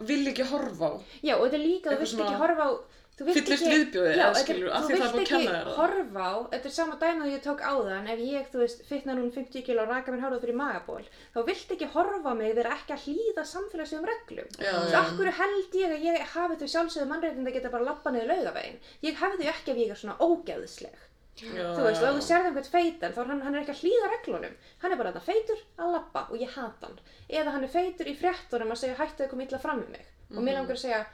[0.00, 0.92] Vilja ekki horfa á.
[1.22, 2.72] Já, og þetta er líka, þú vilt ekki horfa á
[3.20, 6.72] þú vilt Fyllist ekki- viðbjóði, Já, eða skilur, þú vilt ekki horfa á, þetta er
[6.72, 9.90] sama dæmi og ég tók áðan ef ég, þú veist, fitna núna 50 kilo og
[9.92, 11.04] raka mér hárað fyrir magaból
[11.34, 14.96] þá vilt ekki horfa á mig vera ekki að hlýða samfélagslegum reglum Já, já.
[15.02, 18.32] af hverju held ég að ég hafi þau sjálfsögðu mannréttind að geta bara lappa niður
[18.32, 20.96] laugavegin ég hefði þau ekki ef ég er svona ógeðsleg
[21.40, 22.26] þú veist, og ef þú já.
[22.28, 25.12] sérði einhvern feitan þá er hann, hann er ekki að hlýða reglunum hann er bara
[25.12, 26.98] þetta feitur að lappa og ég hata hann
[27.28, 30.06] eða hann er feitur í fréttunum að segja hættu að koma illa fram með mig
[30.30, 30.44] og Mhm.
[30.46, 31.06] mér langar að segja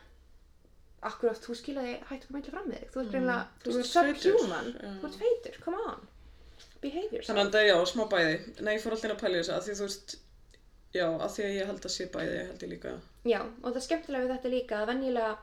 [1.07, 3.31] akkur að þú skilaði hættu að koma illa fram með þig þú ert Mhm.
[3.62, 4.90] Þú þú ert subhuman já.
[5.01, 6.09] þú ert feitur, come on
[6.82, 8.61] behave yourself Þannig að já, smá bæði.
[8.62, 10.16] Nei, ég fór alltaf inn að pæla í þessu, að því þú veist,
[10.94, 12.93] já, að því að ég held að sé bæði, held ég líka.
[13.24, 15.39] Já, og það skemmtilega við þetta líka að venjulega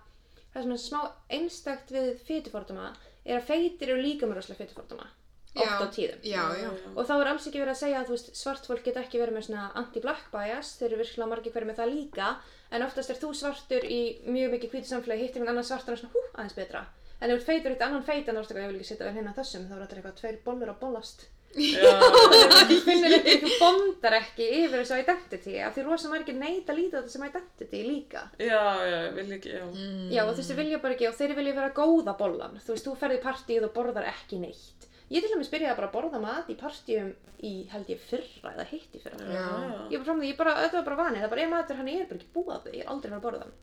[0.53, 2.93] það er smá einstakt við fytuforduma
[3.26, 5.10] er að feitir eru líka með rosalega fytuforduma
[5.54, 6.22] oft Já, á tíðum.
[6.26, 6.70] Já, já.
[6.98, 9.22] og þá er alls ekki verið að segja að þú veist, svart fólk get ekki
[9.22, 12.30] verið með svona anti-black bias þeir eru virkilega margir hverju með það líka
[12.74, 16.02] en oftast er þú svartur í mjög mikið hvítu samfélagi hittir einhvern annan svartur og
[16.02, 16.82] svona hú, aðeins betra.
[17.22, 19.16] En ef þú feitur eitt annan feitan þá er þetta ég vil ekki setja vel
[19.20, 24.17] hérna þessum þá er þetta eitthvað tveir bollur að bollast þú finnur ekki, þú bondar
[24.19, 28.61] ekki yfir þessu identity af því rosa margir líta á þetta sem identity líka já,
[28.89, 29.65] já, ég vil ekki, já.
[30.13, 32.57] Já, og þessi vilja bara ekki, og þeir vilja vera góða bollan.
[32.63, 34.88] Þú veist, þú ferði í partíð og borðar ekki neitt.
[35.13, 37.11] Ég til dæmis byrjaði bara að borða mat í partíum
[37.43, 39.27] í, held ég, fyrra eða hitt í fyrra.
[39.27, 39.45] Já.
[39.91, 41.80] Ég bara fram því, ég bara, þetta var bara vanið, það er bara, ef matur
[41.81, 43.53] hann er bara ekki búið að þau, ég er aldrei fara að borða hann.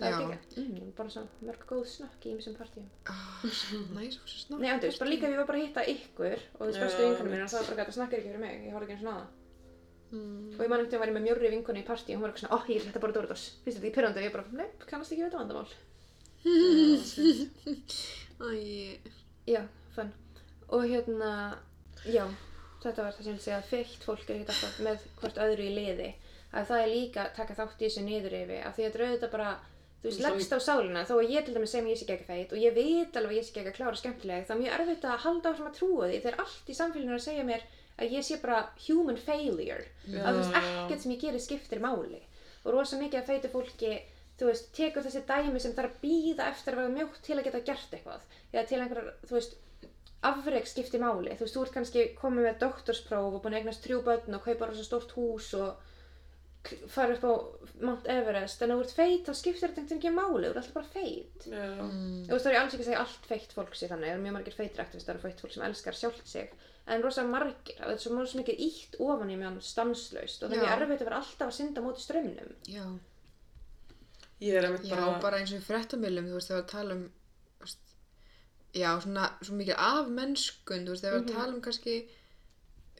[0.00, 0.62] Það er ekki ekki.
[0.64, 2.88] Mm, bara svona mörg góð snökk í þessum partíum.
[3.12, 4.60] Ah, Næs, þú svo snart.
[4.62, 7.00] Nei, þú veist, bara líka ef ég var bara að hitta ykkur og þú bestu
[7.04, 7.34] vinkunum einmitt.
[7.34, 9.08] mínar, það var bara gæt að snakka ekki fyrir mig, ég horfði ekki eins og
[9.10, 9.26] náða.
[10.10, 10.48] Mm.
[10.56, 12.44] Og ég man veginn var ég með mjórri vinkonu í partí og hún var eitthvað
[12.46, 13.44] svona, ó, ég er þetta bara Doritos.
[13.62, 14.18] Finnst þetta ekki pyrrandi?
[14.18, 15.70] Og ég bara, nei, kannast ekki við þetta vandamál.
[19.50, 19.62] Já,
[19.94, 20.12] fann.
[20.70, 21.30] Og hérna,
[22.06, 22.24] já,
[22.82, 25.40] þetta var það sem ég vil segja að feitt fólk er ekkert alltaf með hvort
[25.44, 26.10] öðru í liði.
[26.50, 28.60] Að það er líka að taka þátt í þessu niður yfir.
[28.66, 29.50] Af því að þetta er auðvitað bara,
[30.00, 31.04] þú veist, leggst á sálina.
[31.08, 33.34] Þó að ég til dæmis sem ég sé ekki ekki feitt og ég veit alveg
[33.34, 34.46] að ég sé ekki ekki að klára skemmtileg.
[34.48, 36.22] Það er mjög erfitt að halda áfram að trúa því.
[36.24, 37.66] Þegar allt í samfélaginu er að segja mér
[38.00, 39.84] að ég sé bara human failure.
[40.06, 42.22] Já, að þú veist, ekkert sem ég gerir skiptir máli.
[42.64, 43.92] Og rosa mikið að feitu fólki
[44.40, 47.44] þú veist, tekur þessi dæmi sem þarf að býða eftir að vera mjótt til að
[47.46, 48.22] geta gert eitthvað
[48.54, 49.58] eða til einhverjar, þú veist
[50.30, 53.84] afreg skiptir máli, þú veist, þú ert kannski komið með doktorspróf og búin að eignast
[53.84, 55.89] þrjú börn og kaupa rosa stórt hús og
[56.92, 57.32] fara upp á
[57.80, 60.74] Mount Everest en ef þú ert feit þá skiptir þetta ekki máli, þú ert alltaf
[60.74, 63.74] bara feit Já, þú veist, þá er ég alls ekki að segja allt feitt fólk
[63.78, 66.50] sé þannig, það eru mjög margir feitir aktivistar og feitt fólk sem elskar sjálft sig
[66.90, 70.56] en rosa margir, það er svo mjög mikið ítt ofan í meðan stanslöst og það
[70.58, 70.76] er mjög Já.
[70.76, 72.84] erfitt að vera alltaf að synda móti strömmnum já.
[74.40, 76.94] ég er einmitt Já, bara, bara eins og í fréttamilum, þú veist, þegar við tala
[76.98, 77.02] um,
[77.64, 77.96] veist,
[78.76, 81.36] já, svona, svo mikið af mennskun, þú veist, þegar við Mhm.
[81.40, 81.96] tala um kannski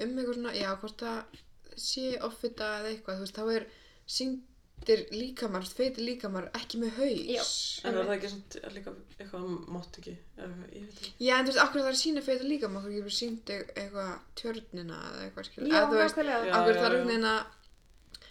[0.00, 1.40] um eitthvað svona, já, hvort það
[1.76, 3.66] sé offita eða eitthvað, þú veist, þá er
[4.10, 7.52] sýndir líkamar, feitir líkamar ekki með haus.
[7.84, 11.14] en er það ekki svona líka eitthvað mátt ekki, eða, ég veit ekki.
[11.26, 15.00] Já, en þú veist, akkur það er sína feitir líkamar, okkur gefur sínd eitthvað tjörnina
[15.10, 16.44] eða eitthvað, skil, Já, nákvæmlega.
[16.50, 17.40] Já, það er einhvern veginn að,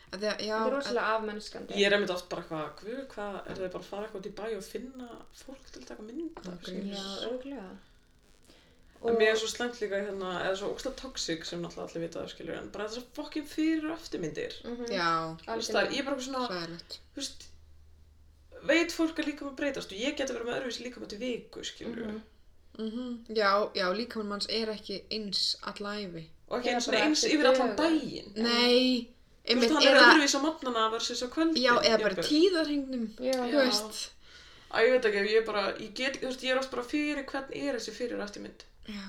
[0.09, 1.77] að því að, já, Þetta er rosalega afmennskandi.
[1.79, 2.65] Ég er einmitt oft bara hvað,
[3.13, 5.11] hvað, er það bara að fara eitthvað út í bæ og finna
[5.43, 6.57] fólk til að taka mynda?
[6.89, 7.69] Já,
[9.05, 12.19] En mér er svo slemt líka hérna, eða svo ógslag toxic sem náttúrulega allir vita
[12.19, 14.57] það skilur, en bara þessar fokkin fyrir og eftirmyndir.
[14.65, 14.89] Mhm.
[14.91, 16.97] já, Þú veist það, ég er bara eitthvað svona, sæðilegt.
[17.15, 17.45] þú veist,
[18.69, 21.21] veit fólk að líka maður breytast og ég geti verið með öðruvísi líka maður til
[21.23, 22.05] viku, skilur.
[22.09, 22.21] Mhm.
[22.79, 26.25] Mm Já, já, líkamann manns er ekki eins allæfi.
[26.49, 28.31] Og ekki eins og eins yfir allan daginn.
[28.35, 29.09] Nei,
[29.45, 31.55] Þú einmitt, veist, hann er öðruvísi á mótnana versus á kvöldin.
[31.59, 32.15] já, eða bara
[33.19, 33.33] Já.
[33.47, 34.09] þú veist.
[34.71, 37.25] Æ, ég veit ekki, ég er bara, ég get, veist, ég er oft bara fyrir
[37.25, 38.63] hvern er þessi fyrir og eftirmynd.
[38.89, 39.07] Já,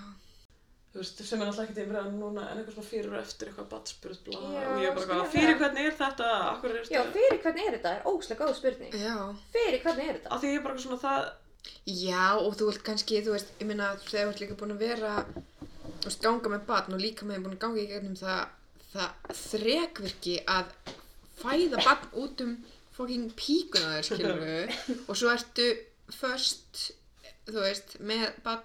[0.90, 3.69] Þú veist, sem er alltaf ekki tímur núna en eitthvað svona fyrir og eftir eitthvað
[3.70, 5.61] batspurð, bla, Já, og ég er bara eitthvað, fyrir það.
[5.61, 7.93] hvern er þetta, akkur er Já, þetta, fyrir hvernig er þetta?
[8.01, 8.97] er óslega góð spurning.
[8.98, 9.15] já.
[9.55, 10.32] Fyrir hvernig er þetta?
[10.35, 11.31] að því ég er bara eitthvað svona það,
[11.86, 14.82] Já, og þú vilt kannski, þú veist, ég meina, þegar þú ert líka búin að
[14.82, 15.12] vera,
[16.07, 18.40] veist, ganga með barn og líka með búin að ganga í gegnum það,
[18.90, 20.74] það þrekvirki að
[21.40, 22.57] fæða barn út um
[22.97, 24.74] fucking píkuna þér, skilur
[25.09, 25.69] og svo ertu
[26.19, 26.82] först,
[27.47, 28.65] þú veist, með barn,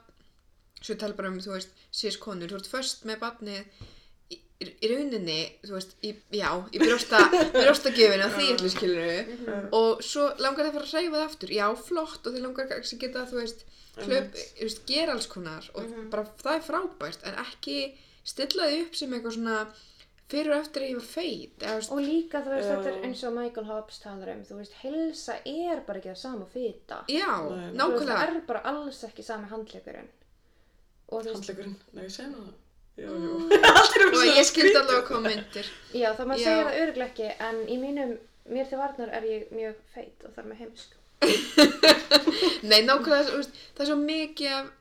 [0.86, 3.86] svo ég tala bara um, þú veist, síðast konur, þú ert först með barnið
[4.32, 7.20] í, í rauninni, þú veist, í, já, í brjósta,
[7.56, 11.56] brjóstagjöfinu á því allir skilur og svo langar það að fara að hreyfa það aftur,
[11.58, 12.22] já, flott.
[12.30, 13.66] Og þeir langar kannski geta, þú veist,
[14.00, 15.68] hlaup, þú veist, gera alls konar.
[15.76, 17.28] Og bara það er frábært.
[17.30, 17.78] En ekki
[18.26, 19.58] stilla því upp sem eitthvað svona
[20.32, 22.76] fyrir og eftir að ég var feit, eða, þú veist, Og líka, þú veist, Já.
[22.80, 26.22] þetta er eins og Michael Hobbes talar um, þú veist, helsa er bara ekki það
[26.24, 26.98] sama fita.
[27.14, 27.28] já,
[27.78, 30.10] nákvæmlega, það er bara alls ekki sami handlegurinn.
[31.12, 32.54] Handlegurinn, nei, segi nú það,
[33.04, 33.16] jú,
[33.82, 36.46] allir eru og ég skildi allavega að koma myndir, já, það maður Já.
[36.48, 38.14] segja það örglega ekki, en í mínum,
[38.56, 40.96] mér til varnar er ég mjög feit og þar með heimsk.
[42.70, 43.44] Nei, nákvæmlega,
[43.78, 44.72] það er svo mikið af,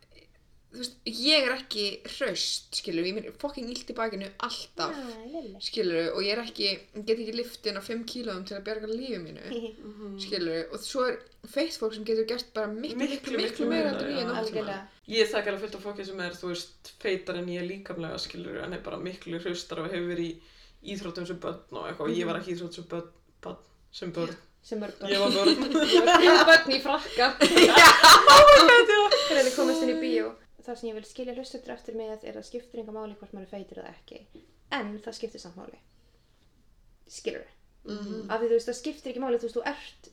[0.74, 1.84] þú veist, ég er ekki
[2.16, 4.96] hraust, skilur, ég mér fokking illt í bakinu alltaf,
[5.30, 5.60] lilla.
[5.62, 8.64] skilur, og ég er ekki, ég get ekki liftið inn á 5 kílóðum til að
[8.68, 9.44] bjarga lífið mínu,
[10.24, 11.20] skilur, og svo er
[11.54, 14.30] feitt fólk sem getur gert bara miklu, miklu, Miklu, meira meira, heldur en ég já.
[14.32, 14.80] náttúrulega.
[15.14, 18.56] Ég þekki alveg fullt af fólki sem er, þú veist, feitar en ég líkamlega skilur
[18.64, 20.34] en er bara miklu hraustar og hefur verið í
[20.94, 23.10] íþróttum sem börn og eitthvað og ég var ekki í íþróttum sem börn,
[23.44, 23.60] börn
[23.94, 24.34] sem börn.
[24.64, 25.12] Sem mörg börn.
[25.12, 25.54] Ég var börn.
[26.24, 27.26] Þrjú börn í frakka.
[29.28, 30.30] Þegar þið komast inn í bíó.
[30.64, 33.46] Það sem ég vil skilja hlustendur eftir með er að skiptir enga máli hvort maður
[33.48, 34.20] er feitur eða ekki.
[34.72, 35.80] En það skiptir samt máli.
[37.10, 37.50] Skilur þið?
[37.94, 38.30] Mhm.
[38.32, 40.08] Af því þú veist, það skiptir ekki máli, þú veist, þú ert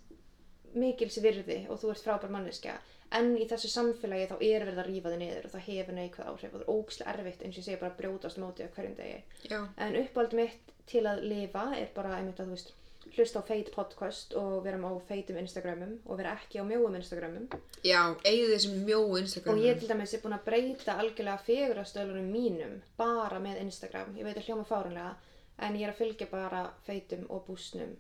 [0.82, 2.76] mikils virði og þú ert frábær manneskja.
[3.12, 6.28] En í þessu samfélagi þá er verið að rífa þig niður og það hefur neikvæð
[6.32, 8.64] áhrif og það er ógislega erfitt eins og ég segi bara að brjótast á móti
[8.64, 9.24] á hverjum degi.
[9.52, 12.72] Já, En uppáld mitt til að lifa er bara einmitt að þú veist
[13.16, 17.48] hlusta á feit podcast og vera á feitum Instagramum og vera ekki á mjóum Instagramum
[17.84, 19.58] já, eigið þessum mjóu Instagram.
[19.58, 24.28] og ég til dæmis er búin að breyta algjörlega fegurastöðlunum mínum bara með Instagram ég
[24.28, 25.16] veit að hljóma fárunlega
[25.60, 27.96] en ég er að fylgja bara feitum og búsnum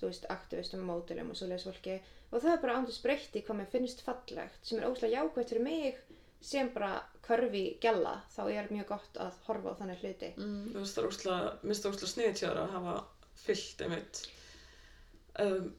[0.00, 2.00] þú veist, aktivistum og mótilum og svoleiðis fólki
[2.32, 5.66] og það er bara andurs breytti hvað mér finnst fallegt sem er óslega jákvæmt fyrir
[5.66, 5.98] mig
[6.42, 10.94] sem bara körfi gælla þá er mjög gott að horfa á þannig hluti Þú veist,
[10.96, 12.94] það er úrslega, minnst það úrslega sniðið tjára að hafa
[13.42, 14.22] fyllt einmitt.
[15.40, 15.72] Um,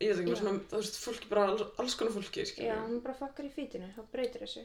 [0.00, 0.34] ég veit ekki, Já.
[0.34, 2.82] bara svona, þú veist, fólki bara, alls, alls konar fólki, Já, skilur.
[2.88, 4.64] hún bara fakkar í fítinu, þá breytir þessu.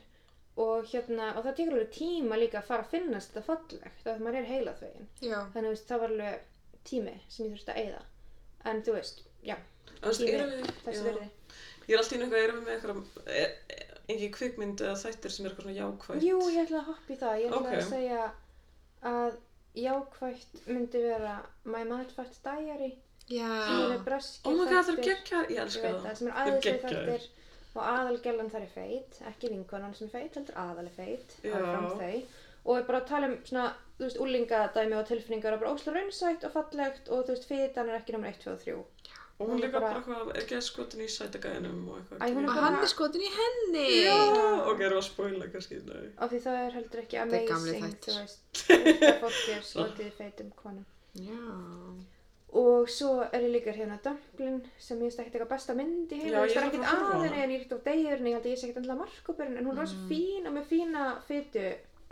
[0.58, 4.20] Og hérna, og það tekur alveg tíma líka að fara að finnast þetta fallegt, að
[4.24, 5.08] maður er heilað þvegin.
[5.22, 6.46] Já, Þannig, þú veist, það var alveg
[6.86, 8.04] tími sem ég þurfti að eyða.
[8.72, 9.58] En þú veist, já,
[10.02, 10.38] tími,
[10.86, 11.08] þessi já.
[11.10, 11.28] verði.
[11.86, 13.44] Ég er alltaf í eitthvað, erum við með eitthvað, e,
[13.76, 13.82] e,
[14.16, 16.24] engin kvikmynd eða þættir sem er eitthvað svona jákvætt.
[16.26, 17.36] Jú, ég ætla að hoppa í það.
[17.42, 17.76] Ég ætla Ok.
[17.76, 18.24] að segja
[19.12, 19.36] að
[19.76, 21.36] jákvætt myndi vera
[21.66, 22.94] My Mad Fat Diary,
[23.30, 25.04] eru Oh my god, það er þættir.
[25.10, 26.06] geggjar, ég Ég elska veit það.
[26.06, 27.08] það, sem eru geggjaðir.
[27.10, 27.28] þættir
[27.76, 31.90] og aðalgellan þar er feit, ekki vinkonan sem er feit, heldur aðal er feit, áfram
[32.00, 32.22] þau
[32.66, 33.66] og er bara tala um svona,
[34.00, 37.90] þú veist, úlingadæmi og tilfinningar og bara ósla raunsætt og fallegt og þú veist, fitan
[37.90, 38.78] er ekki nummer 1, 2 og 3
[39.38, 42.48] Og Hún líka bara- bara eitthvað, er ekki að skotin í sætagæðinum og eitthvað.
[42.48, 44.06] Og hann er skotin í henni.
[44.06, 44.16] Já,
[44.72, 46.06] ok, erum við að spoila kannski, nei.
[46.22, 48.40] og því það er heldur ekki amazing, þú veist,
[49.20, 50.86] fólki er skotið í feitum konum
[51.20, 51.36] Já,
[52.56, 56.22] og svo er ég líka hérna Dumplin sem ég veist ekkert eitthvað besta mynd í
[56.22, 58.52] heim Já, það er er ekkert aðeins en ég ekkert á degjurinn ég held að
[58.54, 60.08] ég sé ekkert endilega markupurinn en hún er rosa Mm.
[60.12, 61.66] fín og með fína fytu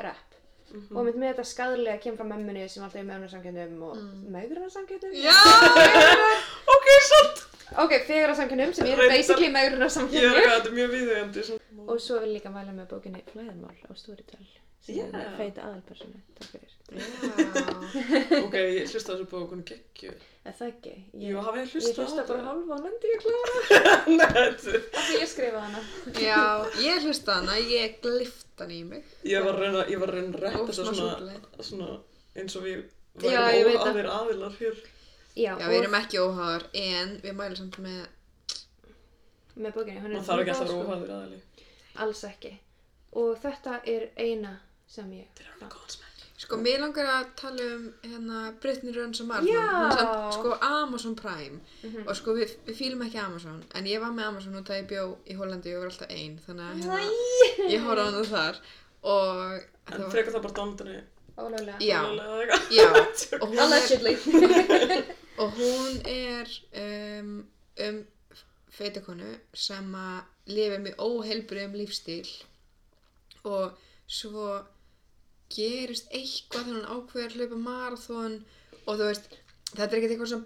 [0.07, 0.29] rep
[0.73, 0.97] Mhm.
[0.97, 4.23] og með, með þetta skadlega kemur frá mömmunni sem alltaf er meðunarsamkjöndum og mm.
[4.33, 5.33] meðgrunarsamkjöndum já,
[6.75, 7.43] Ok, satt!
[7.83, 9.55] Ok, fegurarsamkjöndum sem eru basically er
[10.69, 11.43] er mjög viðeigandi.
[11.47, 11.87] svona.
[11.87, 14.45] og svo vil ég líka mæla með bókinni Flæðarmál á Storytel
[14.83, 15.03] sem Já.
[15.15, 18.43] er feita aðalpersonu takk fyrir já.
[18.43, 20.13] Ok, ég hlusta á þessu bók, hún er geggju.
[20.43, 20.93] Er það ekki?
[21.13, 21.51] Ég, Jú, ég á
[22.03, 23.53] hlusta bara hálfa og lendi ég klára
[24.43, 25.83] af því ég skrifaði hana
[26.19, 26.41] Já,
[26.83, 29.07] ég hlusta hana, ég glift hann í mig.
[29.23, 30.91] Ég var að reyna, ég var að reppa smá
[31.63, 31.93] svona,
[32.35, 32.83] eins og við
[33.23, 33.87] værum það.
[33.87, 34.83] óaðir aðilar hér.
[35.35, 38.03] Já, Já, við erum ekki óháðar, en við mælum samt með,
[39.55, 40.93] með bókinni hún er Man þarf ekki alltaf að sko.
[40.93, 41.41] óaðir aðili.
[42.05, 42.53] alls ekki
[43.13, 44.57] og þetta er eina
[44.89, 45.43] sem ég
[46.43, 51.61] sko, mér langar að tala um hérna Brittany Runs og samt, sko, Amazon Prime.
[51.83, 52.03] Mhm.
[52.07, 54.89] Og sko, við, við fýlum ekki Amazon, en ég var með Amazon út að ég
[54.91, 58.61] bjó í Hollandi og var alltaf ein, þannig að hérna, ég horfði á hana þar.
[59.03, 59.41] Og
[59.83, 61.01] En það var, frekar það bara dándanni.
[61.33, 62.01] ólöglega já,
[62.71, 62.87] já,
[63.41, 64.13] og hún er, allegedly
[65.41, 66.49] og hún er
[66.83, 67.31] um,
[67.87, 68.01] um
[68.73, 72.27] feitakonu sem að lifa með óheilbriðum lífstíl
[73.45, 73.77] og
[74.09, 74.47] svo
[75.53, 78.35] gerist eitthvað þegar hún ákveður að hlaupa marathon
[78.83, 79.27] og þú veist,
[79.73, 80.43] þetta er ekkert eitthvað sem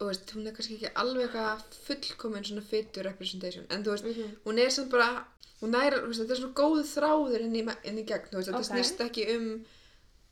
[0.00, 4.08] þú veist, hún er kannski ekki alveg eitthvað fullkomin svona fitur representation en þú veist,
[4.10, 4.36] Mhm.
[4.46, 5.26] hún er samt bara
[5.60, 8.64] þú veist, þetta er svona góð þráður inn í, inn í gegn, þú veist, þetta
[8.64, 8.70] Ok.
[8.72, 9.46] snýst ekki um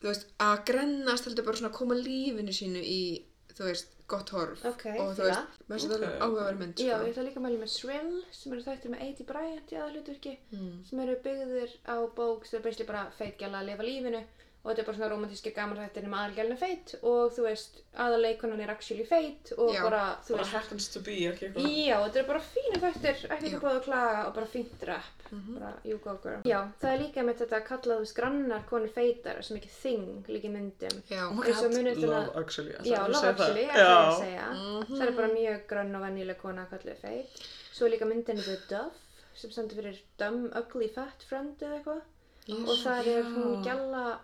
[0.00, 3.24] þú veist, að grennast heldur bara svona að koma lífinu sínu í
[3.54, 5.28] þú veist, gott horf Ok, og þú fíla.
[5.28, 6.20] veist, mér finnst þetta okay.
[6.24, 7.04] áhugaverð mynd já, sko.
[7.04, 10.34] ég ætla líka að mæla með Shrill sem eru þættir með Eddie Bryant í aðalutverki
[10.56, 10.74] mm.
[10.88, 14.22] sem eru byggðir á bók sem er bara feitgjala að lifa lífinu
[14.64, 18.70] og þetta er bara svona romantíski gamanrættir um aðalgjálinu feit og þú veist, aðaleikonan er
[18.72, 21.68] actually feit og Já, bara, þú Bara veist happens to be, ekki eitthvað.
[21.86, 25.22] Já, þetta er bara fínu þættir, ekki ekki búið að klaga og bara fínt rap,
[25.30, 25.58] Mhm.
[25.58, 26.42] bara you go girl.
[26.44, 30.26] Já, það er líka með þetta kallað, þú veist, grannar konur feitar sem ekki þing
[30.28, 31.02] líka í myndum.
[31.08, 32.72] já, Oh god, að- Love Actually.
[32.84, 33.40] Já, að Love segja það?
[33.40, 34.18] Actually, ekki að Já.
[34.20, 34.46] segja.
[34.52, 34.98] Mhm.
[34.98, 37.28] Það er bara mjög grönn og venjuleg kona að kalla feit.
[37.72, 38.94] Svo er líka myndin The Duff
[39.36, 42.00] sem stendur fyrir Dumb Ugly Fat Friend eða eitthvað.
[42.48, 44.18] Og það er hún Já.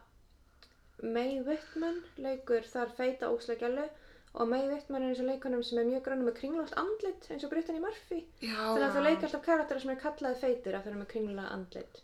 [1.05, 3.85] May Whitman leikur þar feita óslega gjallu
[4.35, 7.45] og May Whitman er eins og leikonum sem er mjög grannum með kringlótt andlit eins
[7.45, 8.57] og Brittany Murphy Já.
[8.57, 12.01] þannig að þau leika alltaf karaktera sem er kallaði feitir þau eru með kringlótt andlit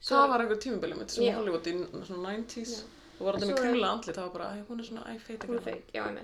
[0.00, 1.34] Það var einhver tímabili mitt sem Já.
[1.36, 1.74] Hollywood í
[2.08, 2.82] svona 90s Já.
[3.20, 5.44] og var alltaf Svo með kringla andlit, það var bara, hún er svona, æ, feit
[5.48, 6.20] hún er feit, já ég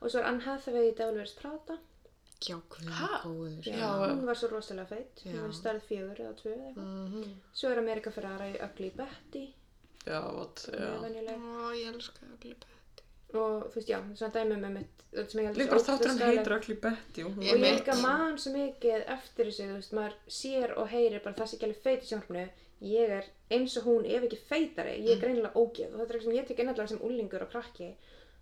[0.00, 1.78] og svo er Anne Hathaway í Devil Wears Prada
[2.38, 3.66] Já, góður.
[3.66, 5.32] já, hún var svo rosalega feit Já.
[5.32, 7.32] hún var stærð fjögur eða tvö eða eitthvað Mhm.
[7.52, 9.44] svo er Amerika Ferrara í Ugly Betty
[10.06, 10.90] Já, er já.
[11.38, 13.02] Ó, ég elska að glippa þetta.
[13.38, 15.98] og þú veist, já, svona dæmi með mitt sem ég held Líka svo bara ógeðslega
[15.98, 17.78] þáttur hann heitir Ugly Betty og hún Ég og ég mitt.
[17.80, 21.56] líka man svo mikið eftir þessu, þú veist, maður sér og heyrir bara það sem
[21.58, 22.46] ekki alveg feit í sjónarfinu
[22.88, 26.18] ég er eins og hún ef ekki feitari ég er greinilega ógeð og þetta er
[26.18, 27.88] eitthvað sem ég tek innallega sem úlingur og krakki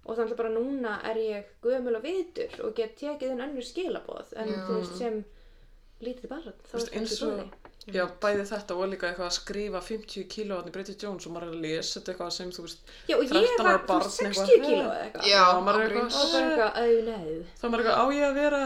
[0.06, 3.64] og þannig að bara núna er ég gömul og vitur og get tekið inn önnur
[3.66, 4.58] skilaboð en Já.
[4.68, 5.24] þú veist sem
[6.04, 8.88] lítið barn þá Þú veist, er það eins ekki og, góði já, bæði þetta og
[8.90, 12.12] líka eitthvað að skrifa 50 kíló í Bridget Jones og maður er að lesa þetta
[12.12, 14.66] eitthvað sem, þú veist, já og ég 13 var barn þú veist, 60 eitthvað.
[14.66, 15.28] kíló eða eitthvað.
[15.30, 16.32] Já, Já, maður er og eitthvað, oh
[17.06, 17.20] no
[17.60, 18.62] þá er maður eitthvað, á ég að vera,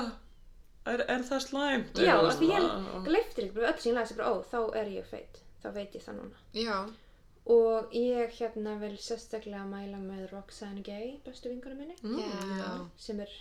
[0.94, 2.00] er, er það slæmt?
[2.06, 4.58] já, af því ég svona, gleiftir ekki bara öll sem ég lasi bara, ó, þá
[4.80, 6.44] er ég feit þá veit ég það núna.
[6.56, 6.78] Já.
[7.50, 13.32] Og ég hérna vil sérstaklega mæla með Roxanne Gay, bestu vingunum minni, Mm, sem er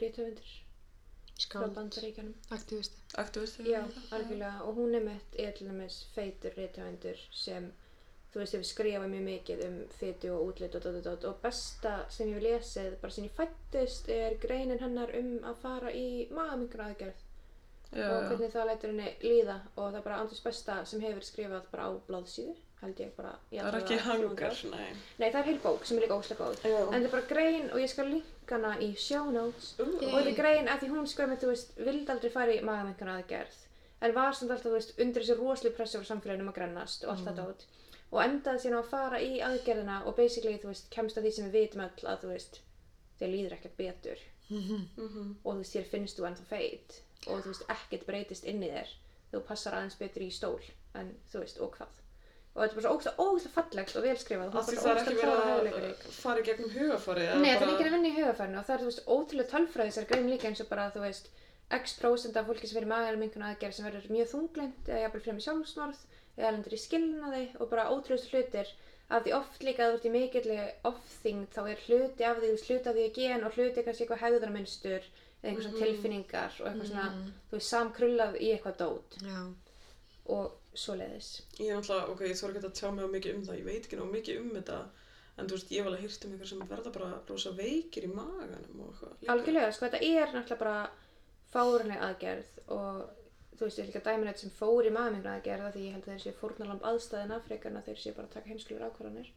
[0.00, 0.52] rítöfundur
[1.50, 2.34] frá bandaríkjanum.
[2.50, 2.96] Aktivisti.
[3.18, 3.64] Aktivisti.
[3.70, 4.62] Já, algjörlega.
[4.66, 7.70] Og hún er mitt, er til dæmis feitur rítöfundur sem,
[8.32, 11.24] þú veist, hefur skrifað mjög mikið um fytu og útlit og dot, dot, dot.
[11.32, 15.60] Og besta sem ég hef lesið, bara sem ég fættist, er greinin hennar um að
[15.66, 17.28] fara í magamingur aðgerð
[17.92, 18.28] Já, og já.
[18.30, 21.88] hvernig það lætur henni líða og það er bara andurs besta sem hefur skrifað bara
[21.88, 23.32] á blaðsíðu, held ég bara.
[23.52, 25.00] í Það er ekki vega 300 hangar, nei.
[25.18, 26.62] Nei, það er heil bók sem er líka óslega góð.
[26.66, 26.78] Já.
[26.82, 29.74] En það er bara grein og ég skal linka hana í show notes.
[29.78, 32.64] Ú, Og þetta er grein að því hún sko þú veist, vildi aldrei fara í
[32.66, 33.60] magamengun aðgerð.
[34.02, 37.04] En var samt alltaf, þú veist, undir þessi rosalega pressu á samfélaginu um að grennast
[37.06, 37.64] og allt þetta út.
[38.12, 41.32] Og endaði síðan á að fara í aðgerðina og basically, þú veist, kemst að því
[41.36, 42.58] sem við vitum öll að, þú veist,
[43.20, 44.24] þér líður ekkert betur.
[44.50, 44.82] Mhm.
[45.44, 46.98] Og þú veist, þér finnst þú ennþá feit.
[47.28, 48.90] Og þú veist, ekkert breytist inn í þér.
[49.32, 50.60] Þú passar aðeins betur í stól.
[50.98, 52.01] En, þú veist, og hvað.
[52.52, 54.46] Og þetta er bara svo ógæslega fallegt og velskrifað.
[54.46, 56.02] og það er ekki ógeðslega verið klár og að hæfileikarík.
[56.22, 57.28] fara í gegnum hugafarið.
[57.28, 59.52] eða Nei, það er ekki að vinna í hugafærinu og það er, þú veist, ótrúlega
[59.52, 61.30] tölfræði þessar grein líka eins og bara, þú veist,
[61.72, 65.22] x prósent af fólki sem verður maður mingun aðgerð sem verður mjög þunglind eða jafnvel
[65.24, 66.00] fremur sjálfsmorð
[66.36, 68.68] eða lendur í skilnaði og bara ótrúlega hlutir
[69.12, 70.58] af því oft líka að þú ert í mikilli
[70.88, 74.24] ofþyngd þá er hluti af því, hluti af því er gen og hluti kannski eitthvað
[74.26, 77.08] hegðarmynstur eða einhver svona tilfinningar og eitthvað svona,
[77.48, 79.40] þú veist, samkrullað í eitthvað dót Já.
[80.36, 81.30] og svoleiðis.
[81.58, 83.68] Ég er náttúrulega, ok, ég þarf ekki að tjá mig á mikið um það, ég
[83.68, 84.78] veit ekki ná mikið um þetta,
[85.36, 88.12] en þú veist, ég hef alveg hýrt um ykkur sem verða bara rosa veikir í
[88.12, 89.26] maganum og eitthvað.
[89.34, 90.78] Algjörlega, sko, þetta er náttúrulega bara
[91.52, 93.02] fárunleg aðgerð og
[93.58, 95.96] þú veist, ég er líka dæmin eitt sem fór í maðurmengna aðgerð af því ég
[95.96, 98.86] held að þeir séu fórnalamb aðstæðina frekar en að þeir séu bara að taka heimskulegur
[98.88, 99.32] ákvarðanir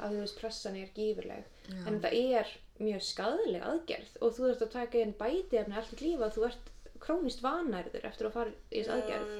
[0.00, 1.80] af því þú veist, pressan er gífurleg Já.
[1.82, 5.98] en þetta er mjög skadaleg aðgerð og þú ert að taka inn bætiefni allt í
[6.04, 6.70] lífa og þú ert
[7.02, 9.34] krónist vanærður eftir að fara í þessu aðgerð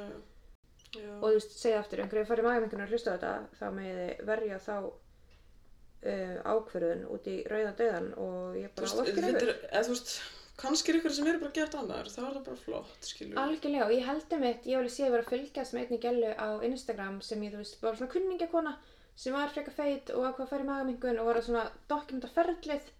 [0.90, 4.06] Já, og þú veist, segja aftur, einhverju farið maðurmengunar að hlusta á þetta þá meði
[4.26, 9.94] verja þá uh, ákverðun út í rauðan döðan og ég bara þetta yfir eða þú
[9.94, 10.14] veist,
[10.60, 13.36] kannski er ykkur sem eru bara gett annar, þá er það bara flott, skilju.
[13.40, 16.00] Algjörlega og ég held um eitt, ég alveg séð að vera að fylgjast með einni
[16.02, 18.74] gælu á Instagram sem ég, þú veist, var svona kunningakona
[19.20, 22.30] sem var frekar feit og ákvað að fara í magamingun og var að svona dokumenta
[22.34, 22.90] ferlið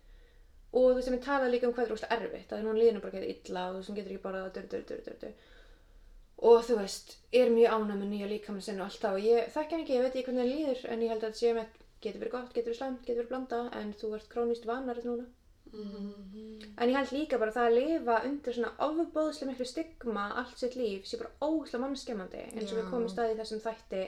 [0.70, 2.96] og þú veist, sem ég talaði líka um hvað er óslega erfitt að hún líður
[2.96, 5.38] nú bara getur illa og þú veist, hún getur ekki bara dur, dur, dur.
[6.40, 9.50] Og þú veist, er mjög ánæg með nýja líkamann sinn og allt það og ég
[9.54, 11.52] þekki hann ekki, ég veit ekki hvernig hann líður en ég held að þetta sé
[11.58, 15.10] með, getur verið gott, getur verið slæmt, getur verið blanda en þú ert krónist vanarið
[15.10, 15.26] núna.
[16.80, 20.74] En ég held líka bara það að lifa undir svona ofbóðslega miklu stigma allt sitt
[20.80, 24.00] líf sé bara ógæslega mannskemmandi eins og við komum staði í þessum þætti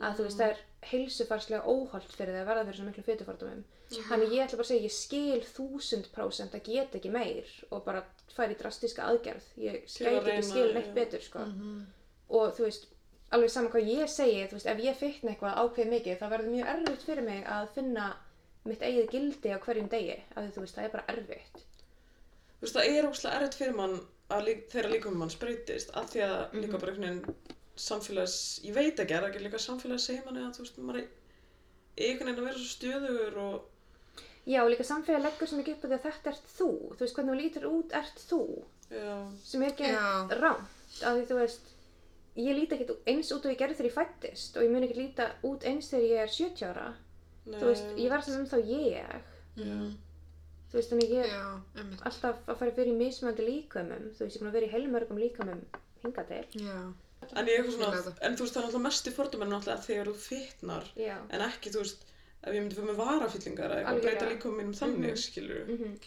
[0.00, 0.58] að þú veist það er
[0.90, 3.62] heilsufarslega óholt fyrir þig að verða fyrir svona miklu fytufordumum.
[4.08, 7.84] Þannig ég ætla bara að segja ég skil þúsund prósent að geta ekki meir og
[7.86, 8.02] bara
[8.36, 9.46] færi drastíska aðgerð.
[9.62, 11.46] Ég skæti ekki skil neitt betur sko.
[12.28, 12.86] Og þú veist,
[13.30, 16.52] alveg saman hvað ég segi, þú veist, ef ég fitna eitthvað ákveð mikið þá verður
[16.56, 18.08] mjög erfitt fyrir mig að finna
[18.66, 21.64] mitt eigið gildi á hverjum degi af því þú veist, það er bara erfitt.
[22.58, 24.00] Þú veist, það er óslega erfitt fyrir mann
[24.34, 26.62] að lík, þeirra líkum mann spreytist, af því að Mhm.
[26.64, 30.42] líka bara einhvern veginn samfélags, ég veit ekki, er það ekki líka samfélags segir manni
[30.46, 31.08] að þú veist, maður er
[31.96, 33.72] einhvern veginn að vera svo stöðugur og
[34.46, 36.66] Já, og líka samfélag leggur sem ekki upp á því að þetta ert þú.
[36.94, 38.40] Þú veist, hvernig þú lítur út ert þú.
[38.94, 39.88] já, Sem er ekki
[40.38, 40.68] rámt.
[41.02, 41.72] Af því þú veist,
[42.38, 44.98] ég líti ekkert eins út og ég gerði þegar ég fættist og ég mun ekki
[45.00, 46.86] líta út eins þegar ég er 70 ára.
[47.46, 48.94] nei, Þú veist, ég var sem um þá ég.
[49.56, 49.74] já,
[50.70, 54.06] Þú veist, þannig ég er alltaf að fara fyrir mismöndi líkamum.
[54.14, 55.60] Þú veist, ég er búin að vera í heilmörgum líkamum
[56.04, 56.62] hingað til.
[56.62, 56.78] Já.
[57.22, 59.50] En ég er eitthvað Ég svona, en þú veist, það er náttúrulega mest í forduminn
[59.54, 61.16] náttúrulega þegar þú fitnar, Já.
[61.30, 62.04] en ekki, þú veist,
[62.44, 65.22] ef ég myndi fyrir með varafyllingar eða eitthvað, breyta líkum mínum þannig, Mhm.
[65.26, 65.98] skilur Mm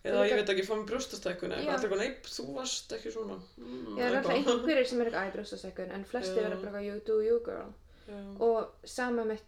[0.00, 1.72] Eða ég veit ekki, fá mér brjóstastækkun eða Já.
[1.76, 3.34] eitthvað, nei, þú varst ekki svona.
[3.60, 6.86] Mm, Já, það er alltaf einhverjir sem er eitthvað æbrjóstasækun en flesti verður bara eitthvað
[6.86, 7.74] you do you girl
[8.08, 8.20] Já.
[8.40, 9.40] og sama með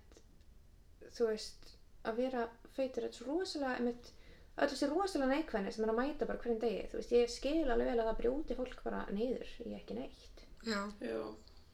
[1.16, 1.73] þú veist
[2.05, 4.10] að vera feitur þetta er svo rosalega með
[4.59, 6.85] öll þessi rosalega neikvæðni sem er að mæta bara hverjum degi.
[6.93, 10.31] Þú veist ég skil alveg vel að það brjóti fólk bara niður í ekki neitt
[10.62, 11.18] Já, Já.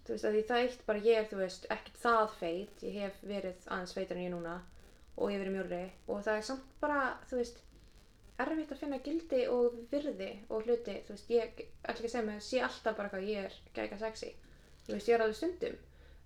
[0.07, 2.85] þú veist að því það eitt bara ég er þú veist ekkert það feit.
[2.87, 4.55] Ég hef verið aðeins feitur en ég núna
[5.19, 7.61] og ég hef verið mjórri og það er samt bara þú veist
[8.39, 10.97] erfitt að finna gildi og virði og hluti.
[11.07, 13.99] Þú veist ég ætla ekki að segja mig sé alltaf bara hvað ég er gæka
[14.01, 14.33] sexy.
[14.87, 15.79] Þú veist ég er alveg stundum.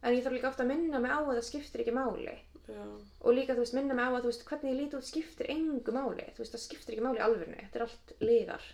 [0.03, 2.39] En ég þarf líka ofta að minna mig á að það skiptir ekki máli.
[2.63, 2.79] Já.
[3.27, 5.49] og líka þú veist minna mig á að þú veist hvernig ég líti út skiptir
[5.51, 6.29] engu máli.
[6.37, 8.69] Þú veist það skiptir ekki máli alvörinu þetta er allt liðar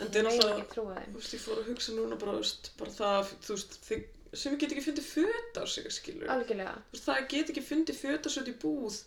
[0.00, 3.30] En það er náttúrulega, þú veist, ég fór að hugsa núna bara, veist, bara það,
[3.46, 4.02] þú veist, þið,
[4.36, 6.28] sem get ekki fundið föt á sig, skilur.
[6.28, 8.98] algjörlega Þú veist, það get ekki fundið föt á sig út í búð.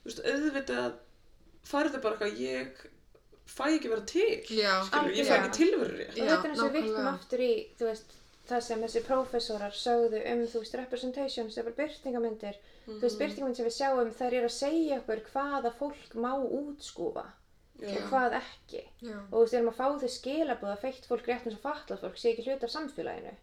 [0.00, 0.94] Þú veist, auðvitað
[1.70, 2.86] farið bara eitthvað, ég
[3.50, 5.42] fæ ekki vera til, já, skilur, ég fæ Algjörlega.
[5.44, 6.14] ekki tilveru rétt.
[6.14, 7.14] og Já, þetta er eins og við vittum nákvæmlega.
[7.18, 8.16] aftur í þú veist
[8.50, 12.56] það sem þessi prófessorar sögðu um þú veist representation sem er byrtingamyndir
[12.86, 13.00] þú Mhm.
[13.02, 17.26] veist byrtingamyndir sem við sjáum þær eru að segja okkur hvaða fólk má útskúfa.
[17.80, 18.82] Og hvað ekki.
[19.00, 21.56] Já, og þú veist við erum að fá þau skilabóð að feitt fólk rétt eins
[21.58, 23.36] og fatlað fólk sé ekki hluti af samfélaginu.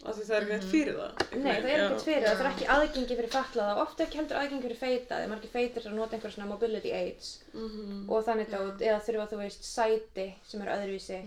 [0.00, 1.18] Af því það er ekki neitt fyrir það.
[1.36, 4.18] Nei, það er ekkert fyrir það, það er ekki aðgengi fyrir fatlaða og ofta ekki
[4.20, 7.28] heldur aðgengi fyrir feita þegar margir feitir að nota einhver svona mobility aids.
[7.52, 7.98] Mhm.
[8.08, 11.20] og þannig dót eða þurfa þú veist sæti sem eru öðruvísi.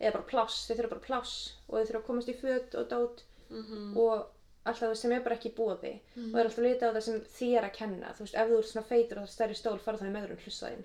[0.00, 1.36] Eða bara pláss, þau þurfa bara pláss
[1.68, 3.22] og þau þurfa að komast í föt og dót.
[3.50, 3.96] Mhm.
[3.96, 4.26] og
[4.66, 7.20] alltaf sem er bara ekki í búði og það er alltaf litið á það sem
[7.38, 8.14] þér að kenna.
[8.18, 10.14] Þú veist, ef þú ert svona feitur og það er stærri stól fara þá í
[10.16, 10.82] meðurinn hlusta þín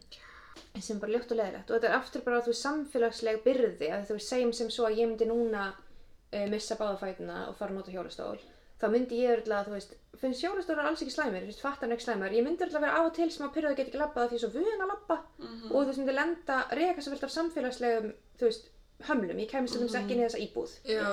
[0.79, 4.07] sem er bara ljótt og leðilegt og þetta er aftur bara þú samfélagsleg byrði að
[4.09, 7.93] þú segjum sem svo að ég myndi núna uh, missa báðafætina og fara að nota
[7.93, 8.39] hjólastól
[8.81, 11.95] þá myndi ég örugglega, þú veist, finnst hjólastólar alls ekki slæmir, þú veist, fattar hann
[11.95, 12.33] ekki slæmir.
[12.33, 14.43] Ég myndi örugglega vera af og til pyrrað að geta ekki labbað því ég er
[14.43, 15.17] svo vön að labba.
[15.37, 15.71] Mhm.
[15.71, 18.69] og þú veist, myndi lenda, reka svo vilt af samfélagslegum þú veist,
[19.09, 20.71] hömlum, ég kæmist mm ekki inn í þessa íbúð.
[20.85, 21.05] Já,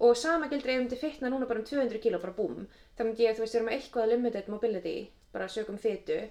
[0.00, 2.66] og sama gildur ef ég myndi fitna núna bara um 200 kíló bara búm.
[2.96, 6.28] Þá myndi ég, þú veist, vera með eitthvað limited mobility bara sögum fytu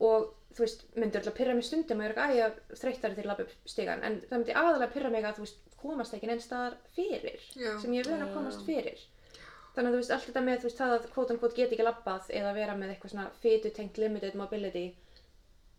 [0.00, 2.48] og þú veist, myndi alltaf pyrra mig stundum og ég er ekki æja
[2.80, 5.58] þreyttari til að labba upp stigan en það myndi aðalega pyrra mig að þú veist
[5.80, 7.72] komast ekki neinn staðar fyrir Já.
[7.80, 8.98] sem ég er vön að komast fyrir.
[9.70, 11.86] Þannig að þú veist, allt þetta með þú veist, það að kvótan kvót get ekki
[11.86, 14.86] labbað eða vera með eitthvað svona fytu tengt limited mobility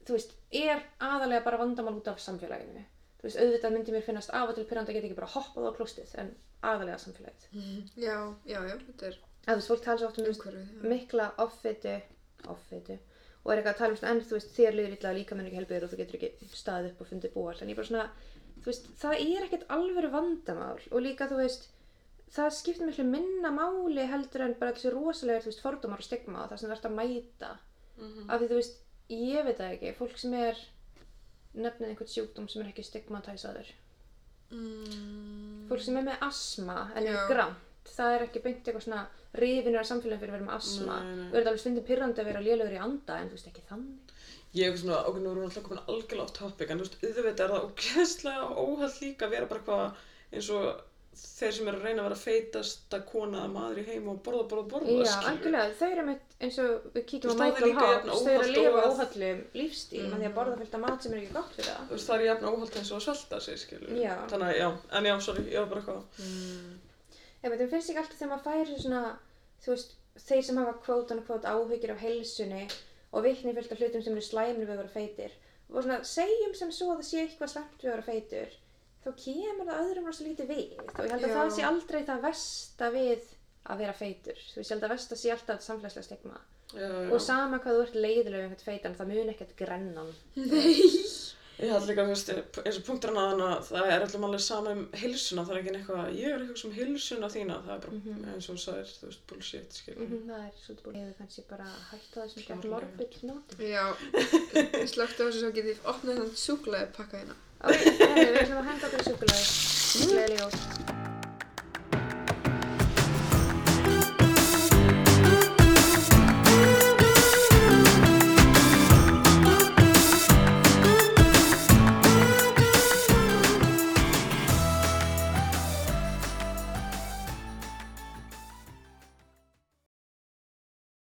[0.07, 2.83] þú veist, er aðalega bara vandamál út af samfélaginu.
[3.19, 5.67] Þú veist, auðvitað myndi mér finnast af og til pyrrandi að geta ekki bara hoppað
[5.69, 6.29] á klóstið en
[6.65, 7.43] aðalega samfélagið.
[8.01, 8.17] Já,
[8.49, 9.15] já, já, þetta er
[9.45, 9.71] að þú veist,
[13.43, 15.47] og er eitthvað að tala um svona, en þú veist, þér liður illa líka menn
[15.49, 18.07] ekki helbiður og þú getur ekki staðið upp og fundið búall en ég bara svona,
[18.61, 21.69] þú veist, það er ekkert alvöru vandamál og líka þú veist
[22.31, 26.43] það skiptir miklu minna máli heldur en bara þessi rosalega, þú veist, fordómar og stigma
[26.45, 27.51] og það sem þú ert að mæta.
[27.97, 28.29] Mhm.
[28.29, 28.77] af því þú veist,
[29.09, 30.61] ég veit það ekki fólk sem er
[31.53, 33.73] nefnið einhvern sjúkdóm sem er ekki stigmatæsaður
[34.51, 37.27] Mm, fólk sem er með asma en er Já.
[37.81, 40.97] Grant það er ekki beint eitthvað svona rifinur af samfélagin fyrir að vera með asma
[41.01, 44.13] er þetta alveg stundum pyrrandi að vera lélugur í anda en þú veist ekki þannig.
[44.53, 46.97] Ég er svona, ok, nú erum við alltaf komin algjörlega off topic, en þú veist,
[47.01, 50.01] auðvitað er það ógeðslega óhald líka að vera bara eitthvað
[50.31, 50.65] eins og
[51.21, 54.43] þeir sem eru að reyna að vera feitasta kona að maður í heim og borða,
[54.51, 58.21] borða, borða, Já, algjörlega, þau eru með eins og við kíkjum á er Michael Hobbs
[58.21, 61.19] þau eru að lifa óhallum lífstíl með því að borða fullt af mat sem er
[61.21, 61.83] ekki gott fyrir það.
[61.89, 63.91] Þú veist, það er jafn óhald eins og að svelta sig, skilur.
[63.99, 64.13] Já.
[64.31, 66.89] Þannig að, já, en já, sorry, ég var bara eitthvað.
[67.41, 69.03] Ef þetta finnst ekki alltaf þegar maður færi svona
[69.63, 69.93] þú veist,
[70.27, 72.63] þeir sem hafa kvótan og kvót áhyggjur af heilsunni
[73.11, 75.37] og vikni fullt af hlutum sem eru slæmni við að vera feitir
[75.71, 78.57] og svona, segjum sem svo að það sé eitthvað slæmt við að vera feitur
[79.01, 80.73] þá kemur það öðrum rosa lítið við.
[80.93, 81.35] Og ég held að Já.
[81.37, 83.29] það sé aldrei það versta við
[83.71, 84.41] að vera feitur.
[84.51, 86.41] Þú veist, ég held að versta sé alltaf samfélagslega stigma.
[86.71, 87.11] Já, já.
[87.11, 90.11] og sama hvað þú ert leiðilega um einhvern feitan það mun ekkert grennan
[91.59, 92.29] Ég held líka, þú veist,
[92.65, 95.59] eins og punktur hann að hana, það er allum alveg sama um heilsuna, það er
[95.61, 98.23] ekki eitthvað, ég er eitthvað sem heilsuna þína, það er bara, Mhm.
[98.33, 100.01] eins og þú sagðir, þú veist, bullshit, skilur.
[100.07, 103.85] Mhm, það er svolítið búin eða kannski bara hætta þessum gett morbid nótum Já,
[104.81, 107.35] ég slögt á þessu svo getið opnað þann súklaði pakka hérna.
[107.61, 111.20] ok, herri, við ætlum að henda okkur í súkulæði gleðileg jól